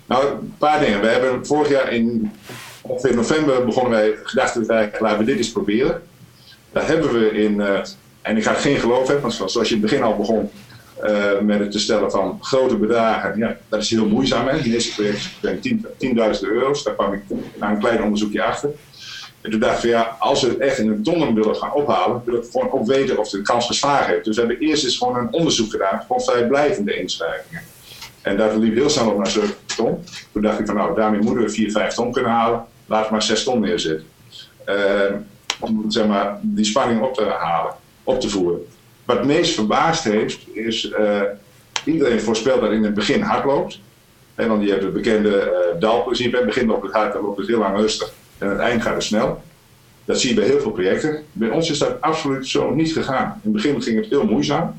Nou, 0.06 0.30
een 0.30 0.54
paar 0.58 0.80
dingen. 0.80 1.00
We 1.00 1.06
hebben 1.06 1.46
vorig 1.46 1.68
jaar 1.68 1.92
in 1.92 2.32
ongeveer 2.80 3.14
november 3.14 3.64
begonnen 3.64 3.92
wij 3.92 4.14
gedachten 4.22 4.66
te 4.66 4.90
laten 4.98 5.18
we 5.18 5.24
dit 5.24 5.36
eens 5.36 5.52
proberen. 5.52 6.02
Daar 6.72 6.86
hebben 6.86 7.12
we 7.12 7.30
in, 7.30 7.60
en 8.22 8.36
ik 8.36 8.44
ga 8.44 8.52
geen 8.54 8.78
geloof 8.78 9.06
hebben, 9.06 9.20
want 9.20 9.50
zoals 9.50 9.68
je 9.68 9.74
in 9.74 9.80
het 9.80 9.90
begin 9.90 10.02
al 10.02 10.16
begon 10.16 10.50
eh, 11.04 11.40
met 11.40 11.58
het 11.58 11.70
te 11.70 11.78
stellen 11.78 12.10
van 12.10 12.38
grote 12.40 12.76
bedragen, 12.76 13.38
ja, 13.38 13.56
dat 13.68 13.82
is 13.82 13.90
heel 13.90 14.06
moeizaam. 14.06 14.46
Hè? 14.46 14.62
Deze 14.62 14.94
project 14.94 15.30
zijn 15.42 15.60
10 15.60 15.86
10.000 15.98 16.40
euro's, 16.40 16.82
daar 16.82 16.94
kwam 16.94 17.12
ik 17.12 17.22
na 17.56 17.70
een 17.70 17.78
klein 17.78 18.02
onderzoekje 18.02 18.42
achter. 18.42 18.70
En 19.40 19.50
toen 19.50 19.60
dachten 19.60 19.82
we, 19.82 19.88
ja, 19.88 20.16
als 20.18 20.42
we 20.42 20.48
het 20.48 20.58
echt 20.58 20.78
in 20.78 20.88
een 20.88 21.02
tonnen 21.02 21.34
willen 21.34 21.56
gaan 21.56 21.72
ophalen, 21.72 22.22
willen 22.24 22.40
we 22.40 22.50
gewoon 22.50 22.72
ook 22.72 22.86
weten 22.86 23.18
of 23.18 23.28
de 23.28 23.42
kans 23.42 23.66
geslagen 23.66 24.12
heeft. 24.12 24.24
Dus 24.24 24.36
we 24.36 24.42
hebben 24.42 24.60
eerst 24.60 24.84
eens 24.84 24.98
gewoon 24.98 25.16
een 25.16 25.32
onderzoek 25.32 25.70
gedaan, 25.70 26.00
gewoon 26.00 26.22
vrijblijvende 26.22 27.00
inschrijvingen. 27.00 27.62
En 28.22 28.36
dat 28.36 28.56
liep 28.56 28.74
heel 28.74 28.90
snel 28.90 29.10
op 29.10 29.16
naar 29.16 29.30
7 29.30 29.54
ton. 29.76 30.04
Toen 30.32 30.42
dacht 30.42 30.58
ik 30.58 30.66
van 30.66 30.74
nou, 30.74 30.94
daarmee 30.94 31.20
moeten 31.20 31.44
we 31.44 31.50
4, 31.50 31.70
5 31.70 31.94
ton 31.94 32.12
kunnen 32.12 32.30
halen. 32.30 32.64
Laat 32.86 33.10
maar 33.10 33.22
6 33.22 33.44
ton 33.44 33.60
neerzetten. 33.60 34.06
Eh, 34.64 34.74
om 35.60 35.84
zeg 35.90 36.06
maar, 36.06 36.38
die 36.42 36.64
spanning 36.64 37.02
op 37.02 37.14
te 37.14 37.24
halen, 37.24 37.72
op 38.04 38.20
te 38.20 38.28
voeren. 38.28 38.66
Wat 39.04 39.16
het 39.16 39.26
meest 39.26 39.54
verbaasd 39.54 40.04
heeft, 40.04 40.56
is 40.56 40.90
uh, 40.98 41.20
iedereen 41.84 42.20
voorspelt 42.20 42.60
dat 42.60 42.70
in 42.70 42.84
het 42.84 42.94
begin 42.94 43.20
hard 43.20 43.44
loopt. 43.44 43.80
En 44.34 44.48
dan 44.48 44.60
je 44.60 44.70
hebt 44.70 44.82
het 44.82 44.92
bekende 44.92 45.28
uh, 45.74 45.80
dalprincipe. 45.80 46.30
In 46.30 46.36
het 46.36 46.46
begin 46.46 46.66
loopt 46.66 46.82
het 46.82 46.92
hard, 46.92 47.12
dan 47.12 47.22
loopt 47.22 47.38
het 47.38 47.46
heel 47.46 47.58
lang 47.58 47.76
rustig. 47.76 48.12
En 48.38 48.46
aan 48.46 48.52
het 48.52 48.62
eind 48.62 48.82
gaat 48.82 48.94
het 48.94 49.02
snel. 49.02 49.42
Dat 50.04 50.20
zie 50.20 50.28
je 50.28 50.34
bij 50.34 50.44
heel 50.44 50.60
veel 50.60 50.70
projecten. 50.70 51.24
Bij 51.32 51.50
ons 51.50 51.70
is 51.70 51.78
dat 51.78 52.00
absoluut 52.00 52.46
zo 52.46 52.74
niet 52.74 52.92
gegaan. 52.92 53.24
In 53.24 53.40
het 53.42 53.52
begin 53.52 53.82
ging 53.82 53.96
het 53.96 54.08
heel 54.08 54.24
moeizaam. 54.24 54.74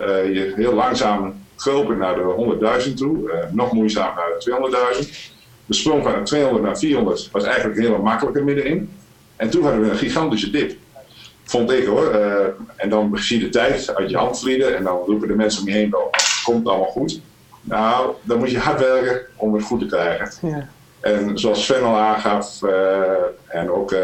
Uh, 0.00 0.06
je 0.06 0.52
heel 0.56 0.72
langzaam 0.72 1.34
kropen 1.56 1.98
naar 1.98 2.14
de 2.14 2.84
100.000 2.88 2.94
toe, 2.94 3.32
nog 3.52 3.72
moeizaam 3.72 4.14
naar 4.14 4.26
de 4.38 5.04
200.000. 5.04 5.10
De 5.66 5.74
sprong 5.74 6.02
van 6.02 6.12
de 6.12 6.22
200 6.22 6.64
naar 6.64 6.78
400 6.78 7.28
was 7.32 7.44
eigenlijk 7.44 7.76
een 7.76 7.82
hele 7.84 7.98
makkelijke 7.98 8.42
middenin. 8.42 8.90
En 9.36 9.50
toen 9.50 9.62
hadden 9.62 9.80
we 9.80 9.90
een 9.90 9.96
gigantische 9.96 10.50
dip. 10.50 10.76
Vond 11.44 11.70
ik 11.70 11.86
hoor. 11.86 12.14
Uh, 12.14 12.46
en 12.76 12.88
dan 12.88 13.18
zie 13.18 13.38
je 13.38 13.44
de 13.44 13.50
tijd 13.50 13.94
uit 13.94 14.10
je 14.10 14.16
hand 14.16 14.40
vliegen 14.40 14.76
en 14.76 14.84
dan 14.84 15.02
roepen 15.06 15.28
de 15.28 15.34
mensen 15.34 15.62
om 15.62 15.68
je 15.68 15.74
heen 15.74 15.90
wel, 15.90 16.10
komt 16.44 16.68
allemaal 16.68 16.90
goed. 16.90 17.20
Nou, 17.60 18.14
dan 18.22 18.38
moet 18.38 18.50
je 18.50 18.58
hard 18.58 18.80
werken 18.80 19.20
om 19.36 19.54
het 19.54 19.64
goed 19.64 19.80
te 19.80 19.86
krijgen. 19.86 20.48
Ja. 20.48 20.68
En 21.00 21.38
zoals 21.38 21.64
Sven 21.64 21.82
al 21.82 21.96
aangaf, 21.96 22.62
uh, 22.62 22.72
en 23.48 23.70
ook, 23.70 23.92
uh, 23.92 23.98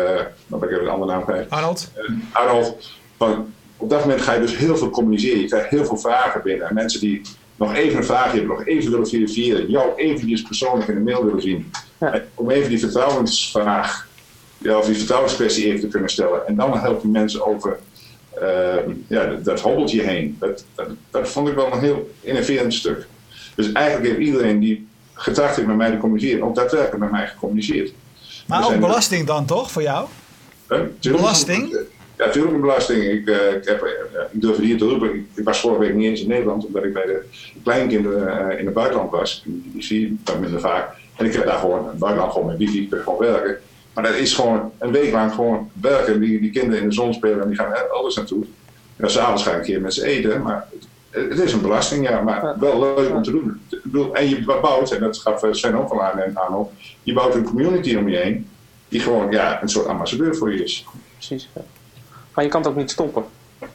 dan 0.47 0.61
ben 0.61 0.68
ik 0.68 0.74
even 0.74 0.84
een 0.84 0.93
andere 0.93 1.12
naam 1.12 1.24
kwijt. 1.24 1.51
Arnold? 1.51 1.91
Arnold, 2.32 2.91
van, 3.16 3.53
op 3.76 3.91
dat 3.91 4.01
moment 4.01 4.20
ga 4.20 4.32
je 4.32 4.41
dus 4.41 4.57
heel 4.57 4.76
veel 4.76 4.91
communiceren. 4.91 5.41
Je 5.41 5.47
krijgt 5.47 5.68
heel 5.68 5.84
veel 5.84 5.97
vragen 5.97 6.43
binnen. 6.43 6.68
En 6.68 6.74
mensen 6.74 7.01
die 7.01 7.20
nog 7.57 7.74
even 7.74 7.97
een 7.97 8.05
vraag 8.05 8.32
hebben, 8.32 8.49
nog 8.49 8.66
even 8.66 8.91
willen 8.91 9.09
verifiëren, 9.09 9.70
jou 9.70 9.95
eventjes 9.97 10.43
persoonlijk 10.43 10.89
in 10.89 10.95
de 10.95 11.01
mail 11.01 11.24
willen 11.24 11.43
zien. 11.43 11.70
Ja. 12.01 12.22
Om 12.34 12.51
even 12.51 12.68
die 12.68 12.78
vertrouwensvraag, 12.78 14.07
ja, 14.59 14.78
of 14.78 14.86
die 14.86 14.96
vertrouwenskwestie 14.96 15.66
even 15.66 15.80
te 15.80 15.88
kunnen 15.88 16.11
stellen. 16.11 16.46
En 16.46 16.56
dan 16.56 16.78
help 16.78 17.02
je 17.02 17.09
mensen 17.09 17.46
over 17.46 17.78
uh, 18.42 18.74
ja, 19.06 19.34
dat, 19.42 19.61
hobbeltje 19.61 20.02
heen. 20.02 20.36
Dat, 20.40 20.64
dat, 20.74 20.88
dat, 21.11 21.28
vond 21.28 21.48
ik 21.48 21.54
wel 21.54 21.72
een 21.72 21.80
heel 21.80 22.11
innoverend 22.20 22.74
stuk. 22.74 23.06
Dus 23.54 23.72
eigenlijk 23.72 24.06
heeft 24.06 24.26
iedereen 24.26 24.61
die 24.61 24.88
getracht 25.14 25.56
heeft 25.56 25.68
met 25.68 25.76
mij 25.76 25.90
te 25.90 25.96
communiceren, 25.96 26.42
ook 26.42 26.54
daadwerkelijk 26.54 26.98
met 26.98 27.11
mij 27.11 27.26
gecommuniceerd. 27.26 27.92
Maar 28.46 28.66
ook 28.66 28.80
belasting 28.80 29.26
dan 29.26 29.44
toch, 29.44 29.70
voor 29.70 29.82
jou? 29.82 30.09
Belasting? 31.00 31.86
Ja, 32.16 32.24
natuurlijk 32.26 32.54
een 32.54 32.61
belasting. 32.61 33.04
Ik, 33.04 33.28
uh, 33.28 33.52
ik, 33.52 33.64
heb, 33.64 33.82
uh, 33.82 34.20
ik 34.32 34.40
durf 34.40 34.56
hier 34.56 34.78
te 34.78 34.84
roepen. 34.84 35.14
Ik, 35.14 35.24
ik, 35.34 35.44
was 35.44 35.61
vorige 35.61 35.80
week 35.80 35.94
niet 35.94 36.06
eens 36.06 36.20
in 36.20 36.28
Nederland, 36.28 36.66
omdat 36.66 36.84
ik 36.84 36.92
bij 36.92 37.06
de 37.06 37.24
kleinkinderen 37.62 38.52
uh, 38.52 38.59
in 38.59 38.64
het 38.64 38.74
buitenland 38.74 39.11
was. 39.11 39.42
Die, 39.44 39.82
zie 39.82 40.00
je 40.00 40.14
dan 40.24 40.40
minder 40.40 40.61
vaak. 40.61 40.96
En 41.16 41.26
ik 41.26 41.32
heb 41.32 41.44
daar 41.44 41.59
gewoon 41.59 41.82
in 41.82 41.88
het 41.88 41.98
buitenland 41.98 42.32
gewoon 42.32 42.46
met 42.46 42.56
wifi, 42.56 42.82
ik 42.82 43.00
gewoon 43.04 43.18
werken. 43.18 43.61
Maar 43.99 44.11
dat 44.11 44.20
is 44.20 44.34
gewoon 44.34 44.72
een 44.78 44.92
week 44.92 45.12
lang 45.12 45.32
gewoon 45.32 45.70
werken. 45.80 46.20
Die, 46.20 46.40
die 46.40 46.51
kinderen 46.51 46.82
in 46.82 46.88
de 46.88 46.94
zon 46.94 47.14
spelen 47.14 47.42
en 47.42 47.49
die 47.49 47.57
gaan 47.57 47.90
alles 47.90 48.16
naartoe. 48.16 48.44
En 48.96 49.11
s'avonds 49.11 49.42
ga 49.42 49.51
ik 49.51 49.57
een 49.57 49.62
keer 49.62 49.80
met 49.80 49.94
ze 49.94 50.07
eten. 50.07 50.42
Maar 50.42 50.66
het, 51.11 51.28
het, 51.28 51.38
is 51.38 51.53
een 51.53 51.61
belasting, 51.61 52.09
ja, 52.09 52.20
maar 52.20 52.59
wel 52.59 52.80
leuk 52.80 53.11
om 53.14 53.22
te 53.22 53.30
doen. 53.30 53.61
Ik 53.70 53.80
bedoel, 53.82 54.14
en 54.14 54.28
je 54.28 54.44
bouwt, 54.44 54.92
en 54.92 55.01
dat 55.01 55.18
gaf 55.18 55.42
Sven 55.51 55.74
ook 55.74 55.90
al 55.90 56.03
aan 56.03 56.18
en 56.18 56.36
Arnold, 56.36 56.72
je 57.03 57.12
bouwt 57.12 57.34
een 57.34 57.44
community 57.44 57.96
om 57.96 58.09
je 58.09 58.16
heen. 58.16 58.49
Die 58.88 59.01
gewoon 59.01 59.30
ja, 59.30 59.62
een 59.62 59.68
soort 59.68 59.86
ambassadeur 59.86 60.36
voor 60.36 60.53
je 60.53 60.62
is. 60.64 60.84
Precies. 61.14 61.49
Ja. 61.55 61.62
Maar 62.34 62.44
je 62.44 62.51
kan 62.51 62.61
het 62.61 62.70
ook 62.70 62.76
niet 62.76 62.90
stoppen. 62.90 63.24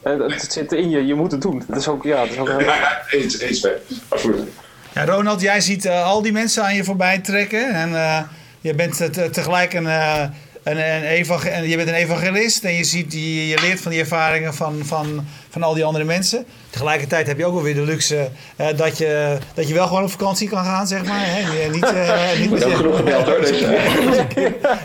Het 0.02 0.52
zit 0.52 0.72
in 0.72 0.90
je, 0.90 1.06
je 1.06 1.14
moet 1.14 1.32
het 1.32 1.42
doen. 1.42 1.62
Dat 1.66 1.78
is 1.78 1.88
ook, 1.88 2.02
ja, 2.02 2.20
dat 2.20 2.30
is 2.30 2.38
ook 2.38 2.48
heel... 2.48 2.58
Ja, 2.66 3.02
eens, 3.10 3.38
eens, 3.38 3.68
absoluut. 4.08 4.48
Ja, 4.94 5.04
Ronald, 5.04 5.40
jij 5.40 5.60
ziet 5.60 5.84
uh, 5.84 6.06
al 6.06 6.22
die 6.22 6.32
mensen 6.32 6.64
aan 6.64 6.74
je 6.74 6.84
voorbij 6.84 7.18
trekken. 7.18 7.70
En 7.70 7.90
uh, 7.90 8.20
je 8.64 8.74
bent 8.74 9.00
uh, 9.00 9.24
tegelijk 9.24 9.72
een, 9.74 9.86
een, 9.86 10.32
een, 10.64 11.02
evangel 11.02 11.62
je 11.62 11.76
bent 11.76 11.88
een 11.88 11.94
evangelist. 11.94 12.64
En 12.64 12.74
je, 12.74 12.84
ziet, 12.84 13.12
je, 13.12 13.48
je 13.48 13.60
leert 13.60 13.80
van 13.80 13.90
die 13.90 14.00
ervaringen 14.00 14.54
van, 14.54 14.80
van, 14.84 15.26
van 15.50 15.62
al 15.62 15.74
die 15.74 15.84
andere 15.84 16.04
mensen. 16.04 16.46
Tegelijkertijd 16.70 17.26
heb 17.26 17.38
je 17.38 17.44
ook 17.44 17.54
wel 17.54 17.62
weer 17.62 17.74
de 17.74 17.82
luxe 17.82 18.28
dat, 18.76 18.98
je, 18.98 19.38
dat 19.54 19.68
je 19.68 19.74
wel 19.74 19.86
gewoon 19.86 20.02
op 20.02 20.10
vakantie 20.10 20.48
kan 20.48 20.64
gaan, 20.64 20.86
zeg 20.86 21.04
maar. 21.04 21.24
Hè? 21.24 21.70
Niet, 21.70 21.92
niet 22.40 22.50
met 22.50 22.74
genoeg 22.74 22.96
gebeld 22.96 23.26
hoor. 23.26 23.40
Dus. 23.40 23.64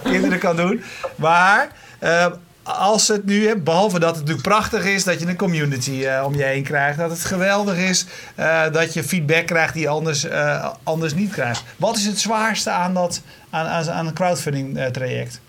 kinderen 0.12 0.40
kan 0.40 0.56
doen. 0.56 0.84
Maar 1.16 1.70
als 2.78 3.08
het 3.08 3.26
nu, 3.26 3.56
behalve 3.56 4.00
dat 4.00 4.10
het 4.10 4.20
natuurlijk 4.20 4.48
prachtig 4.48 4.86
is 4.86 5.04
dat 5.04 5.20
je 5.20 5.28
een 5.28 5.36
community 5.36 5.92
uh, 5.92 6.24
om 6.26 6.36
je 6.36 6.44
heen 6.44 6.64
krijgt, 6.64 6.98
dat 6.98 7.10
het 7.10 7.26
geweldig 7.26 7.78
is 7.78 8.06
uh, 8.40 8.72
dat 8.72 8.94
je 8.94 9.04
feedback 9.04 9.46
krijgt 9.46 9.74
die 9.74 9.90
anders, 9.90 10.26
uh, 10.26 10.70
anders 10.84 11.14
niet 11.14 11.32
krijgt. 11.32 11.64
Wat 11.78 11.98
is 11.98 12.06
het 12.06 12.20
zwaarste 12.20 12.70
aan, 12.70 12.94
dat, 12.94 13.22
aan, 13.50 13.90
aan, 13.90 14.08
een 14.08 14.14
crowdfunding 14.14 14.80
traject? 14.92 15.42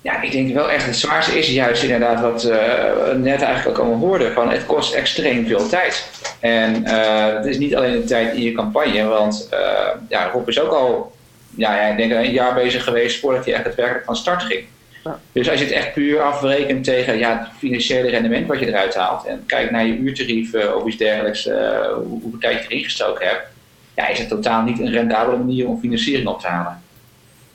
Ja, 0.00 0.22
ik 0.22 0.32
denk 0.32 0.54
wel 0.54 0.70
echt 0.70 0.86
het 0.86 0.96
zwaarste 0.96 1.38
is 1.38 1.48
juist 1.48 1.82
inderdaad 1.82 2.20
wat 2.20 2.42
we 2.42 3.16
net 3.22 3.42
eigenlijk 3.42 3.78
ook 3.78 3.84
allemaal 3.84 4.08
hoorden. 4.08 4.32
Van 4.32 4.50
het 4.50 4.66
kost 4.66 4.94
extreem 4.94 5.46
veel 5.46 5.68
tijd. 5.68 6.10
En 6.40 6.84
het 7.36 7.46
is 7.46 7.58
niet 7.58 7.76
alleen 7.76 7.92
de 7.92 8.04
tijd 8.04 8.34
in 8.34 8.42
je 8.42 8.52
campagne, 8.52 9.04
want 9.04 9.48
ja, 10.08 10.30
Rob 10.32 10.48
is 10.48 10.60
ook 10.60 10.72
al, 10.72 11.16
ja, 11.54 11.80
ik 11.80 11.96
denk 11.96 12.12
een 12.12 12.32
jaar 12.32 12.54
bezig 12.54 12.84
geweest 12.84 13.20
voordat 13.20 13.44
hij 13.44 13.54
echt 13.54 13.64
het 13.64 13.74
werkelijk 13.74 14.04
van 14.04 14.16
start 14.16 14.42
ging. 14.42 14.64
Dus 15.32 15.50
als 15.50 15.58
je 15.58 15.64
het 15.64 15.74
echt 15.74 15.92
puur 15.92 16.20
afrekent 16.20 16.84
tegen 16.84 17.18
ja, 17.18 17.38
het 17.38 17.48
financiële 17.58 18.10
rendement 18.10 18.46
wat 18.46 18.58
je 18.58 18.66
eruit 18.66 18.94
haalt 18.94 19.26
en 19.26 19.42
kijkt 19.46 19.70
naar 19.70 19.86
je 19.86 19.96
uurtarief 19.96 20.52
uh, 20.52 20.74
of 20.74 20.86
iets 20.86 20.96
dergelijks, 20.96 21.46
uh, 21.46 21.54
hoe, 21.94 22.20
hoeveel 22.22 22.40
tijd 22.40 22.62
je 22.62 22.68
erin 22.68 22.84
gestoken 22.84 23.26
hebt, 23.26 23.42
ja, 23.94 24.08
is 24.08 24.18
het 24.18 24.28
totaal 24.28 24.62
niet 24.62 24.78
een 24.78 24.90
rendabele 24.90 25.36
manier 25.36 25.68
om 25.68 25.80
financiering 25.80 26.28
op 26.28 26.40
te 26.40 26.46
halen. 26.46 26.82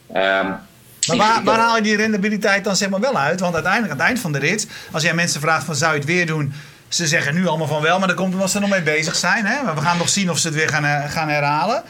Um, 0.10 0.60
maar 1.08 1.18
waar, 1.18 1.44
waar, 1.44 1.60
haal 1.60 1.76
je 1.76 1.82
die 1.82 1.96
rendabiliteit 1.96 2.64
dan 2.64 2.76
zeg 2.76 2.90
maar 2.90 3.00
wel 3.00 3.18
uit? 3.18 3.40
Want 3.40 3.54
uiteindelijk, 3.54 3.94
aan 3.94 4.00
het 4.00 4.08
eind 4.08 4.20
van 4.20 4.32
de 4.32 4.40
rit, 4.40 4.68
als 4.92 5.04
jij 5.04 5.14
mensen 5.14 5.42
vraagt 5.42 5.66
van 5.66 5.76
zou 5.76 5.92
je 5.92 5.98
het 5.98 6.08
weer 6.08 6.26
doen, 6.26 6.54
ze 6.88 7.08
zeggen 7.08 7.34
nu 7.34 7.48
allemaal 7.48 7.68
van 7.68 7.82
wel, 7.82 8.00
maar 8.00 8.08
dat 8.08 8.18
komt 8.18 8.34
omdat 8.34 8.50
ze 8.50 8.56
er 8.56 8.62
nog 8.62 8.70
mee 8.70 8.82
bezig 8.82 9.16
zijn. 9.16 9.46
Hè? 9.46 9.64
Maar 9.64 9.76
we 9.76 9.82
gaan 9.82 9.98
nog 9.98 10.10
zien 10.10 10.30
of 10.30 10.38
ze 10.38 10.48
het 10.48 10.56
weer 10.56 10.70
gaan, 10.70 11.10
gaan 11.10 11.30
herhalen. 11.30 11.84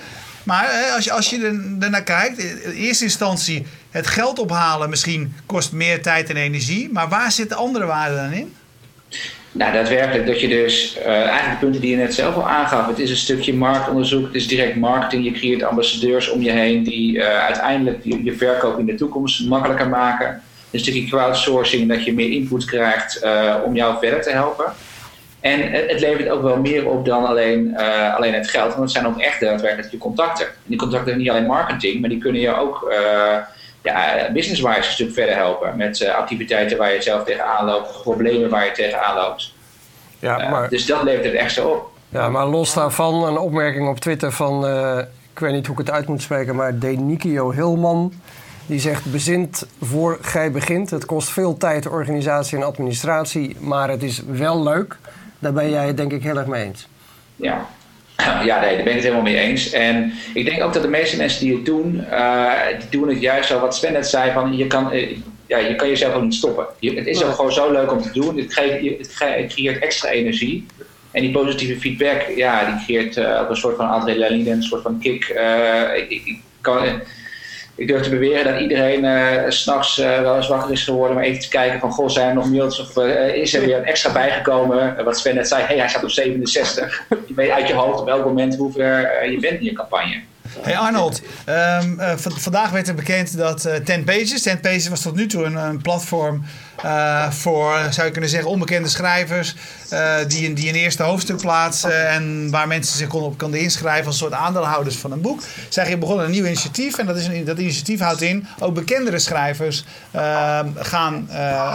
Maar 0.44 0.92
als 0.96 1.04
je, 1.04 1.12
als 1.12 1.30
je 1.30 1.46
er, 1.80 1.90
naar 1.90 2.04
kijkt, 2.04 2.38
in 2.38 2.72
eerste 2.72 3.04
instantie 3.04 3.66
het 3.92 4.08
geld 4.08 4.40
ophalen 4.40 4.90
misschien 4.90 5.34
kost 5.46 5.72
meer 5.72 6.02
tijd 6.02 6.30
en 6.30 6.36
energie. 6.36 6.90
Maar 6.92 7.10
waar 7.10 7.32
zit 7.32 7.50
de 7.50 7.56
andere 7.56 7.86
waarde 7.86 8.16
dan 8.16 8.32
in? 8.32 8.54
Nou, 9.52 9.74
daadwerkelijk 9.74 10.28
dat 10.28 10.42
je 10.42 10.48
dus, 10.48 10.98
uh, 10.98 11.08
eigenlijk 11.08 11.52
de 11.52 11.66
punten 11.66 11.82
die 11.82 11.90
je 11.90 11.98
net 11.98 12.14
zelf 12.14 12.36
al 12.36 12.50
aangaf, 12.50 12.88
het 12.88 13.00
is 13.00 13.10
een 13.10 13.16
stukje 13.16 13.54
marktonderzoek, 13.54 14.26
het 14.26 14.36
is 14.36 14.48
direct 14.48 14.76
marketing, 14.76 15.26
je 15.26 15.32
creëert 15.32 15.64
ambassadeurs 15.64 16.30
om 16.30 16.42
je 16.42 16.52
heen 16.52 16.84
die 16.84 17.18
uh, 17.18 17.24
uiteindelijk 17.24 18.00
je, 18.04 18.24
je, 18.24 18.36
verkoop 18.36 18.80
in 18.80 18.86
de 18.86 18.96
toekomst 18.96 19.48
makkelijker 19.48 19.90
maken. 19.90 20.42
Een 20.72 20.80
stukje 20.80 21.06
crowdsourcing, 21.06 21.90
dat 21.90 22.04
je 22.04 22.14
meer 22.14 22.32
input 22.32 22.66
krijgt 22.66 23.24
uh, 23.24 23.56
om 23.66 23.76
jou 23.76 23.98
verder 24.00 24.22
te 24.22 24.30
helpen. 24.30 24.74
En 25.42 25.72
het 25.72 26.00
levert 26.00 26.30
ook 26.30 26.42
wel 26.42 26.58
meer 26.58 26.88
op 26.90 27.06
dan 27.06 27.26
alleen, 27.26 27.78
alleen 28.16 28.34
het 28.34 28.50
geld, 28.50 28.68
want 28.68 28.82
het 28.82 28.92
zijn 28.92 29.08
ook 29.08 29.20
echt 29.20 29.40
daadwerkelijk 29.40 29.92
je 29.92 29.98
contacten. 29.98 30.46
En 30.46 30.54
die 30.64 30.78
contacten 30.78 31.08
zijn 31.08 31.22
niet 31.22 31.30
alleen 31.30 31.46
marketing, 31.46 32.00
maar 32.00 32.10
die 32.10 32.20
kunnen 32.20 32.42
je 32.42 32.56
ook 32.56 32.94
ja, 33.82 34.30
business-wise 34.34 34.78
een 34.78 34.84
stuk 34.84 35.14
verder 35.14 35.36
helpen. 35.36 35.78
Met 35.78 36.00
uh, 36.00 36.16
activiteiten 36.16 36.78
waar 36.78 36.94
je 36.94 37.02
zelf 37.02 37.24
tegenaan 37.24 37.66
loopt, 37.66 38.02
problemen 38.02 38.50
waar 38.50 38.66
je 38.66 38.72
tegenaan 38.72 39.16
loopt. 39.16 39.54
Ja, 40.20 40.50
maar, 40.50 40.70
dus 40.70 40.86
dat 40.86 41.04
levert 41.04 41.26
het 41.26 41.34
echt 41.34 41.54
zo 41.54 41.68
op. 41.68 41.90
Ja, 42.10 42.30
maar 42.30 42.46
los 42.46 42.74
daarvan 42.74 43.24
een 43.24 43.38
opmerking 43.38 43.90
op 43.90 44.00
Twitter 44.00 44.32
van, 44.32 44.68
ik 45.34 45.40
weet 45.40 45.52
niet 45.52 45.66
hoe 45.66 45.80
ik 45.80 45.86
het 45.86 45.96
uit 45.96 46.08
moet 46.08 46.22
spreken, 46.22 46.56
maar 46.56 46.80
Denikio 46.80 47.52
Hilman. 47.52 48.14
Die 48.66 48.80
zegt, 48.80 49.12
bezint 49.12 49.68
voor 49.82 50.18
gij 50.22 50.52
begint. 50.52 50.90
Het 50.90 51.06
kost 51.06 51.30
veel 51.30 51.58
tijd, 51.58 51.88
organisatie 51.88 52.58
en 52.58 52.64
administratie, 52.64 53.56
maar 53.60 53.90
het 53.90 54.04
is 54.04 54.22
wel 54.32 54.64
leuk. 54.64 54.98
Daar 55.42 55.54
ben 55.54 55.70
jij 55.70 55.88
het 55.88 55.98
denk 55.98 56.12
ik 56.12 56.24
heel 56.24 56.38
erg 56.38 56.48
mee 56.48 56.64
eens. 56.64 56.88
Ja, 57.36 57.68
Ja, 58.46 58.60
nee, 58.60 58.76
daar 58.76 58.84
ben 58.84 58.88
ik 58.88 58.94
het 58.94 59.04
helemaal 59.04 59.22
mee 59.22 59.38
eens. 59.38 59.70
En 59.70 60.14
ik 60.34 60.46
denk 60.46 60.64
ook 60.64 60.74
dat 60.74 60.82
de 60.82 60.88
meeste 60.88 61.18
mensen 61.18 61.46
die 61.46 61.56
het 61.56 61.66
doen, 61.66 62.06
uh, 62.12 62.52
die 62.80 62.90
doen 62.90 63.10
het 63.10 63.22
juist 63.22 63.48
zo 63.48 63.60
wat 63.60 63.76
Sven 63.76 63.94
net 63.94 64.08
zei, 64.08 64.32
van 64.32 64.58
je 64.58 64.68
kan, 64.68 64.94
uh, 64.94 65.18
ja, 65.46 65.58
je 65.58 65.76
kan 65.76 65.88
jezelf 65.88 66.14
ook 66.14 66.24
niet 66.24 66.34
stoppen. 66.34 66.66
Je, 66.80 66.94
het 66.94 67.08
is 67.08 67.24
ook 67.24 67.34
gewoon 67.34 67.52
zo 67.52 67.72
leuk 67.72 67.92
om 67.92 68.02
te 68.02 68.12
doen. 68.12 68.38
Het, 68.38 68.54
geeft, 68.54 69.20
het 69.20 69.54
creëert 69.54 69.84
extra 69.84 70.10
energie. 70.10 70.66
En 71.12 71.22
die 71.22 71.32
positieve 71.32 71.80
feedback, 71.80 72.22
ja, 72.36 72.66
die 72.66 72.86
creëert 72.86 73.18
uh, 73.18 73.42
ook 73.42 73.50
een 73.50 73.56
soort 73.56 73.76
van 73.76 73.90
adrenaline, 73.90 74.50
een 74.50 74.64
soort 74.64 74.82
van 74.82 75.00
kick. 75.00 75.28
ik, 75.96 76.10
ik 76.10 76.40
kan 76.62 77.02
ik 77.76 77.88
durf 77.88 78.02
te 78.02 78.10
beweren 78.10 78.54
dat 78.54 78.62
iedereen 78.62 79.04
uh, 79.04 79.50
s'nachts 79.50 80.00
uh, 80.00 80.22
wel 80.22 80.36
eens 80.36 80.48
wakker 80.48 80.72
is 80.72 80.84
geworden 80.84 81.18
om 81.18 81.24
even 81.24 81.42
te 81.42 81.50
kijken 81.50 81.80
van 81.80 81.92
goh, 81.92 82.10
zijn 82.10 82.28
er 82.28 82.34
nog 82.34 82.50
mails 82.50 82.80
of 82.80 82.98
uh, 82.98 83.36
is 83.36 83.54
er 83.54 83.66
weer 83.66 83.78
een 83.78 83.86
extra 83.86 84.12
bijgekomen? 84.12 85.04
wat 85.04 85.20
Sven 85.20 85.36
net 85.36 85.48
zei, 85.48 85.64
hij 85.64 85.90
staat 85.90 86.04
op 86.04 86.10
67. 86.10 87.04
je 87.28 87.34
weet 87.34 87.50
uit 87.50 87.68
je 87.68 87.74
hoofd 87.74 88.00
op 88.00 88.06
welk 88.06 88.26
moment 88.26 88.56
hoe 88.56 88.72
ver 88.72 89.30
je 89.32 89.40
bent 89.40 89.60
in 89.60 89.66
je 89.66 89.74
campagne. 89.74 90.22
Hey 90.60 90.78
Arnold, 90.78 91.22
um, 91.50 92.00
vandaag 92.18 92.70
werd 92.70 92.88
er 92.88 92.96
bekend 92.96 93.38
dat 93.38 93.66
uh, 93.66 93.76
10 93.76 94.04
Pages, 94.04 94.42
10 94.42 94.60
Pages 94.60 94.88
was 94.88 95.02
tot 95.02 95.16
nu 95.16 95.28
toe 95.28 95.44
een, 95.44 95.56
een 95.56 95.82
platform 95.82 96.44
uh, 96.86 97.32
voor, 97.32 97.88
zou 97.90 98.06
je 98.06 98.12
kunnen 98.12 98.30
zeggen, 98.30 98.50
onbekende 98.50 98.90
schrijvers. 98.90 99.56
Uh, 99.94 100.16
die, 100.28 100.48
een, 100.48 100.54
die 100.54 100.74
eerste 100.74 101.04
hoofdstuk 101.04 101.38
plaatsen. 101.38 102.10
En 102.10 102.50
waar 102.52 102.68
mensen 102.68 102.98
zich 102.98 103.14
op 103.14 103.38
konden 103.38 103.60
inschrijven 103.60 104.06
als 104.06 104.18
soort 104.18 104.34
aandeelhouders 104.34 104.96
van 104.96 105.12
een 105.12 105.22
boek. 105.22 105.42
Zij 105.70 105.90
je 105.90 105.98
begonnen 105.98 106.26
een 106.26 106.32
nieuw 106.32 106.46
initiatief. 106.46 106.98
En 106.98 107.06
dat, 107.06 107.18
is 107.18 107.28
een, 107.28 107.46
dat 107.46 107.58
initiatief 107.58 108.00
houdt 108.00 108.22
in. 108.22 108.48
Ook 108.60 108.74
bekendere 108.74 109.20
schrijvers 109.20 109.86
uh, 110.16 110.60
gaan, 110.76 111.28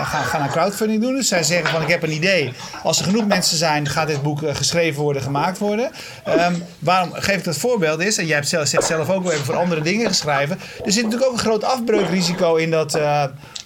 gaan, 0.02 0.24
gaan 0.24 0.40
aan 0.40 0.48
crowdfunding 0.48 1.02
doen. 1.02 1.14
Dus 1.14 1.28
zij 1.28 1.42
zeggen 1.42 1.70
van 1.70 1.82
ik 1.82 1.88
heb 1.88 2.02
een 2.02 2.12
idee. 2.12 2.52
Als 2.82 2.98
er 2.98 3.04
genoeg 3.04 3.26
mensen 3.26 3.56
zijn, 3.56 3.88
gaat 3.88 4.06
dit 4.06 4.22
boek 4.22 4.40
geschreven 4.52 5.02
worden, 5.02 5.22
gemaakt 5.22 5.58
worden. 5.58 5.90
Um, 6.28 6.62
waarom 6.78 7.12
geef 7.12 7.36
ik 7.36 7.44
dat 7.44 7.56
voorbeeld 7.56 8.00
is. 8.00 8.18
En 8.18 8.26
jij 8.26 8.34
hebt 8.34 8.48
zelf, 8.48 8.68
zelf 8.68 9.10
ook 9.10 9.22
wel 9.22 9.32
even 9.32 9.44
voor 9.44 9.56
andere 9.56 9.80
dingen 9.80 10.08
geschreven. 10.08 10.58
Er 10.84 10.92
zit 10.92 11.02
natuurlijk 11.02 11.30
ook 11.30 11.36
een 11.36 11.44
groot 11.44 11.64
afbreukrisico 11.64 12.54
in 12.54 12.70
dat, 12.70 12.98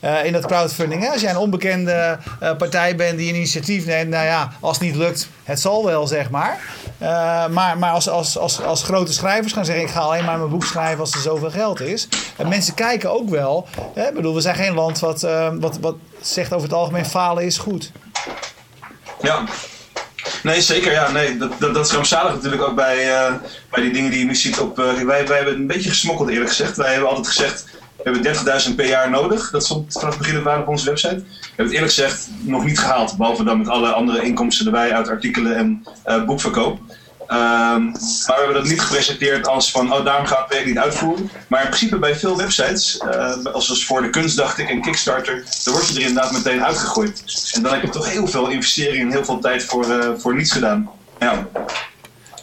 in 0.01 0.33
dat 0.33 0.47
crowdfunding. 0.47 1.03
Hè? 1.03 1.09
Als 1.09 1.21
jij 1.21 1.31
een 1.31 1.37
onbekende 1.37 2.19
uh, 2.43 2.57
partij 2.57 2.97
bent 2.97 3.19
die 3.19 3.29
een 3.29 3.35
initiatief 3.35 3.87
neemt, 3.87 4.11
nou 4.11 4.25
ja, 4.25 4.53
als 4.61 4.79
het 4.79 4.87
niet 4.87 4.97
lukt, 4.97 5.29
het 5.45 5.61
zal 5.61 5.85
wel, 5.85 6.07
zeg 6.07 6.31
maar. 6.31 6.59
Uh, 7.03 7.47
maar 7.47 7.79
maar 7.79 7.93
als, 7.93 8.09
als, 8.09 8.39
als, 8.39 8.63
als 8.63 8.83
grote 8.83 9.13
schrijvers 9.13 9.53
gaan 9.53 9.65
zeggen: 9.65 9.85
ik 9.85 9.91
ga 9.91 10.01
alleen 10.01 10.25
maar 10.25 10.39
mijn 10.39 10.51
boek 10.51 10.65
schrijven 10.65 11.01
als 11.01 11.15
er 11.15 11.21
zoveel 11.21 11.51
geld 11.51 11.81
is. 11.81 12.09
En 12.37 12.49
mensen 12.49 12.75
kijken 12.75 13.13
ook 13.13 13.29
wel. 13.29 13.69
Hè, 13.95 14.09
ik 14.09 14.15
bedoel, 14.15 14.35
we 14.35 14.41
zijn 14.41 14.55
geen 14.55 14.75
land 14.75 14.99
wat, 14.99 15.21
wat, 15.61 15.79
wat 15.81 15.97
zegt 16.21 16.53
over 16.53 16.69
het 16.69 16.77
algemeen: 16.77 17.07
falen 17.07 17.45
is 17.45 17.59
goed. 17.59 17.93
Ja, 19.21 19.45
Nee, 20.43 20.61
zeker. 20.61 20.93
Ja, 20.93 21.11
nee, 21.11 21.37
dat, 21.37 21.53
dat, 21.59 21.75
dat 21.75 21.87
is 21.87 21.93
rampzalig 21.93 22.33
natuurlijk 22.33 22.63
ook 22.63 22.75
bij, 22.75 22.97
bij 23.71 23.83
die 23.83 23.93
dingen 23.93 24.11
die 24.11 24.21
je 24.21 24.25
nu 24.25 24.35
ziet 24.35 24.59
op... 24.59 24.77
Wij, 24.77 25.27
wij 25.27 25.37
hebben 25.37 25.55
een 25.55 25.67
beetje 25.67 25.89
gesmokkeld 25.89 26.29
eerlijk 26.29 26.49
gezegd. 26.49 26.77
Wij 26.77 26.93
hebben 26.93 27.09
altijd 27.09 27.27
gezegd, 27.27 27.65
we 28.05 28.11
hebben 28.11 28.63
30.000 28.69 28.75
per 28.75 28.87
jaar 28.87 29.11
nodig. 29.11 29.51
Dat 29.51 29.65
stond 29.65 29.93
vanaf 29.93 30.09
het 30.09 30.19
begin 30.19 30.43
waren 30.43 30.61
op 30.61 30.69
onze 30.69 30.85
website. 30.85 31.15
We 31.17 31.23
hebben 31.47 31.65
het 31.65 31.75
eerlijk 31.75 31.93
gezegd 31.93 32.29
nog 32.41 32.65
niet 32.65 32.79
gehaald. 32.79 33.17
Behalve 33.17 33.45
dan 33.45 33.59
met 33.59 33.69
alle 33.69 33.93
andere 33.93 34.23
inkomsten 34.23 34.67
erbij 34.67 34.93
uit 34.93 35.09
artikelen 35.09 35.57
en 35.57 35.87
uh, 36.07 36.25
boekverkoop. 36.25 36.79
Um, 37.33 37.37
maar 37.37 37.93
we 38.27 38.35
hebben 38.37 38.55
dat 38.55 38.65
niet 38.65 38.81
gepresenteerd 38.81 39.47
als 39.47 39.71
van, 39.71 39.93
oh 39.93 40.05
daarom 40.05 40.27
gaat 40.27 40.39
het 40.39 40.47
project 40.47 40.67
niet 40.67 40.79
uitvoeren. 40.79 41.31
Maar 41.47 41.61
in 41.61 41.67
principe 41.67 41.99
bij 41.99 42.17
veel 42.17 42.37
websites, 42.37 43.03
uh, 43.05 43.33
zoals 43.43 43.85
voor 43.85 44.03
de 44.03 44.11
kunst 44.11 44.37
dacht 44.37 44.59
ik 44.59 44.69
en 44.69 44.81
Kickstarter, 44.81 45.45
dan 45.65 45.73
wordt 45.75 45.89
je 45.89 45.95
er 45.95 46.07
inderdaad 46.07 46.33
meteen 46.33 46.65
uitgegooid. 46.65 47.23
En 47.55 47.63
dan 47.63 47.73
heb 47.73 47.83
je 47.83 47.89
toch 47.89 48.11
heel 48.11 48.27
veel 48.27 48.49
investeringen 48.49 49.07
en 49.07 49.13
heel 49.13 49.25
veel 49.25 49.39
tijd 49.39 49.65
voor, 49.65 49.87
uh, 49.87 50.09
voor 50.17 50.35
niets 50.35 50.53
gedaan. 50.53 50.91
Ja. 51.19 51.47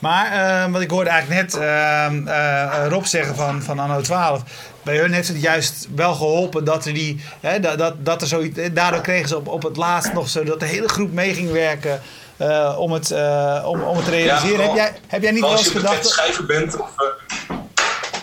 Maar 0.02 0.34
uh, 0.34 0.72
wat 0.72 0.82
ik 0.82 0.90
hoorde 0.90 1.10
eigenlijk 1.10 1.42
net 1.42 1.62
uh, 1.62 2.86
Rob 2.90 3.06
zeggen 3.06 3.36
van, 3.36 3.62
van 3.62 3.80
anno 3.80 4.02
12. 4.02 4.44
Bij 4.88 4.98
hun 4.98 5.14
heeft 5.14 5.28
het 5.28 5.42
juist 5.42 5.88
wel 5.96 6.14
geholpen 6.14 6.64
dat 6.64 6.86
er 6.86 6.94
die. 6.94 7.22
Hè, 7.40 7.60
dat, 7.60 7.78
dat, 7.78 8.06
dat 8.06 8.22
er 8.22 8.28
zoiets. 8.28 8.60
Daardoor 8.74 9.02
kregen 9.02 9.28
ze 9.28 9.38
op, 9.38 9.48
op 9.48 9.64
het 9.64 9.78
laatst 9.78 10.14
nog 10.14 10.30
zo 10.30 10.44
dat 10.44 10.60
de 10.60 10.66
hele 10.66 10.90
groep 10.90 11.12
mee 11.12 11.34
ging 11.34 11.52
werken. 11.52 12.02
Uh, 12.38 12.76
om, 12.80 12.92
het, 12.92 13.12
uh, 13.12 13.64
om, 13.66 13.82
om 13.82 13.96
het 13.96 14.06
te 14.06 14.12
realiseren. 14.12 14.60
Ja, 14.60 14.66
heb, 14.66 14.76
jij, 14.76 14.94
heb 15.08 15.22
jij 15.22 15.32
niet 15.32 15.42
wel 15.42 15.52
eens 15.52 15.68
gedacht. 15.68 15.98
Als 15.98 16.08
je 16.08 16.14
schrijver 16.14 16.46
bent. 16.46 16.80
Of. 16.80 16.90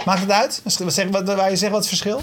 Maakt 0.05 0.21
het 0.21 0.31
uit? 0.31 0.63
Wat, 0.79 0.93
zeg, 0.93 1.09
wat, 1.11 1.35
waar 1.35 1.51
je 1.51 1.57
zegt 1.57 1.71
wat 1.71 1.81
het 1.81 1.89
verschil? 1.89 2.23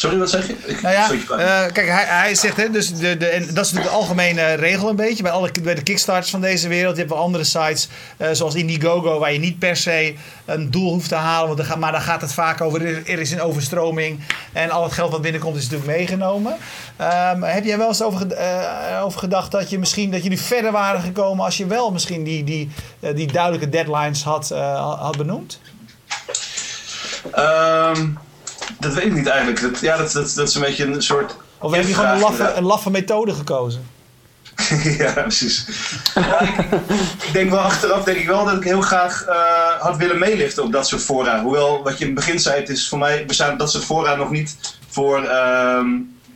Sorry, 0.00 0.18
wat 0.18 0.30
zeg 0.30 0.46
je? 0.46 0.56
Ik, 0.64 0.82
nou 0.82 0.94
ja, 0.94 1.12
uh, 1.12 1.72
kijk, 1.72 1.88
hij, 1.88 2.04
hij 2.04 2.34
zegt, 2.34 2.56
hè, 2.56 2.70
dus 2.70 2.94
de, 2.94 3.16
de, 3.16 3.26
en 3.26 3.40
dat 3.40 3.64
is 3.64 3.72
natuurlijk 3.72 3.84
de 3.84 3.88
algemene 3.88 4.52
regel 4.52 4.88
een 4.88 4.96
beetje. 4.96 5.22
Bij, 5.22 5.32
alle, 5.32 5.50
bij 5.62 5.74
de 5.74 5.82
kickstarters 5.82 6.30
van 6.30 6.40
deze 6.40 6.68
wereld. 6.68 6.92
Je 6.92 7.00
hebt 7.00 7.12
wel 7.12 7.22
andere 7.22 7.44
sites, 7.44 7.88
uh, 8.18 8.28
zoals 8.32 8.54
Indiegogo, 8.54 9.18
waar 9.18 9.32
je 9.32 9.38
niet 9.38 9.58
per 9.58 9.76
se 9.76 10.14
een 10.44 10.70
doel 10.70 10.92
hoeft 10.92 11.08
te 11.08 11.14
halen. 11.14 11.56
Want 11.56 11.68
dan 11.68 11.78
maar 11.78 11.92
dan 11.92 12.00
gaat 12.00 12.20
het 12.20 12.32
vaak 12.32 12.60
over, 12.60 12.86
er 12.86 13.18
is 13.18 13.30
een 13.30 13.40
overstroming. 13.40 14.20
En 14.52 14.70
al 14.70 14.82
het 14.82 14.92
geld 14.92 15.10
wat 15.10 15.22
binnenkomt 15.22 15.56
is 15.56 15.68
natuurlijk 15.68 15.98
meegenomen. 15.98 16.52
Um, 17.00 17.42
heb 17.42 17.64
jij 17.64 17.78
wel 17.78 17.88
eens 17.88 18.02
over, 18.02 18.26
uh, 18.32 19.02
over 19.04 19.18
gedacht 19.18 19.50
dat 19.50 19.70
je 19.70 19.78
misschien 19.78 20.10
dat 20.10 20.22
jullie 20.22 20.40
verder 20.40 20.72
waren 20.72 21.00
gekomen... 21.00 21.44
als 21.44 21.56
je 21.56 21.66
wel 21.66 21.90
misschien 21.90 22.24
die, 22.24 22.44
die, 22.44 22.70
die 23.14 23.32
duidelijke 23.32 23.68
deadlines 23.68 24.22
had, 24.22 24.48
had 24.98 25.16
benoemd? 25.16 25.60
Um... 27.36 28.18
Dat 28.78 28.94
weet 28.94 29.04
ik 29.04 29.12
niet 29.12 29.26
eigenlijk. 29.26 29.60
Dat, 29.60 29.80
ja, 29.80 29.96
dat, 29.96 30.12
dat, 30.12 30.32
dat 30.34 30.48
is 30.48 30.54
een 30.54 30.60
beetje 30.60 30.84
een 30.84 31.02
soort. 31.02 31.36
Of 31.58 31.74
heb 31.74 31.86
je 31.86 31.94
gewoon 31.94 32.10
een 32.10 32.18
laffe, 32.18 32.52
een 32.52 32.64
laffe 32.64 32.90
methode 32.90 33.34
gekozen? 33.34 33.98
ja, 34.98 35.12
precies. 35.12 35.66
Ja, 36.14 36.40
ik, 36.40 36.56
ik, 37.22 37.32
denk 37.32 37.50
wel 37.50 37.58
achteraf 37.58 38.04
denk 38.04 38.18
ik 38.18 38.26
wel 38.26 38.44
dat 38.44 38.56
ik 38.56 38.64
heel 38.64 38.80
graag 38.80 39.26
uh, 39.28 39.80
had 39.80 39.96
willen 39.96 40.18
meeliften 40.18 40.62
op 40.62 40.72
dat 40.72 40.88
soort 40.88 41.02
fora. 41.02 41.42
Hoewel, 41.42 41.82
wat 41.82 41.98
je 41.98 42.04
in 42.04 42.10
het 42.10 42.14
begin 42.14 42.40
zei, 42.40 42.60
het 42.60 42.68
is 42.68 42.88
voor 42.88 42.98
mij 42.98 43.24
bestaan 43.26 43.56
dat 43.56 43.70
soort 43.70 43.84
fora 43.84 44.14
nog 44.14 44.30
niet 44.30 44.56
voor, 44.88 45.22
uh, 45.22 45.80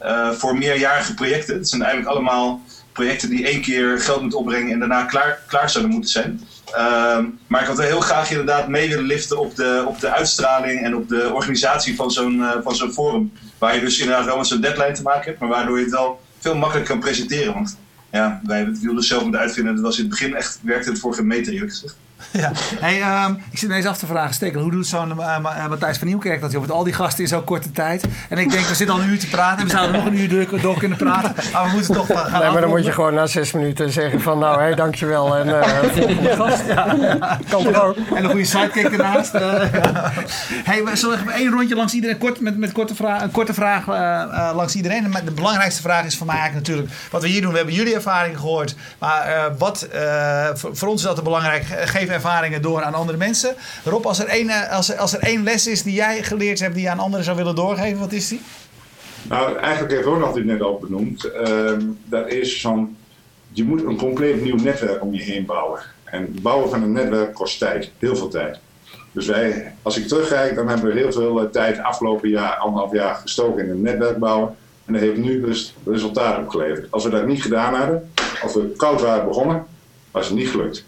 uh, 0.03 0.31
voor 0.31 0.59
meerjarige 0.59 1.15
projecten. 1.15 1.57
Het 1.57 1.69
zijn 1.69 1.83
eigenlijk 1.83 2.13
allemaal 2.13 2.63
projecten 2.93 3.29
die 3.29 3.47
één 3.47 3.61
keer 3.61 4.01
geld 4.01 4.21
moeten 4.21 4.39
opbrengen 4.39 4.73
en 4.73 4.79
daarna 4.79 5.05
klaar, 5.05 5.39
klaar 5.47 5.71
zouden 5.71 5.93
moeten 5.93 6.11
zijn. 6.11 6.49
Uh, 6.71 7.19
maar 7.47 7.61
ik 7.61 7.67
had 7.67 7.83
heel 7.83 8.01
graag 8.01 8.31
inderdaad 8.31 8.69
mee 8.69 8.89
willen 8.89 9.05
liften 9.05 9.39
op 9.39 9.57
de, 9.57 9.85
op 9.87 10.01
de 10.01 10.11
uitstraling 10.13 10.83
en 10.83 10.97
op 10.97 11.09
de 11.09 11.31
organisatie 11.33 11.97
van 11.97 12.11
zo'n 12.11 12.35
uh, 12.35 12.53
van 12.63 12.75
zo'n 12.75 12.93
forum. 12.93 13.33
Waar 13.59 13.75
je 13.75 13.81
dus 13.81 13.99
inderdaad 13.99 14.25
wel 14.25 14.37
met 14.37 14.47
zo'n 14.47 14.61
deadline 14.61 14.93
te 14.93 15.03
maken 15.03 15.25
hebt, 15.25 15.39
maar 15.39 15.49
waardoor 15.49 15.77
je 15.77 15.83
het 15.85 15.93
wel 15.93 16.21
veel 16.39 16.55
makkelijker 16.55 16.93
kan 16.93 17.03
presenteren. 17.03 17.55
Want 17.55 17.77
ja, 18.11 18.41
wij 18.45 18.73
wilden 18.81 19.05
zelf 19.05 19.23
moeten 19.23 19.41
uitvinden. 19.41 19.75
Dat 19.75 19.85
was 19.85 19.97
in 19.97 20.01
het 20.01 20.11
begin 20.11 20.35
echt, 20.35 20.59
werkte 20.63 20.91
het 20.91 20.99
voor 20.99 21.15
geen 21.15 21.27
meter 21.27 21.53
eerlijk 21.53 21.73
gezegd. 21.73 21.97
Ja. 22.45 22.51
Hey, 22.81 23.25
um, 23.25 23.43
ik 23.51 23.59
zit 23.59 23.69
me 23.69 23.75
eens 23.75 23.87
af 23.87 23.99
te 23.99 24.07
vragen, 24.07 24.35
Stekel, 24.35 24.61
hoe 24.61 24.71
doet 24.71 24.87
zo'n 24.87 25.13
uh, 25.19 25.69
Matthijs 25.69 25.99
van 25.99 26.07
Nieuwkerk 26.07 26.41
dat? 26.41 26.53
Joh, 26.53 26.61
met 26.61 26.71
al 26.71 26.85
die 26.85 26.93
gasten 26.93 27.23
in 27.23 27.29
zo'n 27.29 27.45
korte 27.45 27.71
tijd. 27.71 28.05
En 28.29 28.39
ik 28.39 28.51
denk, 28.51 28.67
we 28.67 28.75
zitten 28.75 28.97
al 28.97 29.03
een 29.03 29.09
uur 29.09 29.19
te 29.19 29.29
praten 29.29 29.59
en 29.59 29.65
we 29.65 29.71
zouden 29.71 29.97
nog 29.97 30.07
een 30.07 30.19
uur 30.19 30.29
door, 30.29 30.61
door 30.61 30.79
kunnen 30.79 30.99
praten. 30.99 31.35
Maar 31.53 31.65
we 31.65 31.71
moeten 31.73 31.95
toch 31.95 32.07
gaan 32.07 32.41
Nee, 32.41 32.51
maar 32.51 32.61
dan 32.61 32.71
moet 32.71 32.85
je 32.85 32.93
gewoon 32.93 33.15
na 33.15 33.27
zes 33.27 33.53
minuten 33.53 33.93
zeggen 33.93 34.21
van 34.21 34.39
nou, 34.39 34.59
hé, 34.59 34.65
hey, 34.65 34.75
dankjewel. 34.75 35.37
En 35.37 35.49
uh, 35.49 35.63
volgende 35.97 36.37
gast. 36.37 36.63
Ja, 36.67 36.97
ja. 37.01 37.39
Kan 37.49 37.65
toch 37.65 37.83
ook. 37.83 37.97
En 38.15 38.25
een 38.25 38.31
goede 38.31 38.45
sidekick 38.45 38.85
ernaast. 38.85 39.35
Uh, 39.35 39.41
hey, 40.65 40.85
we 40.85 40.97
zullen 40.97 41.19
even 41.19 41.33
één 41.33 41.51
rondje 41.51 41.75
langs 41.75 41.95
iedereen, 41.95 42.19
kort, 42.19 42.41
met, 42.41 42.59
met 42.59 42.73
korte 42.73 42.95
vraag, 42.95 43.23
een 43.23 43.31
korte 43.31 43.55
vraag 43.55 43.87
langs 44.55 44.75
iedereen. 44.75 45.15
En 45.15 45.25
de 45.25 45.31
belangrijkste 45.31 45.83
vraag 45.83 46.05
is 46.05 46.17
voor 46.17 46.27
mij 46.27 46.37
eigenlijk 46.37 46.67
natuurlijk 46.67 46.95
wat 47.11 47.23
we 47.23 47.29
hier 47.29 47.41
doen. 47.41 47.51
We 47.51 47.57
hebben 47.57 47.75
jullie 47.75 47.95
ervaringen 47.95 48.39
gehoord. 48.39 48.75
Maar 48.99 49.53
wat, 49.59 49.89
voor, 50.55 50.77
voor, 50.77 50.89
ons 50.89 51.01
is 51.01 51.07
dat 51.07 51.23
belangrijk. 51.23 51.65
Geef 51.85 52.09
ervaringen 52.15 52.63
door 52.63 52.83
aan 52.83 52.95
andere 52.95 53.19
mensen. 53.19 53.55
Rob, 53.85 54.07
als 54.07 54.19
er, 54.19 54.27
één, 54.27 54.69
als, 54.69 54.91
er, 54.91 54.99
als 54.99 55.13
er 55.13 55.21
één 55.21 55.43
les 55.43 55.67
is 55.67 55.83
die 55.83 55.95
jij 55.95 56.23
geleerd 56.23 56.61
hebt 56.61 56.75
die 56.75 56.83
je 56.83 56.91
aan 56.91 56.99
anderen 56.99 57.25
zou 57.25 57.37
willen 57.37 57.55
doorgeven, 57.55 57.99
wat 57.99 58.13
is 58.13 58.29
die? 58.29 58.41
Nou, 59.29 59.57
eigenlijk 59.59 59.93
heeft 59.93 60.05
Ronald 60.05 60.35
dit 60.35 60.45
net 60.45 60.63
al 60.63 60.79
benoemd. 60.79 61.31
Uh, 61.47 61.73
dat 62.05 62.29
is 62.29 62.61
van 62.61 62.97
je 63.53 63.65
moet 63.65 63.85
een 63.85 63.97
compleet 63.97 64.43
nieuw 64.43 64.57
netwerk 64.57 65.03
om 65.03 65.15
je 65.15 65.23
heen 65.23 65.45
bouwen. 65.45 65.81
En 66.05 66.21
het 66.21 66.43
bouwen 66.43 66.71
van 66.71 66.83
een 66.83 66.93
netwerk 66.93 67.35
kost 67.35 67.59
tijd, 67.59 67.91
heel 67.99 68.17
veel 68.17 68.29
tijd. 68.29 68.59
Dus 69.13 69.27
wij, 69.27 69.75
als 69.83 69.99
ik 69.99 70.09
terugkijk, 70.09 70.55
dan 70.55 70.69
hebben 70.69 70.93
we 70.93 71.01
heel 71.01 71.13
veel 71.13 71.41
eh, 71.41 71.47
tijd 71.47 71.79
afgelopen 71.79 72.29
jaar, 72.29 72.55
anderhalf 72.55 72.93
jaar 72.93 73.15
gestoken 73.15 73.65
in 73.65 73.71
een 73.71 73.83
netwerk 73.83 74.19
bouwen. 74.19 74.57
En 74.85 74.93
dat 74.93 75.03
heeft 75.03 75.17
nu 75.17 75.41
dus 75.41 75.75
resultaat 75.87 76.39
opgeleverd. 76.39 76.87
Als 76.91 77.05
we 77.05 77.11
dat 77.11 77.27
niet 77.27 77.43
gedaan 77.43 77.75
hadden, 77.75 78.13
als 78.43 78.55
we 78.55 78.73
koud 78.77 79.01
waren 79.01 79.29
begonnen, 79.29 79.67
was 80.11 80.27
het 80.27 80.37
niet 80.37 80.49
gelukt. 80.49 80.85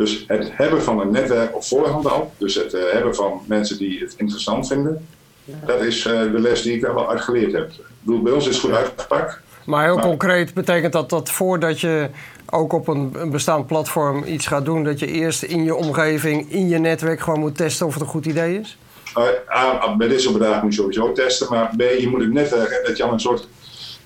Dus 0.00 0.24
het 0.26 0.50
hebben 0.52 0.82
van 0.82 1.00
een 1.00 1.10
netwerk 1.10 1.56
op 1.56 1.64
voorhand 1.64 2.10
al, 2.10 2.32
dus 2.36 2.54
het 2.54 2.74
uh, 2.74 2.80
hebben 2.92 3.14
van 3.14 3.40
mensen 3.46 3.78
die 3.78 4.00
het 4.00 4.14
interessant 4.16 4.66
vinden, 4.66 5.06
dat 5.44 5.80
is 5.80 6.06
uh, 6.06 6.20
de 6.20 6.40
les 6.40 6.62
die 6.62 6.74
ik 6.74 6.80
daar 6.80 6.94
wel 6.94 7.10
uit 7.10 7.20
geleerd 7.20 7.52
heb. 7.52 7.70
Ik 7.70 7.84
bedoel, 8.00 8.22
bij 8.22 8.32
ons 8.32 8.48
is 8.48 8.54
het 8.54 8.64
goed 8.64 8.74
uitgepakt. 8.74 9.38
Maar 9.64 9.84
heel 9.84 10.00
concreet 10.00 10.54
betekent 10.54 10.92
dat 10.92 11.10
dat 11.10 11.30
voordat 11.30 11.80
je 11.80 12.08
ook 12.50 12.72
op 12.72 12.88
een, 12.88 13.12
een 13.14 13.30
bestaand 13.30 13.66
platform 13.66 14.24
iets 14.24 14.46
gaat 14.46 14.64
doen, 14.64 14.84
dat 14.84 14.98
je 14.98 15.06
eerst 15.06 15.42
in 15.42 15.64
je 15.64 15.74
omgeving, 15.74 16.52
in 16.52 16.68
je 16.68 16.78
netwerk 16.78 17.20
gewoon 17.20 17.40
moet 17.40 17.56
testen 17.56 17.86
of 17.86 17.92
het 17.92 18.02
een 18.02 18.08
goed 18.08 18.26
idee 18.26 18.60
is? 18.60 18.78
Uh, 19.16 19.56
A, 19.56 19.96
bij 19.96 20.08
dit 20.08 20.20
soort 20.20 20.38
bedragen 20.38 20.62
moet 20.62 20.74
je 20.74 20.80
sowieso 20.80 21.12
testen, 21.12 21.46
maar 21.50 21.70
B, 21.76 21.80
je 21.80 22.08
moet 22.10 22.20
het 22.20 22.32
netwerk, 22.32 22.82
dat 22.86 22.96
je 22.96 23.02
al 23.02 23.12
een 23.12 23.20
soort 23.20 23.48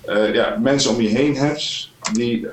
uh, 0.09 0.33
ja, 0.33 0.57
mensen 0.61 0.91
om 0.91 1.01
je 1.01 1.09
heen 1.09 1.35
hebt 1.35 1.91
die 2.13 2.47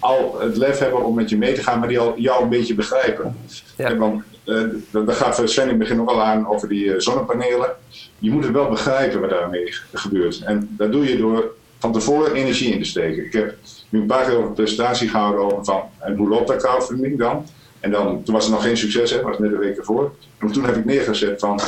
al 0.00 0.40
het 0.40 0.56
lef 0.56 0.78
hebben 0.78 1.04
om 1.04 1.14
met 1.14 1.30
je 1.30 1.36
mee 1.36 1.52
te 1.52 1.62
gaan, 1.62 1.78
maar 1.78 1.88
die 1.88 1.98
al 1.98 2.18
jou 2.18 2.42
een 2.42 2.48
beetje 2.48 2.74
begrijpen. 2.74 3.36
Ja. 3.76 3.96
Want 3.96 4.22
uh, 4.44 4.64
daar 4.90 5.14
gaat 5.14 5.42
Sven 5.44 5.62
in 5.62 5.68
het 5.68 5.78
begin 5.78 6.00
ook 6.00 6.10
al 6.10 6.22
aan 6.22 6.48
over 6.48 6.68
die 6.68 7.00
zonnepanelen. 7.00 7.70
Je 8.18 8.30
moet 8.30 8.44
het 8.44 8.52
wel 8.52 8.68
begrijpen 8.68 9.20
wat 9.20 9.30
daarmee 9.30 9.74
gebeurt. 9.92 10.42
En 10.42 10.74
dat 10.76 10.92
doe 10.92 11.08
je 11.08 11.16
door 11.16 11.54
van 11.78 11.92
tevoren 11.92 12.34
energie 12.34 12.72
in 12.72 12.82
te 12.82 12.88
steken. 12.88 13.24
Ik 13.24 13.32
heb 13.32 13.54
nu 13.88 14.00
een 14.00 14.06
paar 14.06 14.24
keer 14.24 14.38
een 14.38 14.52
presentatie 14.52 15.08
gehouden 15.08 15.44
over 15.44 15.64
van 15.64 15.82
en 15.98 16.16
hoe 16.16 16.28
loopt 16.28 16.48
dat 16.48 16.62
crowdfunding 16.62 17.18
dan? 17.18 17.46
En 17.80 17.90
dan, 17.90 18.22
toen 18.22 18.34
was 18.34 18.44
het 18.44 18.52
nog 18.52 18.62
geen 18.62 18.76
succes, 18.76 19.10
hè, 19.10 19.22
was 19.22 19.38
net 19.38 19.52
een 19.52 19.58
week 19.58 19.76
ervoor. 19.76 20.12
En 20.38 20.52
toen 20.52 20.64
heb 20.64 20.76
ik 20.76 20.84
neergezet 20.84 21.40
van 21.40 21.60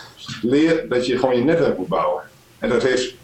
leer 0.42 0.88
dat 0.88 1.06
je 1.06 1.18
gewoon 1.18 1.36
je 1.36 1.44
netwerk 1.44 1.78
moet 1.78 1.88
bouwen. 1.88 2.22
En 2.58 2.68
dat 2.68 2.82
heeft 2.82 3.14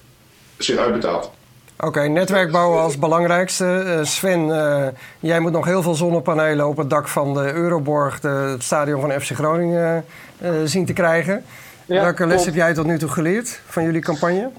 zich 0.59 0.77
uitbetaald. 0.77 1.31
Oké, 1.77 1.87
okay, 1.87 2.07
netwerk 2.07 2.53
bouwen 2.53 2.81
als 2.81 2.99
belangrijkste. 2.99 3.83
Uh, 3.87 4.05
Sven, 4.05 4.47
uh, 4.47 4.87
jij 5.21 5.41
moet 5.41 5.53
nog 5.53 5.65
heel 5.65 5.83
veel 5.83 5.95
zonnepanelen 5.95 6.69
op 6.69 6.77
het 6.77 6.91
dak 6.91 7.09
van 7.09 7.35
de 7.35 7.53
Euroborg, 7.53 8.21
de, 8.21 8.29
het 8.29 8.63
stadion 8.63 9.01
van 9.01 9.11
FC 9.11 9.31
Groningen, 9.31 10.05
uh, 10.43 10.51
zien 10.65 10.87
te 10.87 10.93
krijgen. 10.93 11.45
Ja, 11.87 12.03
Welke 12.03 12.27
les 12.27 12.45
heb 12.45 12.55
jij 12.55 12.75
tot 12.75 12.87
nu 12.87 12.99
toe 12.99 13.09
geleerd 13.09 13.61
van 13.67 13.83
jullie 13.83 14.01
campagne? 14.01 14.51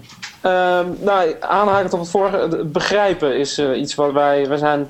Uh, 0.46 0.80
nou, 1.00 1.36
aanhakend 1.40 1.94
op 1.94 2.00
het 2.00 2.10
vorige, 2.10 2.66
begrijpen 2.66 3.38
is 3.38 3.60
uh, 3.60 3.80
iets 3.80 3.96
wat 3.96 4.12
wij... 4.12 4.48
We 4.48 4.58
zijn 4.58 4.86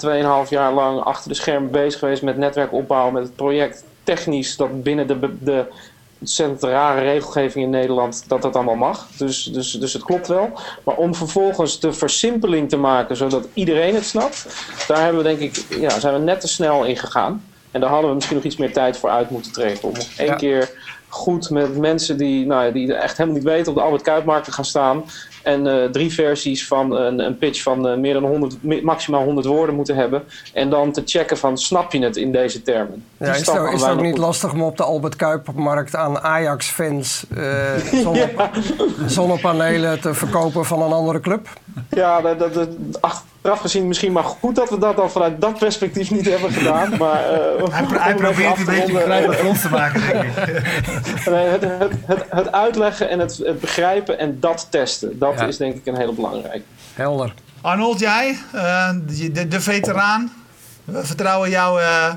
2,5 0.46 0.50
jaar 0.50 0.74
lang 0.74 1.00
achter 1.00 1.30
de 1.30 1.36
schermen 1.36 1.72
bezig 1.72 2.00
geweest 2.00 2.22
met 2.22 2.38
netwerkopbouw, 2.38 3.12
met 3.12 3.24
het 3.24 3.36
project 3.36 3.84
technisch 4.04 4.58
dat 4.58 4.84
binnen 4.84 5.08
de, 5.08 5.38
de 5.40 5.66
ontzettend 6.20 6.64
rare 6.64 7.02
regelgeving 7.02 7.66
in 7.66 7.72
Nederland 7.72 8.24
dat 8.28 8.42
dat 8.42 8.56
allemaal 8.56 8.76
mag. 8.76 9.08
Dus, 9.18 9.44
dus, 9.44 9.72
dus 9.72 9.94
het 9.94 10.04
klopt 10.04 10.28
wel. 10.28 10.60
Maar 10.84 10.96
om 10.96 11.16
vervolgens 11.16 11.80
de 11.80 11.94
versimpeling 11.94 12.70
te 12.70 12.78
maken 12.78 13.16
zodat 13.16 13.48
iedereen 13.54 13.96
het 13.96 14.06
snapt, 14.06 14.48
daar 14.88 15.04
hebben 15.04 15.24
we 15.24 15.36
denk 15.36 15.40
ik, 15.40 15.66
ja, 15.80 16.00
zijn 16.00 16.14
we 16.14 16.20
net 16.20 16.42
te 16.42 16.48
snel 16.48 16.84
in 16.84 16.98
gegaan. 16.98 17.44
En 17.72 17.82
daar 17.82 17.90
hadden 17.90 18.10
we 18.10 18.16
misschien 18.16 18.36
nog 18.36 18.46
iets 18.46 18.58
meer 18.58 18.74
tijd 18.74 18.98
voor 18.98 19.10
uit 19.10 19.30
moeten 19.30 19.52
trekken. 19.52 19.90
Om 19.90 19.96
één 20.18 20.28
ja. 20.28 20.36
keer 20.36 20.72
goed 21.08 21.50
met 21.50 21.78
mensen 21.78 22.18
die, 22.18 22.46
nou, 22.46 22.72
die 22.72 22.94
echt 22.94 23.18
helemaal 23.18 23.40
niet 23.40 23.48
weten 23.48 23.72
op 23.72 23.78
de 23.78 23.84
Albert 23.84 24.02
Kuipmarkt 24.02 24.46
te 24.46 24.52
gaan 24.52 24.66
staan. 24.66 25.04
En 25.46 25.66
uh, 25.66 25.84
drie 25.84 26.14
versies 26.14 26.68
van 26.68 26.96
een, 26.96 27.20
een 27.20 27.38
pitch 27.38 27.62
van 27.62 27.88
uh, 27.88 27.98
meer 27.98 28.14
dan 28.14 28.24
100, 28.24 28.84
maximaal 28.84 29.24
100 29.24 29.48
woorden 29.48 29.76
moeten 29.76 29.96
hebben. 29.96 30.24
En 30.54 30.70
dan 30.70 30.92
te 30.92 31.02
checken 31.06 31.38
van 31.38 31.58
snap 31.58 31.92
je 31.92 32.04
het 32.04 32.18
in 32.18 32.32
deze 32.32 32.62
termen. 32.62 33.04
Ja, 33.18 33.26
is, 33.26 33.38
het, 33.38 33.74
is 33.74 33.82
het 33.82 33.92
ook 33.92 34.02
niet 34.02 34.18
lastig 34.18 34.54
om 34.54 34.64
op 34.64 34.78
de 34.78 34.84
Albert 34.84 35.16
Kuipmarkt 35.16 35.96
aan 35.96 36.20
Ajax-fans 36.20 37.26
uh, 37.38 37.76
zonne 38.04 38.32
ja. 38.38 38.50
zonnepanelen 39.08 40.02
te 40.02 40.14
verkopen 40.14 40.66
van 40.66 40.82
een 40.82 40.92
andere 40.92 41.20
club? 41.20 41.48
Ja, 41.90 42.22
dat, 42.22 42.40
dat, 42.40 42.54
dat, 42.54 42.70
achteraf 43.02 43.60
gezien 43.60 43.88
misschien 43.88 44.12
maar 44.12 44.24
goed 44.24 44.56
dat 44.56 44.70
we 44.70 44.78
dat 44.78 44.96
dan 44.96 45.12
vanuit 45.12 45.42
dat 45.42 45.60
perspectief 45.60 46.12
niet 46.12 46.30
hebben 46.30 46.52
gedaan. 46.52 46.94
Maar, 47.06 47.24
uh, 47.32 47.70
hij, 47.70 47.86
hij 47.90 48.16
probeert 48.16 48.58
een 48.58 48.66
beetje 48.66 48.94
begrijpelijk 48.94 49.42
rond 49.42 49.62
te 49.62 49.70
maken, 49.70 50.02
denk 50.08 50.24
ik. 50.24 51.26
nee, 51.34 51.48
het, 51.48 51.62
het, 51.62 51.92
het, 52.06 52.26
het, 52.30 52.52
uitleggen 52.52 53.10
en 53.10 53.20
het, 53.20 53.44
begrijpen 53.60 54.20
en 54.20 54.38
dat 54.40 54.68
testen, 54.70 55.20
dat 55.20 55.35
ja. 55.40 55.48
is 55.48 55.58
denk 55.58 55.76
ik 55.76 55.86
een 55.86 55.96
hele 55.96 56.14
belangrijke. 56.14 56.66
Helder. 56.94 57.34
Arnold, 57.62 58.00
jij, 58.00 58.38
uh, 58.56 58.90
de, 59.08 59.48
de, 59.48 59.62
veteraan. 59.62 60.34
We 60.84 61.06
vertrouwen 61.06 61.50
jou 61.50 61.82
uh, 61.82 62.14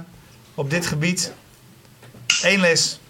op 0.54 0.70
dit 0.70 0.86
gebied. 0.86 1.32
Eén 2.42 2.60
les. 2.60 3.00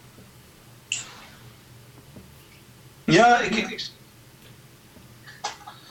Ja, 3.05 3.41
ik, 3.41 3.55
ik 3.55 3.91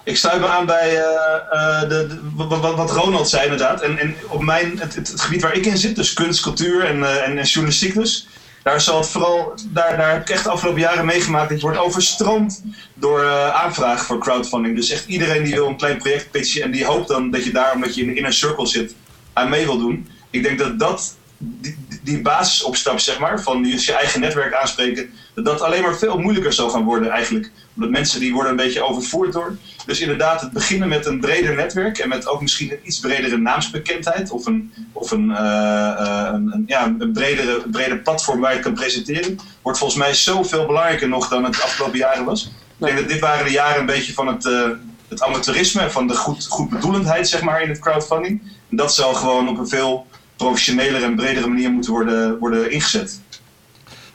ik 0.07 0.18
sluit 0.18 0.41
me 0.41 0.47
aan 0.47 0.65
bij 0.65 0.95
uh, 0.95 1.80
de, 1.82 1.88
de, 1.88 2.20
wat, 2.34 2.76
wat, 2.76 2.91
Ronald 2.91 3.30
zei 3.30 3.43
inderdaad. 3.43 3.82
En, 3.82 3.97
en 3.97 4.15
op 4.28 4.41
mijn, 4.41 4.80
het, 4.80 4.95
het, 4.95 5.22
gebied 5.22 5.41
waar 5.41 5.53
ik 5.53 5.65
in 5.65 5.78
zit, 5.78 5.95
dus 5.95 6.13
kunst, 6.13 6.41
cultuur 6.41 6.86
en, 6.86 6.97
uh, 6.97 7.28
en, 7.28 7.38
en, 7.38 7.43
journalistiek 7.43 7.93
dus. 7.93 8.28
Daar, 8.68 8.82
zal 8.82 8.99
het 8.99 9.09
vooral, 9.09 9.53
daar, 9.70 9.97
daar 9.97 10.11
heb 10.11 10.22
ik 10.22 10.30
echt 10.30 10.43
de 10.43 10.49
afgelopen 10.49 10.82
jaren 10.82 11.05
meegemaakt. 11.05 11.49
Het 11.49 11.61
wordt 11.61 11.78
overstroomd 11.78 12.63
door 12.93 13.24
uh, 13.24 13.49
aanvragen 13.49 14.05
voor 14.05 14.20
crowdfunding. 14.20 14.76
Dus 14.76 14.89
echt 14.89 15.07
iedereen 15.07 15.43
die 15.43 15.53
wil 15.53 15.68
een 15.68 15.78
klein 15.78 15.97
project 15.97 16.32
pitchen 16.32 16.63
en 16.63 16.72
die 16.72 16.86
hoopt 16.86 17.07
dan 17.07 17.32
dat 17.32 17.43
je 17.43 17.51
daar, 17.51 17.74
omdat 17.74 17.95
je 17.95 18.01
in 18.01 18.07
de 18.07 18.13
inner 18.13 18.34
circle 18.34 18.68
zit, 18.68 18.95
aan 19.34 19.49
mee 19.49 19.65
wil 19.65 19.78
doen. 19.78 20.07
Ik 20.30 20.43
denk 20.43 20.59
dat 20.59 20.80
dat 20.80 21.15
die, 21.38 21.78
die 22.08 22.22
basisopstap, 22.22 22.99
zeg 22.99 23.20
maar, 23.20 23.41
van 23.41 23.66
je, 23.66 23.93
eigen 23.93 24.20
netwerk 24.20 24.53
aanspreken, 24.53 25.10
dat 25.36 25.45
dat 25.45 25.62
alleen 25.62 25.82
maar 25.82 25.97
veel 25.97 26.18
moeilijker 26.18 26.53
zal 26.53 26.70
gaan 26.70 26.84
worden 26.84 27.10
eigenlijk. 27.10 27.51
Omdat 27.76 27.89
mensen 27.89 28.20
die 28.20 28.34
worden 28.34 28.51
een 28.51 28.58
beetje 28.58 28.84
overvoerd 28.84 29.34
door. 29.34 29.58
Dus 29.86 29.99
inderdaad, 29.99 30.41
het 30.41 30.51
beginnen 30.51 30.88
met 30.88 31.05
een 31.05 31.20
breder 31.20 31.55
netwerk 31.55 31.97
en 31.97 32.10
met 32.10 32.28
ook 32.28 32.41
misschien 32.41 32.72
een 32.72 32.80
iets 32.84 32.99
bredere 32.99 33.38
naamsbekendheid 33.38 34.32
of 34.32 34.45
een, 34.45 34.74
of 34.91 35.12
een, 35.12 35.30
uh, 35.30 35.93
een, 36.34 36.53
een, 36.53 36.64
ja, 36.68 36.95
een 36.99 37.12
bredere, 37.14 37.64
breder 37.72 37.97
platform 37.97 38.39
waar 38.39 38.53
je 38.53 38.60
kan 38.60 38.74
presenteren, 38.74 39.39
wordt 39.62 39.78
volgens 39.78 39.99
mij 39.99 40.14
zoveel 40.14 40.66
belangrijker 40.66 41.08
nog 41.08 41.28
dan 41.28 41.43
het 41.43 41.62
afgelopen 41.62 41.97
jaren 41.97 42.26
was. 42.26 42.45
Ik 42.78 42.86
denk 42.86 42.97
dat 42.97 43.10
dit 43.10 43.20
waren 43.20 43.45
de 43.45 43.51
jaren 43.51 43.80
een 43.80 43.86
beetje 43.86 44.14
van 44.14 44.28
het, 44.28 44.45
uh, 44.45 44.70
het 45.08 45.22
amateurisme, 45.22 45.89
van 45.89 46.08
de 46.08 46.16
goed, 46.16 46.45
goedbedoelendheid 46.45 47.28
zeg 47.28 47.41
maar, 47.41 47.62
in 47.62 47.70
het 47.70 47.80
crowdfunding. 47.80 48.41
En 48.70 48.78
dat 48.78 48.93
zal 48.93 49.14
gewoon 49.14 49.49
op 49.49 49.58
een 49.58 49.68
veel 49.68 50.08
professionelere 50.38 51.05
en 51.05 51.15
bredere 51.15 51.47
manier 51.47 51.71
moeten 51.71 51.91
worden, 51.91 52.39
worden 52.39 52.71
ingezet. 52.71 53.19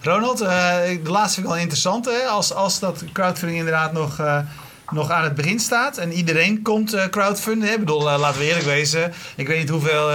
Ronald, 0.00 0.42
uh, 0.42 0.48
de 1.02 1.10
laatste 1.10 1.34
vind 1.34 1.46
ik 1.46 1.52
wel 1.52 1.62
interessant. 1.62 2.04
Hè? 2.04 2.26
Als, 2.28 2.54
als 2.54 2.78
dat 2.78 3.04
crowdfunding 3.12 3.58
inderdaad 3.58 3.92
nog, 3.92 4.20
uh, 4.20 4.38
nog 4.90 5.10
aan 5.10 5.24
het 5.24 5.34
begin 5.34 5.58
staat 5.60 5.98
en 5.98 6.12
iedereen 6.12 6.62
komt 6.62 6.94
uh, 6.94 7.04
crowdfunden. 7.06 7.68
Hè? 7.68 7.74
Ik 7.74 7.80
bedoel, 7.80 8.02
laten 8.02 8.40
we 8.40 8.46
eerlijk 8.46 8.64
wezen. 8.64 9.12
Ik 9.36 9.46
weet 9.46 9.58
niet 9.58 9.68
hoeveel 9.68 10.10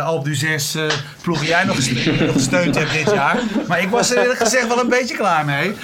Alp 0.00 0.24
du 0.24 0.34
6 0.34 0.76
ploegen 1.20 1.46
jij 1.46 1.64
nog 1.64 1.76
gesteund, 1.76 2.20
nog 2.26 2.32
gesteund 2.32 2.74
hebt 2.74 2.92
dit 2.92 3.10
jaar. 3.10 3.42
Maar 3.68 3.82
ik 3.82 3.88
was 3.88 4.10
er 4.10 4.18
eerlijk 4.18 4.38
gezegd 4.38 4.68
wel 4.68 4.80
een 4.80 4.88
beetje 4.88 5.16
klaar 5.16 5.44
mee. 5.44 5.74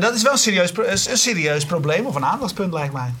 dat 0.00 0.14
is 0.14 0.22
wel 0.22 0.32
een 0.32 0.38
serieus, 0.38 0.72
een 1.08 1.18
serieus 1.18 1.64
probleem 1.64 2.06
of 2.06 2.14
een 2.14 2.24
aandachtspunt 2.24 2.72
lijkt 2.72 2.92
mij. 2.92 3.12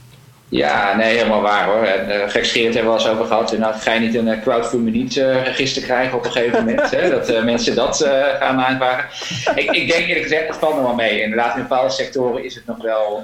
Ja, 0.50 0.96
nee, 0.96 1.16
helemaal 1.16 1.40
waar 1.40 1.64
hoor. 1.64 1.82
En, 1.82 2.08
uh, 2.08 2.52
hebben 2.54 2.72
we 2.72 2.80
al 2.80 2.94
eens 2.94 3.08
over 3.08 3.24
gehad. 3.24 3.52
En 3.52 3.60
nou, 3.60 3.74
ga 3.74 3.92
je 3.92 4.00
niet 4.00 4.14
een 4.14 4.26
uh, 4.26 4.40
crowdfunding 4.40 5.16
uh, 5.16 5.44
register 5.44 5.82
krijgen 5.82 6.18
op 6.18 6.24
een 6.24 6.32
gegeven 6.32 6.64
moment. 6.64 6.90
hè, 6.90 7.10
dat 7.10 7.44
mensen 7.44 7.74
dat 7.74 7.96
gaan 8.38 8.60
aanvragen. 8.60 9.08
Ik, 9.54 9.70
ik, 9.70 9.90
denk 9.90 10.06
eerlijk 10.06 10.22
gezegd, 10.22 10.48
het 10.48 10.56
valt 10.56 10.74
nog 10.74 10.84
wel 10.84 10.94
mee. 10.94 11.22
Inderdaad, 11.22 11.56
in 11.56 11.62
bepaalde 11.62 11.90
sectoren 11.90 12.44
is 12.44 12.54
het 12.54 12.66
nog 12.66 12.82
wel, 12.82 13.22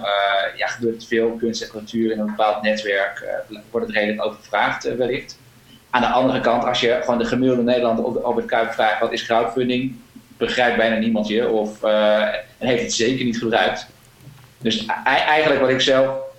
ja, 0.56 0.66
gebeurt 0.66 1.06
veel 1.06 1.30
kunst 1.38 1.62
en 1.62 1.68
cultuur 1.68 2.12
in 2.12 2.18
een 2.18 2.26
bepaald 2.26 2.62
netwerk. 2.62 3.42
wordt 3.70 3.86
het 3.86 3.96
redelijk 3.96 4.24
overvraagd 4.24 4.96
wellicht. 4.96 5.38
Aan 5.90 6.00
de 6.00 6.06
andere 6.06 6.40
kant, 6.40 6.64
als 6.64 6.80
je 6.80 6.98
gewoon 7.00 7.18
de 7.18 7.24
gemiddelde 7.24 7.62
Nederlander 7.62 8.04
op, 8.04 8.36
het 8.36 8.46
Kuip 8.46 8.72
vraagt 8.72 9.00
wat 9.00 9.12
is 9.12 9.24
crowdfunding, 9.26 9.94
begrijpt 10.36 10.76
bijna 10.76 10.96
niemand 10.96 11.28
je 11.28 11.48
of 11.48 11.82
en 11.82 12.66
heeft 12.66 12.82
het 12.82 12.92
zeker 12.92 13.24
niet 13.24 13.38
gebruikt. 13.38 13.86
Dus 14.58 14.86
eigenlijk 15.04 15.60
wat 15.60 15.70
ik 15.70 15.80
zelf 15.80 16.32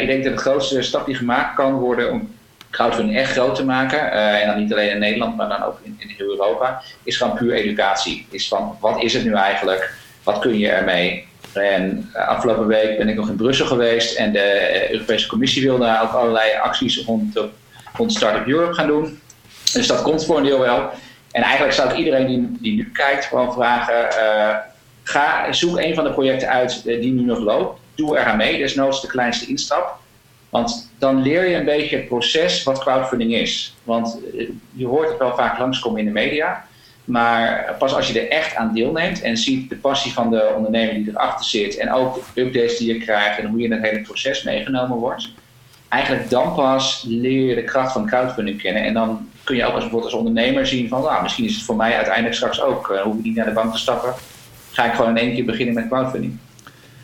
ik 0.00 0.06
denk 0.06 0.24
dat 0.24 0.32
de 0.32 0.40
grootste 0.40 0.82
stap 0.82 1.06
die 1.06 1.14
gemaakt 1.14 1.54
kan 1.54 1.72
worden 1.72 2.10
om 2.10 2.38
crowdfunding 2.70 3.18
echt 3.18 3.32
groot 3.32 3.54
te 3.54 3.64
maken, 3.64 3.98
uh, 3.98 4.40
en 4.40 4.46
dan 4.46 4.58
niet 4.58 4.72
alleen 4.72 4.90
in 4.90 4.98
Nederland, 4.98 5.36
maar 5.36 5.48
dan 5.48 5.62
ook 5.62 5.78
in, 5.82 5.96
in 5.98 6.14
heel 6.16 6.30
Europa, 6.30 6.82
is 7.02 7.16
gewoon 7.16 7.36
puur 7.36 7.52
educatie. 7.52 8.26
Is 8.30 8.48
van 8.48 8.76
wat 8.80 9.02
is 9.02 9.12
het 9.12 9.24
nu 9.24 9.34
eigenlijk? 9.34 9.92
Wat 10.22 10.38
kun 10.38 10.58
je 10.58 10.68
ermee? 10.68 11.28
En 11.52 12.10
uh, 12.14 12.28
afgelopen 12.28 12.66
week 12.66 12.98
ben 12.98 13.08
ik 13.08 13.16
nog 13.16 13.28
in 13.28 13.36
Brussel 13.36 13.66
geweest 13.66 14.16
en 14.16 14.32
de 14.32 14.86
Europese 14.90 15.28
Commissie 15.28 15.62
wil 15.62 15.78
daar 15.78 16.02
ook 16.02 16.12
allerlei 16.12 16.50
acties 16.62 17.04
rond, 17.04 17.40
rond 17.96 18.12
Startup 18.12 18.46
Europe 18.46 18.74
gaan 18.74 18.86
doen. 18.86 19.20
Dus 19.72 19.86
dat 19.86 20.02
komt 20.02 20.24
voor 20.24 20.36
een 20.36 20.44
deel 20.44 20.60
wel. 20.60 20.90
En 21.30 21.42
eigenlijk 21.42 21.74
zou 21.74 21.90
ik 21.90 21.96
iedereen 21.96 22.26
die, 22.26 22.56
die 22.60 22.76
nu 22.76 22.90
kijkt 22.92 23.24
gewoon 23.24 23.52
vragen: 23.52 24.08
ga, 25.02 25.52
zoek 25.52 25.78
een 25.78 25.94
van 25.94 26.04
de 26.04 26.12
projecten 26.12 26.48
uit 26.48 26.82
die 26.84 27.12
nu 27.12 27.22
nog 27.22 27.38
loopt 27.38 27.80
doe 28.00 28.18
eraan 28.18 28.36
mee, 28.36 28.58
desnoods 28.58 29.00
de 29.00 29.06
kleinste 29.06 29.46
instap. 29.46 29.98
Want 30.48 30.90
dan 30.98 31.22
leer 31.22 31.48
je 31.48 31.56
een 31.56 31.64
beetje 31.64 31.96
het 31.96 32.08
proces 32.08 32.62
wat 32.62 32.78
crowdfunding 32.78 33.34
is. 33.34 33.74
Want 33.84 34.18
eh, 34.36 34.48
je 34.72 34.86
hoort 34.86 35.08
het 35.08 35.18
wel 35.18 35.34
vaak 35.34 35.58
langskomen 35.58 35.98
in 35.98 36.06
de 36.06 36.10
media. 36.10 36.68
Maar 37.04 37.74
pas 37.78 37.94
als 37.94 38.08
je 38.08 38.20
er 38.20 38.30
echt 38.30 38.54
aan 38.54 38.74
deelneemt 38.74 39.22
en 39.22 39.36
ziet 39.36 39.68
de 39.68 39.76
passie 39.76 40.12
van 40.12 40.30
de 40.30 40.52
ondernemer 40.56 40.94
die 40.94 41.08
erachter 41.08 41.46
zit. 41.46 41.76
En 41.76 41.92
ook 41.92 42.20
de 42.34 42.40
updates 42.40 42.78
die 42.78 42.94
je 42.94 43.00
krijgt 43.00 43.38
en 43.38 43.46
hoe 43.46 43.58
je 43.58 43.64
in 43.64 43.72
het 43.72 43.82
hele 43.82 44.00
proces 44.00 44.42
meegenomen 44.42 44.96
wordt. 44.96 45.28
Eigenlijk 45.88 46.30
dan 46.30 46.54
pas 46.54 47.04
leer 47.06 47.48
je 47.48 47.54
de 47.54 47.64
kracht 47.64 47.92
van 47.92 48.06
crowdfunding 48.06 48.62
kennen. 48.62 48.84
En 48.84 48.94
dan 48.94 49.28
kun 49.44 49.56
je 49.56 49.64
ook 49.64 49.72
als, 49.72 49.80
bijvoorbeeld 49.80 50.12
als 50.12 50.22
ondernemer 50.22 50.66
zien 50.66 50.88
van 50.88 51.02
nou, 51.02 51.22
misschien 51.22 51.44
is 51.44 51.54
het 51.54 51.64
voor 51.64 51.76
mij 51.76 51.96
uiteindelijk 51.96 52.34
straks 52.34 52.60
ook. 52.60 52.90
Uh, 52.90 53.00
hoef 53.00 53.16
ik 53.16 53.24
niet 53.24 53.34
naar 53.34 53.46
de 53.46 53.52
bank 53.52 53.72
te 53.72 53.78
stappen. 53.78 54.14
Ga 54.70 54.84
ik 54.84 54.92
gewoon 54.92 55.10
in 55.10 55.24
één 55.24 55.34
keer 55.34 55.44
beginnen 55.44 55.74
met 55.74 55.88
crowdfunding. 55.88 56.38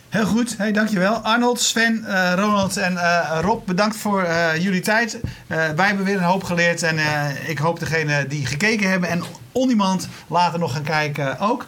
Heel 0.08 0.26
goed, 0.26 0.56
hey, 0.56 0.72
dankjewel. 0.72 1.14
Arnold, 1.14 1.60
Sven, 1.60 2.04
uh, 2.06 2.32
Ronald 2.34 2.76
en 2.76 2.92
uh, 2.92 3.38
Rob, 3.40 3.66
bedankt 3.66 3.96
voor 3.96 4.22
uh, 4.22 4.56
jullie 4.56 4.80
tijd. 4.80 5.20
wij 5.46 5.86
hebben 5.86 6.04
weer 6.04 6.16
een 6.16 6.22
hoop 6.22 6.44
geleerd 6.44 6.82
en 6.82 6.98
ik 7.46 7.58
hoop 7.58 7.78
degene 7.78 8.26
die 8.26 8.46
gekeken 8.46 8.90
hebben 8.90 9.08
en 9.08 9.22
on 9.52 9.80
later 10.26 10.58
nog 10.58 10.72
gaan 10.72 10.82
kijken 10.82 11.38
ook. 11.38 11.66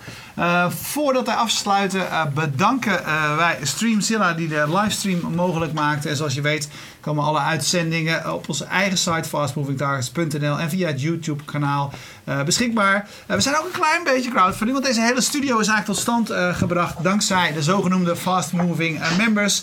voordat 0.68 1.26
wij 1.26 1.34
afsluiten, 1.34 2.06
bedanken 2.34 3.04
wij 3.36 3.58
Streamzilla 3.62 4.32
die 4.32 4.48
de 4.48 4.64
livestream 4.68 5.34
mogelijk 5.34 5.72
maakte. 5.72 6.08
En 6.08 6.16
zoals 6.16 6.34
je 6.34 6.40
weet 6.40 6.68
komen 7.00 7.24
alle 7.24 7.38
uitzendingen 7.38 8.34
op 8.34 8.48
onze 8.48 8.64
eigen 8.64 8.98
site 8.98 9.28
fastmovingtargets.nl 9.28 10.58
en 10.58 10.70
via 10.70 10.86
het 10.86 11.00
YouTube 11.00 11.44
kanaal 11.44 11.92
uh, 12.28 12.42
beschikbaar. 12.42 13.08
Uh, 13.26 13.36
we 13.36 13.42
zijn 13.42 13.56
ook 13.56 13.64
een 13.64 13.80
klein 13.80 14.04
beetje 14.04 14.30
crowdfunding, 14.30 14.72
want 14.72 14.84
deze 14.84 15.00
hele 15.00 15.20
studio 15.20 15.58
is 15.58 15.68
eigenlijk 15.68 15.86
tot 15.86 15.96
stand 15.96 16.30
uh, 16.30 16.56
gebracht 16.56 17.02
dankzij 17.02 17.52
de 17.52 17.62
zogenoemde 17.62 18.16
fast 18.16 18.52
moving 18.52 19.00
members. 19.16 19.62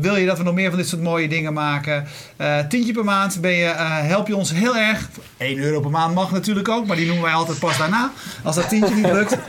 wil 0.00 0.16
je 0.16 0.26
dat 0.26 0.38
we 0.38 0.44
nog 0.44 0.54
meer 0.54 0.68
van 0.68 0.78
dit 0.78 0.88
soort 0.88 1.02
mooie 1.02 1.28
dingen 1.28 1.52
maken? 1.52 2.06
tientje 2.68 2.92
per 2.92 3.04
maand 3.04 3.40
ben 3.40 3.52
je, 3.52 3.64
help 4.06 4.26
je 4.26 4.36
ons 4.36 4.50
heel 4.50 4.76
erg. 4.76 5.08
1 5.36 5.58
euro 5.58 5.80
per 5.80 5.90
maand 5.90 6.14
mag 6.14 6.30
natuurlijk 6.30 6.68
ook, 6.68 6.86
maar 6.86 6.96
die 6.96 7.06
noemen 7.06 7.24
wij 7.24 7.32
altijd 7.32 7.58
pas 7.58 7.78
daarna. 7.78 8.10
Als 8.42 8.56
dat 8.56 8.68
tientje 8.68 8.94
niet 8.94 9.12
lukt. 9.12 9.36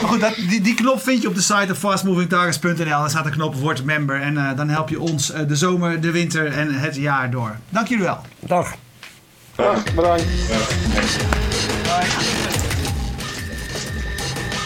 maar 0.00 0.08
goed, 0.08 0.20
dat, 0.20 0.34
die, 0.48 0.60
die, 0.60 0.74
knop 0.74 1.02
vind 1.02 1.22
je 1.22 1.28
op 1.28 1.34
de 1.34 1.42
site 1.42 1.68
of 1.70 1.78
fastmovingtargets.nl. 1.78 2.84
Daar 2.84 3.10
staat 3.10 3.24
de 3.24 3.30
knop 3.30 3.54
Word 3.54 3.84
member 3.84 4.20
en 4.20 4.56
dan 4.56 4.68
help 4.68 4.88
je 4.88 5.00
ons 5.00 5.32
de 5.46 5.56
zomer, 5.56 6.00
de 6.00 6.10
winter 6.10 6.46
en 6.52 6.74
het 6.74 6.96
jaar 6.96 7.30
door. 7.30 7.56
Dank 7.68 7.88
jullie 7.88 8.04
wel. 8.04 8.20
Dag. 8.40 8.74
Dag, 9.56 9.94
bedankt. 9.94 10.24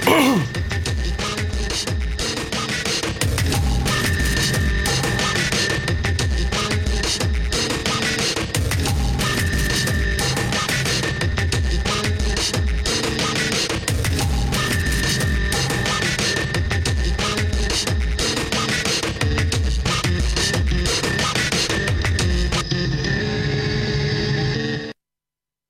Ja. 0.07 0.58